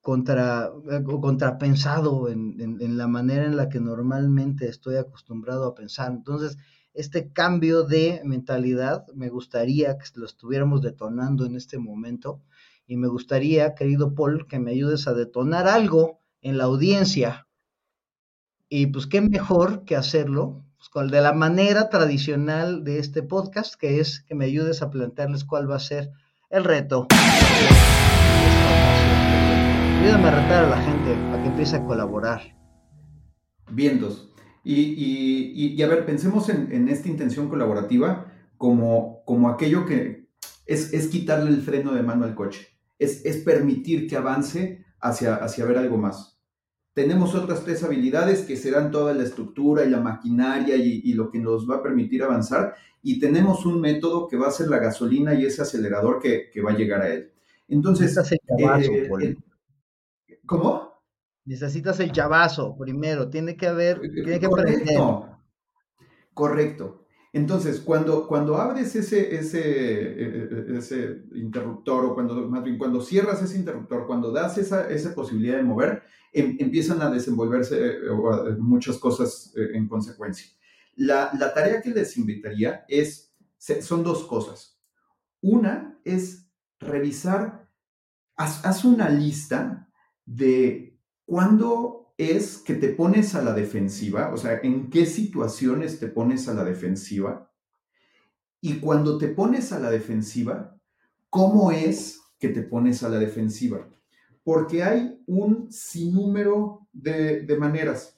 contra, 0.00 0.70
contrapensado 1.04 2.28
en, 2.28 2.60
en, 2.60 2.80
en, 2.80 2.96
la 2.96 3.08
manera 3.08 3.46
en 3.46 3.56
la 3.56 3.68
que 3.68 3.80
normalmente 3.80 4.68
estoy 4.68 4.96
acostumbrado 4.96 5.66
a 5.66 5.74
pensar. 5.74 6.12
Entonces, 6.12 6.58
este 6.92 7.32
cambio 7.32 7.82
de 7.82 8.20
mentalidad 8.24 9.06
me 9.14 9.28
gustaría 9.28 9.98
que 9.98 10.04
lo 10.14 10.26
estuviéramos 10.26 10.82
detonando 10.82 11.44
en 11.44 11.56
este 11.56 11.78
momento 11.78 12.42
y 12.86 12.96
me 12.96 13.08
gustaría, 13.08 13.74
querido 13.74 14.14
Paul, 14.14 14.46
que 14.46 14.58
me 14.58 14.72
ayudes 14.72 15.08
a 15.08 15.14
detonar 15.14 15.66
algo 15.66 16.20
en 16.42 16.58
la 16.58 16.64
audiencia. 16.64 17.48
Y 18.68 18.86
pues 18.86 19.06
qué 19.06 19.20
mejor 19.20 19.84
que 19.84 19.96
hacerlo 19.96 20.64
pues, 20.94 21.10
de 21.10 21.20
la 21.20 21.32
manera 21.32 21.90
tradicional 21.90 22.84
de 22.84 23.00
este 23.00 23.24
podcast, 23.24 23.74
que 23.74 23.98
es 23.98 24.20
que 24.20 24.36
me 24.36 24.44
ayudes 24.44 24.80
a 24.80 24.90
plantearles 24.90 25.42
cuál 25.42 25.68
va 25.68 25.74
a 25.74 25.80
ser 25.80 26.12
el 26.50 26.62
reto. 26.62 27.08
Ayúdame 30.00 30.28
a 30.28 30.40
retar 30.40 30.64
a 30.66 30.68
la 30.68 30.80
gente 30.80 31.16
para 31.30 31.42
que 31.42 31.48
empiece 31.48 31.74
a 31.74 31.84
colaborar. 31.84 32.42
Vientos. 33.72 34.32
Y, 34.62 34.74
y, 34.82 35.74
y, 35.74 35.82
a 35.82 35.88
ver, 35.88 36.06
pensemos 36.06 36.48
en, 36.48 36.70
en, 36.70 36.88
esta 36.88 37.08
intención 37.08 37.48
colaborativa 37.48 38.32
como, 38.56 39.24
como 39.24 39.48
aquello 39.48 39.86
que 39.86 40.28
es, 40.64 40.94
es, 40.94 41.08
quitarle 41.08 41.50
el 41.50 41.62
freno 41.62 41.92
de 41.92 42.04
mano 42.04 42.24
al 42.24 42.36
coche, 42.36 42.68
es, 43.00 43.24
es 43.24 43.38
permitir 43.38 44.06
que 44.06 44.16
avance 44.16 44.84
hacia, 45.00 45.34
hacia 45.34 45.64
ver 45.64 45.76
algo 45.76 45.98
más 45.98 46.33
tenemos 46.94 47.34
otras 47.34 47.64
tres 47.64 47.82
habilidades 47.82 48.42
que 48.42 48.56
serán 48.56 48.92
toda 48.92 49.12
la 49.12 49.24
estructura 49.24 49.84
y 49.84 49.90
la 49.90 50.00
maquinaria 50.00 50.76
y, 50.76 51.02
y, 51.04 51.14
lo 51.14 51.28
que 51.28 51.40
nos 51.40 51.68
va 51.68 51.76
a 51.76 51.82
permitir 51.82 52.22
avanzar. 52.22 52.76
Y 53.02 53.18
tenemos 53.18 53.66
un 53.66 53.80
método 53.80 54.28
que 54.28 54.36
va 54.36 54.46
a 54.46 54.52
ser 54.52 54.68
la 54.68 54.78
gasolina 54.78 55.34
y 55.34 55.44
ese 55.44 55.62
acelerador 55.62 56.22
que, 56.22 56.50
que 56.50 56.62
va 56.62 56.70
a 56.70 56.76
llegar 56.76 57.02
a 57.02 57.12
él. 57.12 57.32
Entonces, 57.68 58.16
Necesitas 58.16 58.32
el 58.32 58.58
chavazo, 58.58 59.20
eh, 59.20 59.36
eh, 60.28 60.40
¿cómo? 60.46 60.92
Necesitas 61.44 62.00
el 62.00 62.12
chavazo 62.12 62.76
primero. 62.78 63.28
Tiene 63.28 63.56
que 63.56 63.66
haber, 63.66 64.00
tiene 64.00 64.38
que 64.38 64.46
Correcto. 64.46 65.28
Correcto. 66.32 67.06
Entonces, 67.32 67.80
cuando, 67.80 68.28
cuando 68.28 68.56
abres 68.56 68.94
ese, 68.94 69.34
ese, 69.34 69.60
eh, 69.60 70.66
ese 70.76 71.24
interruptor 71.34 72.04
o 72.04 72.14
cuando, 72.14 72.48
más 72.48 72.62
bien, 72.62 72.78
cuando 72.78 73.00
cierras 73.00 73.42
ese 73.42 73.58
interruptor, 73.58 74.06
cuando 74.06 74.30
das 74.30 74.56
esa, 74.56 74.88
esa 74.88 75.12
posibilidad 75.16 75.56
de 75.56 75.64
mover, 75.64 76.04
em, 76.34 76.56
empiezan 76.58 77.00
a 77.00 77.10
desenvolverse 77.10 77.76
eh, 77.76 78.10
muchas 78.58 78.98
cosas 78.98 79.52
eh, 79.56 79.70
en 79.74 79.86
consecuencia. 79.86 80.48
La, 80.96 81.30
tarea 81.54 81.80
que 81.80 81.90
les 81.90 82.16
invitaría 82.16 82.84
es, 82.88 83.32
son 83.80 84.02
dos 84.02 84.24
cosas. 84.24 84.80
Una 85.40 86.00
es 86.04 86.48
revisar, 86.80 87.68
haz, 88.36 88.84
una 88.84 89.08
lista 89.08 89.88
de 90.24 90.98
cuándo 91.24 92.12
es 92.16 92.58
que 92.58 92.74
te 92.74 92.88
pones 92.88 93.34
a 93.34 93.42
la 93.42 93.52
defensiva, 93.52 94.32
o 94.32 94.36
sea, 94.36 94.60
en 94.62 94.90
qué 94.90 95.06
situaciones 95.06 95.98
te 95.98 96.08
pones 96.08 96.48
a 96.48 96.54
la 96.54 96.64
defensiva. 96.64 97.52
Y 98.60 98.78
cuando 98.78 99.18
te 99.18 99.28
pones 99.28 99.72
a 99.72 99.78
la 99.78 99.90
defensiva, 99.90 100.80
¿cómo 101.28 101.70
es 101.70 102.20
que 102.38 102.48
te 102.48 102.62
pones 102.62 103.02
a 103.02 103.08
la 103.08 103.18
defensiva? 103.18 103.88
Porque 104.44 104.84
hay 104.84 105.18
un 105.26 105.72
sinnúmero 105.72 106.86
de, 106.92 107.40
de 107.40 107.56
maneras. 107.56 108.14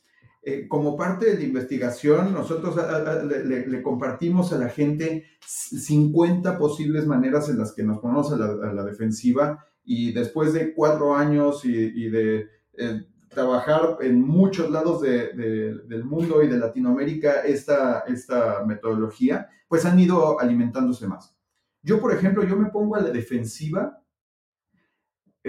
Eh, 0.49 0.69
como 0.69 0.97
parte 0.97 1.27
de 1.27 1.35
la 1.39 1.43
investigación, 1.43 2.33
nosotros 2.33 2.77
le, 2.77 3.83
compartimos 3.83 4.53
a 4.53 4.59
la 4.59 4.69
gente 4.69 5.25
50 5.45 6.57
posibles 6.57 7.05
maneras 7.05 7.49
en 7.49 7.59
las 7.59 7.73
que 7.73 7.83
nos 7.83 7.99
ponemos 7.99 8.33
a 8.33 8.37
la, 8.37 8.85
defensiva 8.85 9.67
y 9.85 10.13
después 10.13 10.53
de 10.53 10.73
cuatro 10.73 11.17
años 11.17 11.65
y, 11.65 12.09
de 12.11 12.47
eh, 12.75 13.07
trabajar 13.29 13.97
en 14.03 14.23
muchos 14.23 14.71
lados 14.71 15.03
del 15.03 16.05
mundo 16.05 16.41
y 16.45 16.47
de 16.47 16.59
Latinoamérica 16.59 17.41
esta, 17.41 18.05
esta 18.07 18.65
metodología, 18.65 19.49
pues 19.67 19.85
han 19.85 19.99
ido 19.99 20.39
alimentándose 20.39 21.09
más. 21.09 21.37
Yo, 21.83 22.01
por 22.01 22.13
ejemplo, 22.13 22.45
yo 22.45 22.57
me 22.57 22.71
pongo 22.71 22.95
a 22.95 23.01
la 23.01 23.11
defensiva 23.11 24.01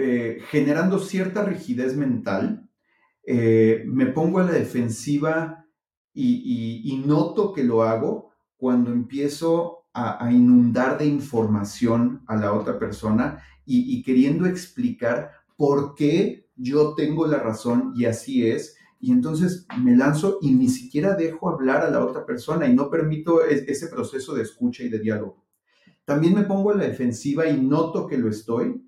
eh, 0.00 0.38
generando 0.50 1.00
cierta 1.00 1.42
rigidez 1.42 1.96
mental 1.96 2.70
eh, 3.26 3.82
me 3.84 4.06
pongo 4.06 4.38
a 4.38 4.44
la 4.44 4.52
defensiva 4.52 5.66
y, 6.14 7.02
noto 7.04 7.52
que 7.52 7.64
lo 7.64 7.82
hago 7.82 8.30
cuando 8.56 8.92
empiezo 8.92 9.88
a, 9.92 10.30
inundar 10.30 10.98
de 10.98 11.06
información 11.06 12.22
a 12.28 12.36
la 12.36 12.52
otra 12.52 12.78
persona 12.78 13.42
y, 13.66 14.00
queriendo 14.04 14.46
explicar 14.46 15.32
por 15.56 15.96
qué 15.96 16.48
yo 16.54 16.94
tengo 16.94 17.26
la 17.26 17.38
razón 17.38 17.92
y 17.96 18.04
así 18.04 18.46
es. 18.46 18.76
Y 19.00 19.10
entonces 19.10 19.66
me 19.80 19.96
lanzo 19.96 20.38
y 20.40 20.52
ni 20.52 20.68
siquiera 20.68 21.16
dejo 21.16 21.50
hablar 21.50 21.84
a 21.84 21.90
la 21.90 22.04
otra 22.04 22.24
persona 22.24 22.68
y 22.68 22.72
no 22.72 22.88
permito 22.88 23.44
ese 23.44 23.88
proceso 23.88 24.32
de 24.32 24.44
escucha 24.44 24.84
y 24.84 24.90
de 24.90 25.00
diálogo. 25.00 25.44
También 26.04 26.36
me 26.36 26.44
pongo 26.44 26.70
a 26.70 26.76
la 26.76 26.84
defensiva 26.84 27.48
y 27.48 27.60
noto 27.60 28.06
que 28.06 28.16
lo 28.16 28.28
estoy 28.28 28.87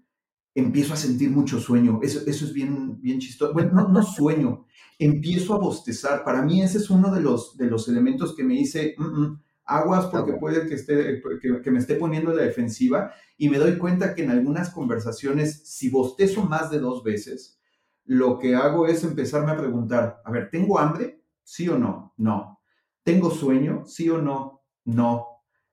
empiezo 0.55 0.95
a 0.95 0.97
sentir 0.97 1.31
mucho 1.31 1.61
sueño. 1.61 2.01
Eso, 2.03 2.21
eso 2.27 2.45
es 2.45 2.53
bien, 2.53 3.01
bien 3.01 3.19
chistoso. 3.19 3.53
Bueno, 3.53 3.89
no, 3.89 4.03
sueño, 4.03 4.67
empiezo 4.99 5.55
a 5.55 5.59
bostezar. 5.59 6.25
Para 6.25 6.43
mí 6.43 6.63
ese 6.63 6.79
es 6.79 6.91
uno 6.91 7.13
de 7.13 7.21
los, 7.21 7.57
de 7.57 7.67
los 7.67 7.89
elementos 7.89 8.35
que 8.35 8.45
me 8.45 8.55
dice, 8.55 8.95
mm, 8.99 9.21
mm, 9.21 9.43
aguas 9.65 10.07
porque 10.07 10.33
puede 10.33 10.67
que, 10.67 10.75
esté, 10.75 11.23
que, 11.63 11.71
me 11.71 11.79
esté 11.79 11.95
poniendo 11.95 12.33
la 12.35 12.43
defensiva 12.43 13.13
y 13.39 13.49
me 13.49 13.59
doy 13.59 13.79
cuenta 13.79 14.15
que 14.15 14.25
en 14.25 14.31
algunas 14.31 14.71
conversaciones, 14.71 15.63
si 15.65 15.89
bostezo 15.89 16.43
más 16.45 16.71
de 16.71 16.81
dos 16.81 17.05
veces, 17.05 17.61
lo 18.05 18.39
que 18.39 18.57
hago 18.57 18.87
es 18.87 19.05
empezarme 19.05 19.53
a 19.53 19.57
preguntar, 19.57 20.21
a 20.25 20.31
ver, 20.31 20.51
¿tengo 20.51 20.79
hambre? 20.79 21.23
¿Sí 21.45 21.69
o 21.69 21.79
no? 21.79 22.13
No. 22.17 22.61
¿Tengo 23.05 23.31
sueño? 23.31 23.85
¿Sí 23.87 24.11
o 24.11 24.21
no? 24.21 24.63
No. 24.85 25.27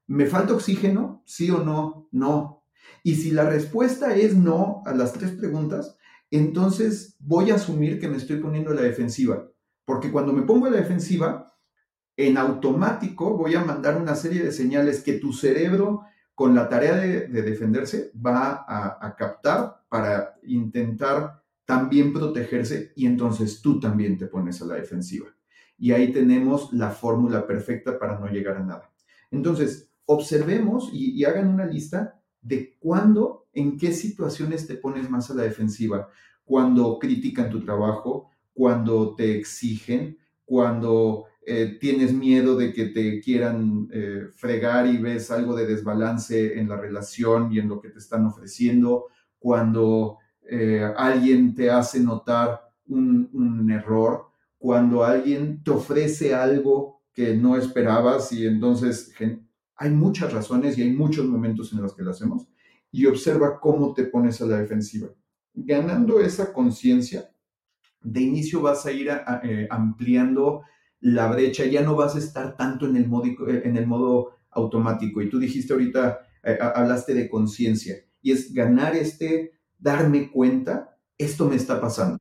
¿Me 0.06 0.28
falta 0.28 0.54
oxígeno? 0.54 1.24
¿Sí 1.26 1.50
o 1.50 1.64
no? 1.64 2.08
No. 2.12 2.57
Y 3.04 3.16
si 3.16 3.32
la 3.32 3.50
respuesta 3.50 4.16
es 4.16 4.36
no 4.36 4.84
a 4.86 4.94
las 4.94 5.14
tres 5.14 5.32
preguntas, 5.32 5.98
entonces 6.32 7.16
voy 7.20 7.52
a 7.52 7.56
asumir 7.56 8.00
que 8.00 8.08
me 8.08 8.18
estoy 8.18 8.38
poniendo 8.38 8.72
a 8.72 8.76
la 8.76 8.82
defensiva. 8.82 9.50
Porque 9.86 10.12
cuando 10.12 10.34
me 10.34 10.42
pongo 10.42 10.66
a 10.66 10.70
la 10.70 10.78
defensiva, 10.78 11.58
en 12.18 12.38
automático 12.38 13.38
voy 13.38 13.56
a 13.56 13.64
mandar 13.64 14.02
una 14.02 14.16
serie 14.16 14.44
de 14.44 14.52
señales 14.52 15.02
que 15.02 15.14
tu 15.14 15.32
cerebro, 15.32 16.04
con 16.36 16.54
la 16.54 16.68
tarea 16.68 16.96
de, 16.98 17.28
defenderse, 17.28 18.12
va 18.14 18.66
a, 18.68 19.16
captar 19.16 19.84
para 19.90 20.36
intentar 20.44 21.42
también 21.66 22.14
protegerse 22.14 22.92
y 22.96 23.06
entonces 23.06 23.62
tú 23.62 23.80
también 23.80 24.18
te 24.18 24.28
pones 24.28 24.62
a 24.62 24.66
la 24.66 24.76
defensiva. 24.76 25.28
Y 25.78 25.92
ahí 25.92 26.12
tenemos 26.12 26.74
la 26.74 26.92
fórmula 26.92 27.48
perfecta 27.48 27.98
para 27.98 28.20
no 28.20 28.28
llegar 28.28 28.58
a 28.58 28.64
nada. 28.64 28.92
Entonces, 29.32 29.92
observemos 30.06 30.90
y 30.92 31.24
hagan 31.24 31.48
una 31.48 31.66
lista 31.66 32.18
de 32.48 32.76
cuándo, 32.80 33.48
en 33.54 33.78
qué 33.78 33.92
situaciones 33.92 34.68
te 34.68 34.76
pones 34.76 35.10
más 35.10 35.30
a 35.30 35.34
la 35.34 35.44
defensiva. 35.44 36.10
Cuando 36.46 36.98
critican 37.00 37.50
tu 37.50 37.64
trabajo, 37.64 38.30
cuando 38.54 39.16
te 39.16 39.38
exigen, 39.38 40.18
cuando 40.46 41.26
eh, 41.46 41.78
tienes 41.80 42.14
miedo 42.14 42.56
de 42.56 42.74
que 42.74 42.86
te 42.86 43.20
quieran 43.20 43.90
eh, 43.92 44.28
fregar 44.36 44.88
y 44.88 44.98
ves 44.98 45.30
algo 45.30 45.56
de 45.56 45.66
desbalance 45.66 46.58
en 46.60 46.70
la 46.70 46.78
relación 46.78 47.52
y 47.52 47.60
en 47.60 47.70
lo 47.70 47.82
que 47.82 47.90
te 47.90 48.00
están 48.00 48.26
ofreciendo, 48.26 49.06
cuando 49.40 50.18
eh, 50.50 50.90
alguien 50.96 51.54
te 51.54 51.70
hace 51.70 52.00
notar 52.00 52.62
un, 52.88 53.30
un 53.34 53.70
error, 53.70 54.28
cuando 54.58 55.04
alguien 55.04 55.62
te 55.64 55.72
ofrece 55.72 56.34
algo 56.34 57.02
que 57.14 57.36
no 57.36 57.58
esperabas 57.58 58.32
y 58.32 58.46
entonces 58.46 59.14
hay 59.78 59.92
muchas 59.92 60.34
razones 60.34 60.78
y 60.78 60.82
hay 60.82 60.92
muchos 60.92 61.26
momentos 61.26 61.72
en 61.72 61.82
los 61.82 61.96
que 61.96 62.04
lo 62.04 62.12
hacemos 62.12 62.48
y 62.92 63.06
observa 63.06 63.60
cómo 63.60 63.94
te 63.94 64.06
pones 64.06 64.42
a 64.42 64.46
la 64.46 64.58
defensiva. 64.58 65.10
Ganando 65.54 66.20
esa 66.20 66.52
conciencia, 66.52 67.32
de 68.02 68.22
inicio 68.22 68.62
vas 68.62 68.86
a 68.86 68.92
ir 68.92 69.10
eh, 69.44 69.68
ampliando 69.70 70.64
la 71.00 71.28
brecha, 71.32 71.66
ya 71.66 71.82
no 71.82 71.96
vas 71.96 72.16
a 72.16 72.20
estar 72.20 72.56
tanto 72.56 72.88
en 72.88 72.96
el 72.96 73.08
modo, 73.08 73.26
en 73.48 73.78
el 73.78 73.86
modo 73.86 74.38
automático. 74.52 75.22
Y 75.22 75.30
tú 75.30 75.40
dijiste 75.40 75.74
ahorita, 75.74 76.20
eh, 76.44 76.58
hablaste 76.62 77.14
de 77.14 77.30
conciencia, 77.30 77.96
y 78.22 78.32
es 78.32 78.54
ganar 78.54 78.96
este, 78.96 79.60
darme 79.78 80.32
cuenta, 80.32 80.98
esto 81.18 81.48
me 81.48 81.56
está 81.56 81.80
pasando. 81.80 82.18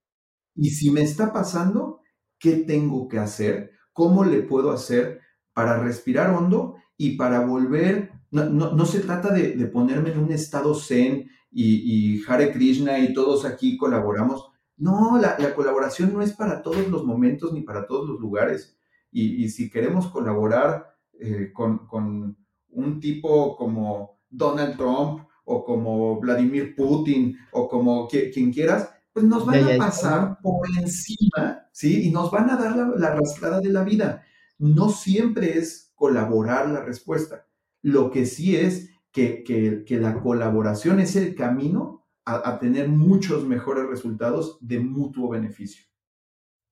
Y 0.54 0.70
si 0.70 0.90
me 0.90 1.02
está 1.02 1.32
pasando, 1.32 2.00
¿qué 2.38 2.56
tengo 2.56 3.08
que 3.08 3.18
hacer? 3.18 3.70
¿Cómo 3.92 4.24
le 4.24 4.42
puedo 4.42 4.72
hacer 4.72 5.20
para 5.52 5.78
respirar 5.78 6.30
hondo 6.30 6.76
y 6.96 7.16
para 7.16 7.40
volver, 7.44 8.12
no, 8.30 8.86
se 8.86 9.00
trata 9.00 9.32
de, 9.32 9.52
ponerme 9.66 10.12
en 10.12 10.18
un 10.18 10.32
estado 10.32 10.74
zen 10.74 11.30
y, 11.50 12.22
Hare 12.26 12.52
Krishna 12.52 12.98
y 12.98 13.12
todos 13.12 13.44
aquí 13.44 13.76
colaboramos. 13.76 14.50
No, 14.76 15.18
la, 15.18 15.54
colaboración 15.54 16.12
no 16.12 16.22
es 16.22 16.32
para 16.32 16.62
todos 16.62 16.88
los 16.88 17.04
momentos 17.04 17.52
ni 17.52 17.62
para 17.62 17.86
todos 17.86 18.08
los 18.08 18.20
lugares. 18.20 18.78
Y, 19.10 19.48
si 19.48 19.70
queremos 19.70 20.08
colaborar 20.08 20.94
eh, 21.18 21.50
con, 21.52 22.36
un 22.70 23.00
tipo 23.00 23.56
como 23.56 24.18
Donald 24.28 24.76
Trump 24.76 25.22
o 25.44 25.64
como 25.64 26.20
Vladimir 26.20 26.74
Putin 26.74 27.38
o 27.52 27.68
como 27.68 28.08
quien 28.08 28.52
quieras, 28.52 28.90
pues 29.12 29.24
nos 29.24 29.46
van 29.46 29.64
a 29.64 29.78
pasar 29.78 30.38
por 30.42 30.68
encima, 30.78 31.66
¿sí? 31.72 32.08
Y 32.08 32.10
nos 32.10 32.30
van 32.30 32.50
a 32.50 32.56
dar 32.56 32.76
la, 32.76 32.92
la 32.96 33.06
arrastrada 33.08 33.60
de 33.60 33.70
la 33.70 33.82
vida. 33.82 34.22
No 34.58 34.90
siempre 34.90 35.56
es 35.56 35.85
colaborar 35.96 36.68
la 36.68 36.82
respuesta. 36.82 37.46
Lo 37.82 38.10
que 38.10 38.26
sí 38.26 38.54
es 38.54 38.90
que, 39.10 39.42
que, 39.42 39.98
la 39.98 40.20
colaboración 40.20 41.00
es 41.00 41.16
el 41.16 41.34
camino 41.34 42.06
a, 42.24 42.58
tener 42.58 42.88
muchos 42.88 43.44
mejores 43.46 43.86
resultados 43.86 44.58
de 44.60 44.80
mutuo 44.80 45.30
beneficio. 45.30 45.86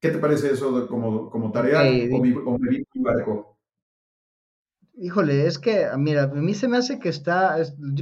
¿Qué 0.00 0.10
te 0.10 0.18
parece 0.18 0.50
eso 0.50 0.86
como, 0.86 1.30
como 1.30 1.50
tarea 1.52 1.80
o, 2.14 2.18
mi, 2.20 2.34
barco? 2.96 3.56
Híjole, 4.94 5.46
es 5.46 5.58
que, 5.58 5.86
mira, 5.96 6.24
a 6.24 6.26
mí 6.26 6.54
se 6.54 6.68
me 6.68 6.76
hace 6.76 6.98
que 6.98 7.08
está, 7.08 7.56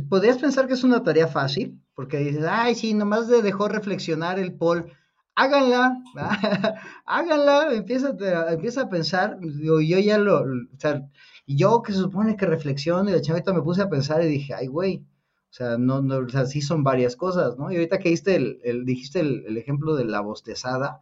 podrías 0.08 0.38
pensar 0.38 0.66
que 0.66 0.74
es 0.74 0.82
una 0.82 1.02
tarea 1.02 1.28
fácil, 1.28 1.80
porque 1.94 2.18
dices, 2.18 2.44
ay, 2.48 2.74
sí, 2.74 2.94
nomás 2.94 3.28
dejó 3.28 3.68
reflexionar 3.68 4.38
el 4.38 4.54
Paul 4.54 4.92
háganla, 5.34 6.02
háganla, 7.06 7.74
empieza, 7.74 8.14
empieza 8.50 8.82
a 8.82 8.88
pensar, 8.88 9.38
yo, 9.40 9.80
ya 9.80 10.18
lo, 10.18 10.40
o 10.42 10.78
sea, 10.78 11.08
yo 11.46 11.82
que 11.82 11.92
se 11.92 11.98
supone 11.98 12.36
que 12.36 12.46
reflexiono 12.46 13.08
y 13.08 13.12
la 13.12 13.20
chavita 13.20 13.52
me 13.52 13.62
puse 13.62 13.82
a 13.82 13.90
pensar 13.90 14.22
y 14.22 14.28
dije, 14.28 14.54
ay, 14.54 14.66
güey, 14.66 15.04
o 15.50 15.54
sea, 15.54 15.76
no, 15.78 16.00
no, 16.00 16.18
o 16.18 16.28
sea, 16.28 16.46
sí 16.46 16.62
son 16.62 16.82
varias 16.82 17.16
cosas, 17.16 17.58
¿no? 17.58 17.70
Y 17.70 17.76
ahorita 17.76 17.98
que 17.98 18.08
diste 18.08 18.36
el, 18.36 18.84
dijiste 18.86 19.20
el, 19.20 19.56
ejemplo 19.58 19.94
de 19.94 20.04
la 20.04 20.20
bostezada, 20.20 21.00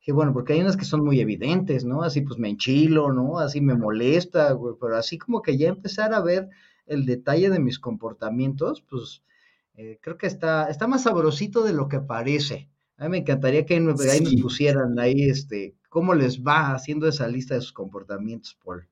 que 0.00 0.12
bueno, 0.12 0.32
porque 0.32 0.52
hay 0.52 0.60
unas 0.60 0.76
que 0.76 0.84
son 0.84 1.04
muy 1.04 1.20
evidentes, 1.20 1.84
¿no? 1.84 2.02
Así 2.02 2.20
pues 2.20 2.38
me 2.38 2.48
enchilo, 2.50 3.12
¿no? 3.12 3.38
Así 3.38 3.60
me 3.60 3.74
molesta, 3.74 4.52
güey, 4.52 4.74
pero 4.80 4.96
así 4.96 5.18
como 5.18 5.42
que 5.42 5.56
ya 5.56 5.68
empezar 5.68 6.14
a 6.14 6.20
ver 6.20 6.48
el 6.86 7.06
detalle 7.06 7.50
de 7.50 7.58
mis 7.58 7.78
comportamientos, 7.78 8.82
pues 8.88 9.22
eh, 9.74 9.98
creo 10.02 10.16
que 10.18 10.26
está, 10.26 10.68
está 10.70 10.86
más 10.86 11.02
sabrosito 11.02 11.64
de 11.64 11.72
lo 11.72 11.88
que 11.88 12.00
parece. 12.00 12.68
A 12.98 13.04
mí 13.04 13.10
me 13.10 13.18
encantaría 13.18 13.66
que 13.66 13.74
ahí, 13.74 13.80
nos 13.80 14.00
pusieran 14.40 14.98
ahí 14.98 15.28
este, 15.28 15.74
cómo 15.90 16.14
les 16.14 16.42
va 16.42 16.72
haciendo 16.72 17.06
esa 17.06 17.28
lista 17.28 17.54
de 17.54 17.60
sus 17.60 17.72
comportamientos, 17.72 18.58
Paul. 18.64 18.88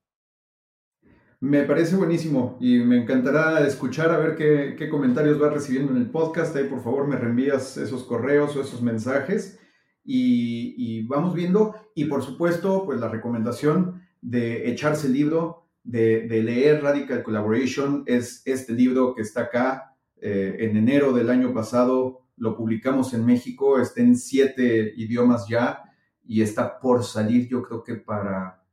Me 1.40 1.62
parece 1.64 1.96
buenísimo 1.96 2.56
y 2.60 2.78
me 2.78 3.02
encantará 3.02 3.66
escuchar 3.66 4.10
a 4.10 4.18
ver 4.18 4.36
qué, 4.36 4.88
comentarios 4.88 5.38
vas 5.38 5.52
recibiendo 5.52 5.92
en 5.92 5.98
el 5.98 6.10
podcast. 6.10 6.56
Ahí 6.56 6.64
por 6.64 6.82
favor 6.82 7.06
me 7.06 7.16
reenvías 7.16 7.76
esos 7.76 8.04
correos 8.04 8.56
o 8.56 8.62
esos 8.62 8.80
mensajes 8.80 9.58
y, 10.04 10.74
y, 10.76 11.06
vamos 11.06 11.34
viendo. 11.34 11.74
Y 11.94 12.06
por 12.06 12.22
supuesto, 12.22 12.84
pues 12.86 13.00
la 13.00 13.08
recomendación 13.08 14.02
de 14.22 14.70
echarse 14.70 15.06
el 15.06 15.12
libro, 15.12 15.66
de, 15.82 16.26
leer 16.28 16.82
Radical 16.82 17.22
Collaboration. 17.22 18.04
Es 18.06 18.42
este 18.46 18.72
libro 18.72 19.14
que 19.14 19.22
está 19.22 19.42
acá. 19.42 19.96
Eh, 20.20 20.56
en 20.60 20.76
enero 20.78 21.12
del 21.12 21.28
año 21.28 21.52
pasado 21.52 22.23
lo 22.36 22.56
publicamos 22.56 23.14
en 23.14 23.24
México, 23.24 23.80
está 23.80 24.00
en 24.00 24.16
siete 24.16 24.92
idiomas 24.96 25.46
ya 25.48 25.82
y 26.24 26.42
está 26.42 26.78
por 26.80 27.04
salir 27.04 27.48
yo 27.48 27.62
creo 27.62 27.82
que 27.82 27.94
para 27.96 28.64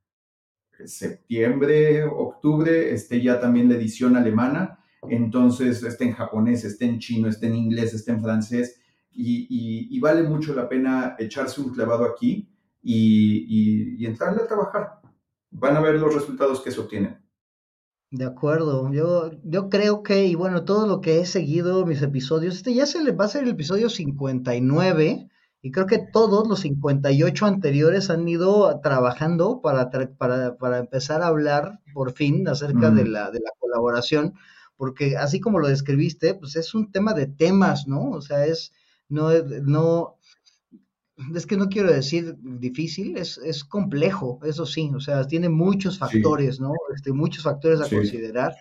septiembre, 0.85 2.03
octubre, 2.03 2.93
esté 2.93 3.21
ya 3.21 3.39
también 3.39 3.69
la 3.69 3.75
edición 3.75 4.15
alemana. 4.15 4.79
Entonces, 5.09 5.83
está 5.83 6.03
en 6.03 6.13
japonés, 6.13 6.63
está 6.63 6.85
en 6.85 6.99
chino, 6.99 7.27
está 7.27 7.47
en 7.47 7.55
inglés, 7.55 7.93
está 7.93 8.11
en 8.11 8.21
francés. 8.21 8.79
Y, 9.11 9.99
vale 9.99 10.23
mucho 10.23 10.55
la 10.55 10.67
pena 10.67 11.15
echarse 11.19 11.61
un 11.61 11.73
clavado 11.73 12.05
aquí 12.05 12.49
y, 12.81 13.97
y, 13.99 14.05
entrarle 14.05 14.43
a 14.43 14.47
trabajar. 14.47 15.01
Van 15.51 15.75
a 15.75 15.81
ver 15.81 15.95
los 15.95 16.13
resultados 16.13 16.61
que 16.61 16.71
se 16.71 16.79
obtienen. 16.79 17.20
De 18.11 18.25
acuerdo, 18.25 18.91
yo, 18.91 19.31
yo 19.43 19.69
creo 19.69 20.03
que, 20.03 20.25
y 20.25 20.35
bueno, 20.35 20.65
todo 20.65 20.85
lo 20.85 20.99
que 20.99 21.21
he 21.21 21.25
seguido 21.25 21.85
mis 21.85 22.01
episodios, 22.01 22.57
este 22.57 22.73
ya 22.73 22.85
se 22.85 23.01
le 23.01 23.13
va 23.13 23.23
a 23.23 23.29
ser 23.29 23.43
el 23.43 23.51
episodio 23.51 23.89
59, 23.89 25.29
y 25.61 25.71
creo 25.71 25.85
que 25.85 25.99
todos 26.11 26.45
los 26.45 26.59
58 26.59 27.45
anteriores 27.45 28.09
han 28.09 28.27
ido 28.27 28.81
trabajando 28.81 29.61
para, 29.61 29.89
para, 30.17 30.57
para 30.57 30.79
empezar 30.79 31.21
a 31.21 31.27
hablar 31.27 31.79
por 31.93 32.11
fin 32.11 32.47
acerca 32.49 32.89
de, 32.89 33.05
mm. 33.05 33.07
la, 33.07 33.31
de 33.31 33.39
la 33.39 33.51
colaboración, 33.59 34.33
porque 34.75 35.15
así 35.15 35.39
como 35.39 35.59
lo 35.59 35.69
describiste, 35.69 36.33
pues 36.33 36.57
es 36.57 36.73
un 36.73 36.91
tema 36.91 37.13
de 37.13 37.27
temas, 37.27 37.87
¿no? 37.87 38.09
O 38.09 38.21
sea, 38.21 38.45
es, 38.45 38.73
no, 39.07 39.29
no, 39.63 40.17
es 41.35 41.45
que 41.45 41.57
no 41.57 41.69
quiero 41.69 41.91
decir 41.91 42.35
difícil, 42.41 43.17
es, 43.17 43.37
es 43.39 43.63
complejo, 43.63 44.39
eso 44.43 44.65
sí, 44.65 44.91
o 44.95 44.99
sea, 44.99 45.25
tiene 45.25 45.49
muchos 45.49 45.97
factores, 45.97 46.59
¿no? 46.59 46.73
Este, 46.95 47.11
muchos 47.13 47.43
factores 47.43 47.81
a 47.81 47.89
considerar. 47.89 48.53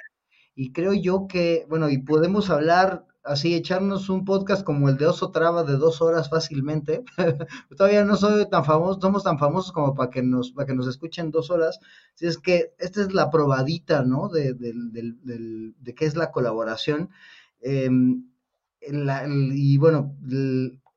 Y 0.54 0.72
creo 0.72 0.92
yo 0.92 1.26
que, 1.26 1.66
bueno, 1.68 1.88
y 1.88 1.98
podemos 1.98 2.50
hablar 2.50 3.06
así 3.22 3.54
echarnos 3.54 4.08
un 4.08 4.24
podcast 4.24 4.64
como 4.64 4.88
el 4.88 4.96
de 4.96 5.06
Oso 5.06 5.30
Traba 5.30 5.64
de 5.64 5.76
dos 5.76 6.00
horas 6.00 6.30
fácilmente. 6.30 7.04
Todavía 7.76 8.04
no 8.04 8.16
soy 8.16 8.48
tan 8.48 8.64
famoso, 8.64 9.00
somos 9.00 9.24
tan 9.24 9.38
famosos 9.38 9.72
como 9.72 9.94
para 9.94 10.10
que 10.10 10.22
nos, 10.22 10.52
para 10.52 10.66
que 10.66 10.74
nos 10.74 10.86
escuchen 10.86 11.30
dos 11.30 11.50
horas. 11.50 11.78
Si 12.14 12.26
es 12.26 12.38
que 12.38 12.74
esta 12.78 13.02
es 13.02 13.12
la 13.12 13.30
probadita, 13.30 14.02
¿no? 14.04 14.28
De, 14.28 14.54
de, 14.54 15.94
qué 15.94 16.04
es 16.04 16.16
la 16.16 16.30
colaboración. 16.30 17.10
Em, 17.60 18.24
y 18.80 19.76
bueno, 19.78 20.16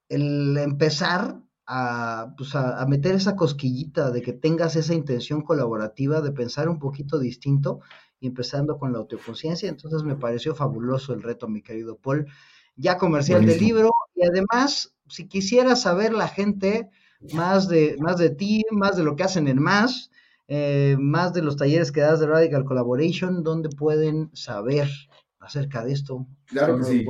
el, 0.09 0.57
empezar 0.57 1.41
a, 1.75 2.35
pues 2.37 2.53
a, 2.53 2.79
a, 2.79 2.85
meter 2.85 3.15
esa 3.15 3.35
cosquillita 3.35 4.11
de 4.11 4.21
que 4.21 4.31
tengas 4.31 4.75
esa 4.75 4.93
intención 4.93 5.41
colaborativa, 5.41 6.21
de 6.21 6.31
pensar 6.31 6.69
un 6.69 6.77
poquito 6.77 7.17
distinto, 7.17 7.79
empezando 8.21 8.77
con 8.77 8.93
la 8.93 8.99
autoconciencia. 8.99 9.69
Entonces 9.69 10.03
me 10.03 10.15
pareció 10.15 10.53
fabuloso 10.53 11.13
el 11.13 11.23
reto, 11.23 11.47
mi 11.47 11.63
querido 11.63 11.97
Paul. 11.97 12.27
Ya 12.75 12.97
comercial 12.97 13.45
del 13.45 13.59
libro 13.59 13.89
y 14.15 14.23
además, 14.23 14.93
si 15.07 15.27
quisiera 15.27 15.75
saber 15.75 16.13
la 16.13 16.27
gente 16.27 16.89
más 17.33 17.67
de, 17.67 17.95
más 17.99 18.17
de 18.17 18.29
ti, 18.29 18.63
más 18.69 18.95
de 18.95 19.03
lo 19.03 19.15
que 19.15 19.23
hacen 19.23 19.47
en 19.47 19.59
más, 19.59 20.11
eh, 20.47 20.95
más 20.99 21.33
de 21.33 21.41
los 21.41 21.57
talleres 21.57 21.91
que 21.91 22.01
das 22.01 22.19
de 22.19 22.27
Radical 22.27 22.65
Collaboration, 22.65 23.43
¿dónde 23.43 23.69
pueden 23.69 24.29
saber 24.33 24.89
acerca 25.39 25.83
de 25.83 25.93
esto? 25.93 26.27
Claro 26.45 26.77
que 26.77 26.83
sí. 26.83 27.05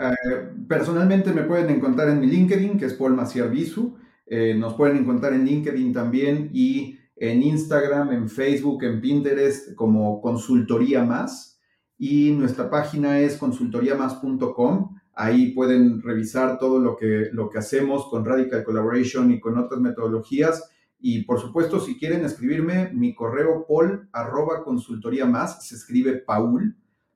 Eh, 0.00 0.50
personalmente 0.66 1.32
me 1.32 1.42
pueden 1.42 1.68
encontrar 1.68 2.08
en 2.08 2.20
mi 2.20 2.26
LinkedIn, 2.26 2.78
que 2.78 2.86
es 2.86 2.94
Paul 2.94 3.14
Maciar 3.14 3.50
Bisu. 3.50 3.98
Eh, 4.26 4.54
nos 4.54 4.74
pueden 4.74 4.96
encontrar 4.96 5.34
en 5.34 5.44
LinkedIn 5.44 5.92
también 5.92 6.50
y 6.54 6.98
en 7.16 7.42
Instagram, 7.42 8.12
en 8.12 8.30
Facebook, 8.30 8.82
en 8.84 9.00
Pinterest 9.00 9.74
como 9.74 10.22
Consultoría 10.22 11.04
Más 11.04 11.50
y 11.98 12.30
nuestra 12.30 12.70
página 12.70 13.18
es 13.18 13.36
consultoriamas.com. 13.36 14.96
Ahí 15.12 15.52
pueden 15.52 16.00
revisar 16.00 16.58
todo 16.58 16.78
lo 16.78 16.96
que, 16.96 17.28
lo 17.30 17.50
que 17.50 17.58
hacemos 17.58 18.06
con 18.08 18.24
Radical 18.24 18.64
Collaboration 18.64 19.30
y 19.30 19.38
con 19.38 19.58
otras 19.58 19.80
metodologías. 19.80 20.70
Y 20.98 21.24
por 21.24 21.38
supuesto, 21.38 21.78
si 21.78 21.98
quieren 21.98 22.24
escribirme, 22.24 22.90
mi 22.94 23.14
correo 23.14 23.66
paul 23.68 24.08
arroba 24.12 24.64
consultoría 24.64 25.26
más, 25.26 25.66
se 25.66 25.74
escribe 25.74 26.14
Paul, 26.14 26.74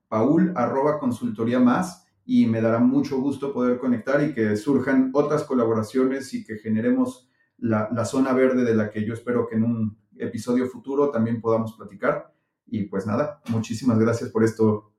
Paul 0.08 0.52
arroba 0.54 0.98
consultoría 0.98 1.60
más, 1.60 2.03
y 2.26 2.46
me 2.46 2.60
dará 2.60 2.78
mucho 2.78 3.20
gusto 3.20 3.52
poder 3.52 3.78
conectar 3.78 4.22
y 4.22 4.32
que 4.32 4.56
surjan 4.56 5.10
otras 5.12 5.44
colaboraciones 5.44 6.32
y 6.32 6.44
que 6.44 6.56
generemos 6.56 7.28
la, 7.58 8.04
zona 8.04 8.32
verde 8.32 8.64
de 8.64 8.74
la 8.74 8.90
que 8.90 9.04
yo 9.04 9.14
espero 9.14 9.46
que 9.46 9.56
en 9.56 9.64
un 9.64 9.98
episodio 10.16 10.66
futuro 10.66 11.10
también 11.10 11.40
podamos 11.40 11.74
platicar. 11.74 12.32
Y 12.66 12.84
pues 12.84 13.06
nada, 13.06 13.42
muchísimas 13.48 13.98
gracias 13.98 14.30
por 14.30 14.42
esto, 14.42 14.92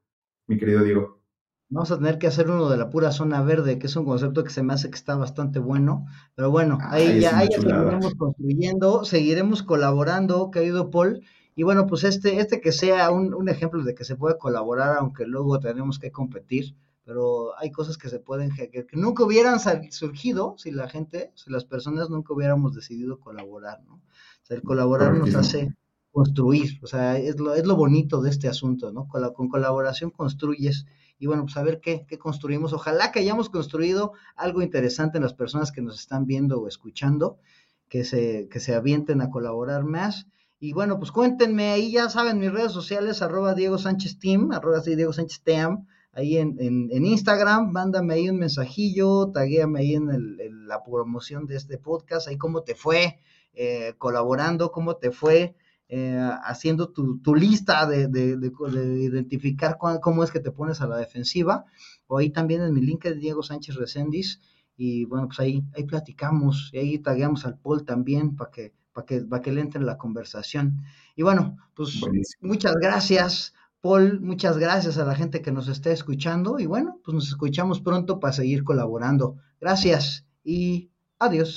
mi 0.48 0.58
querido 0.58 0.84
Diego. 0.84 1.20
Vamos 1.70 1.90
a 1.92 1.98
tener 1.98 2.20
que 2.20 2.28
hacer 2.28 2.50
uno 2.50 2.70
de 2.70 2.78
la 2.78 2.92
pura 2.92 3.12
zona 3.12 3.42
verde, 3.42 3.80
que 3.80 3.88
es 3.88 3.96
un 3.96 4.06
concepto 4.06 4.44
que 4.44 4.52
se 4.52 4.62
me 4.62 4.74
hace 4.74 4.90
que 4.90 4.96
está 4.96 5.16
bastante 5.16 5.58
bueno. 5.58 6.06
Pero 6.36 6.52
bueno, 6.52 6.78
ahí 6.82 7.20
ya, 7.20 7.40
ahí 7.40 7.48
seguiremos 7.52 8.14
construyendo, 8.14 9.04
seguiremos 9.04 9.64
colaborando, 9.64 10.52
querido 10.52 10.92
Paul. 10.92 11.24
Y 11.56 11.64
bueno, 11.64 11.88
pues 11.88 12.04
este, 12.04 12.40
este 12.40 12.62
que 12.62 12.72
sea 12.72 13.10
un, 13.10 13.34
un 13.34 13.50
ejemplo 13.50 13.84
de 13.84 13.96
que 13.96 14.04
se 14.04 14.16
puede 14.16 14.38
colaborar, 14.38 14.98
aunque 15.00 15.26
luego 15.26 15.60
tenemos 15.60 15.98
que 15.98 16.12
competir 16.12 16.76
pero 17.06 17.58
hay 17.60 17.72
cosas 17.72 17.98
que 17.98 18.10
se 18.10 18.20
pueden, 18.20 18.50
que, 18.52 18.70
que 18.70 18.86
nunca 18.94 19.24
hubieran 19.24 19.60
surgido 19.92 20.56
si 20.58 20.72
la 20.72 20.90
gente, 20.90 21.32
si 21.36 21.52
las 21.52 21.64
personas 21.64 22.10
nunca 22.10 22.34
hubiéramos 22.34 22.74
decidido 22.74 23.20
colaborar, 23.20 23.84
¿no? 23.84 23.96
O 23.96 24.46
sea, 24.46 24.58
el 24.58 24.64
colaborar 24.64 25.14
nos 25.16 25.34
hace 25.36 25.76
construir, 26.12 26.80
o 26.82 26.88
sea, 26.88 27.18
es 27.18 27.40
lo, 27.40 27.54
es 27.54 27.66
lo 27.66 27.76
bonito 27.76 28.22
de 28.22 28.32
este 28.32 28.48
asunto, 28.48 28.92
¿no? 28.92 29.08
Con, 29.08 29.22
la, 29.22 29.32
con 29.34 29.50
colaboración 29.50 30.10
construyes 30.10 30.86
y 31.20 31.28
bueno, 31.28 31.44
pues 31.44 31.56
a 31.58 31.64
ver 31.64 31.80
qué, 31.80 32.06
qué 32.08 32.18
construimos. 32.18 32.74
Ojalá 32.74 33.12
que 33.12 33.20
hayamos 33.20 33.50
construido 33.50 34.14
algo 34.36 34.62
interesante 34.62 35.18
en 35.18 35.24
las 35.24 35.34
personas 35.34 35.72
que 35.72 35.82
nos 35.82 36.00
están 36.00 36.26
viendo 36.26 36.60
o 36.60 36.68
escuchando, 36.68 37.38
que 37.88 38.04
se, 38.04 38.48
que 38.50 38.60
se 38.60 38.74
avienten 38.74 39.22
a 39.22 39.30
colaborar 39.30 39.84
más. 39.84 40.28
Y 40.60 40.74
bueno, 40.74 40.98
pues 40.98 41.12
cuéntenme, 41.12 41.70
ahí 41.72 41.92
ya 41.92 42.10
saben, 42.10 42.40
mis 42.40 42.52
redes 42.52 42.72
sociales, 42.72 43.22
arroba 43.22 43.54
Diego 43.54 43.78
Sánchez 43.78 44.18
Team, 44.18 44.52
arroba 44.52 44.80
Diego 44.80 45.14
Sánchez 45.14 45.42
Team, 45.44 45.86
ahí 46.16 46.38
en, 46.38 46.58
en, 46.60 47.06
Instagram, 47.06 47.72
mándame 47.72 48.14
ahí 48.14 48.30
un 48.30 48.40
mensajillo, 48.40 49.32
taguéame 49.32 49.82
ahí 49.82 49.96
en, 49.96 50.68
la 50.68 50.82
promoción 50.84 51.46
de 51.46 51.58
este 51.58 51.78
podcast, 51.78 52.28
ahí 52.28 52.38
cómo 52.38 52.64
te 52.64 52.74
fue 52.74 53.20
eh, 53.54 53.94
colaborando, 53.98 54.72
cómo 54.72 54.96
te 54.96 55.12
fue 55.12 55.56
eh, 55.90 56.30
haciendo 56.44 56.90
tu, 56.90 57.20
tu 57.20 57.36
lista 57.36 57.86
de, 57.86 58.08
de, 58.08 58.38
de, 58.38 58.52
identificar 59.04 59.78
cómo 59.78 60.24
es 60.24 60.32
que 60.32 60.40
te 60.40 60.52
pones 60.52 60.82
a 60.82 60.88
la 60.88 60.98
defensiva, 60.98 61.66
o 62.08 62.18
ahí 62.18 62.30
también 62.30 62.62
en 62.62 62.74
mi 62.74 62.82
link 62.82 63.04
de 63.04 63.16
Diego 63.16 63.44
Sánchez 63.44 63.76
Recendis, 63.76 64.42
y 64.78 65.06
bueno, 65.06 65.28
pues 65.28 65.40
ahí, 65.42 65.64
ahí 65.76 65.84
platicamos, 65.84 66.70
y 66.74 66.78
ahí 66.78 67.00
tagueamos 67.00 67.46
al 67.46 67.60
Paul 67.60 67.84
también 67.86 68.36
para 68.36 68.52
que, 68.52 68.74
para 68.94 69.06
que, 69.06 69.22
para 69.22 69.42
que 69.42 69.52
le 69.52 69.62
entre 69.62 69.82
en 69.82 69.86
la 69.86 69.98
conversación. 69.98 70.82
Y 71.16 71.24
bueno, 71.24 71.58
pues 71.76 72.02
muchas 72.42 72.74
gracias 72.82 73.54
Paul, 73.86 74.20
muchas 74.20 74.58
gracias 74.58 74.98
a 74.98 75.06
la 75.06 75.14
gente 75.14 75.44
que 75.44 75.52
nos 75.52 75.68
está 75.68 75.92
escuchando 75.92 76.58
y 76.58 76.66
bueno, 76.66 77.00
pues 77.06 77.14
nos 77.14 77.28
escuchamos 77.28 77.82
pronto 77.82 78.20
para 78.20 78.34
seguir 78.34 78.64
colaborando. 78.64 79.36
Gracias 79.62 80.26
y 80.44 80.90
adiós. 81.20 81.54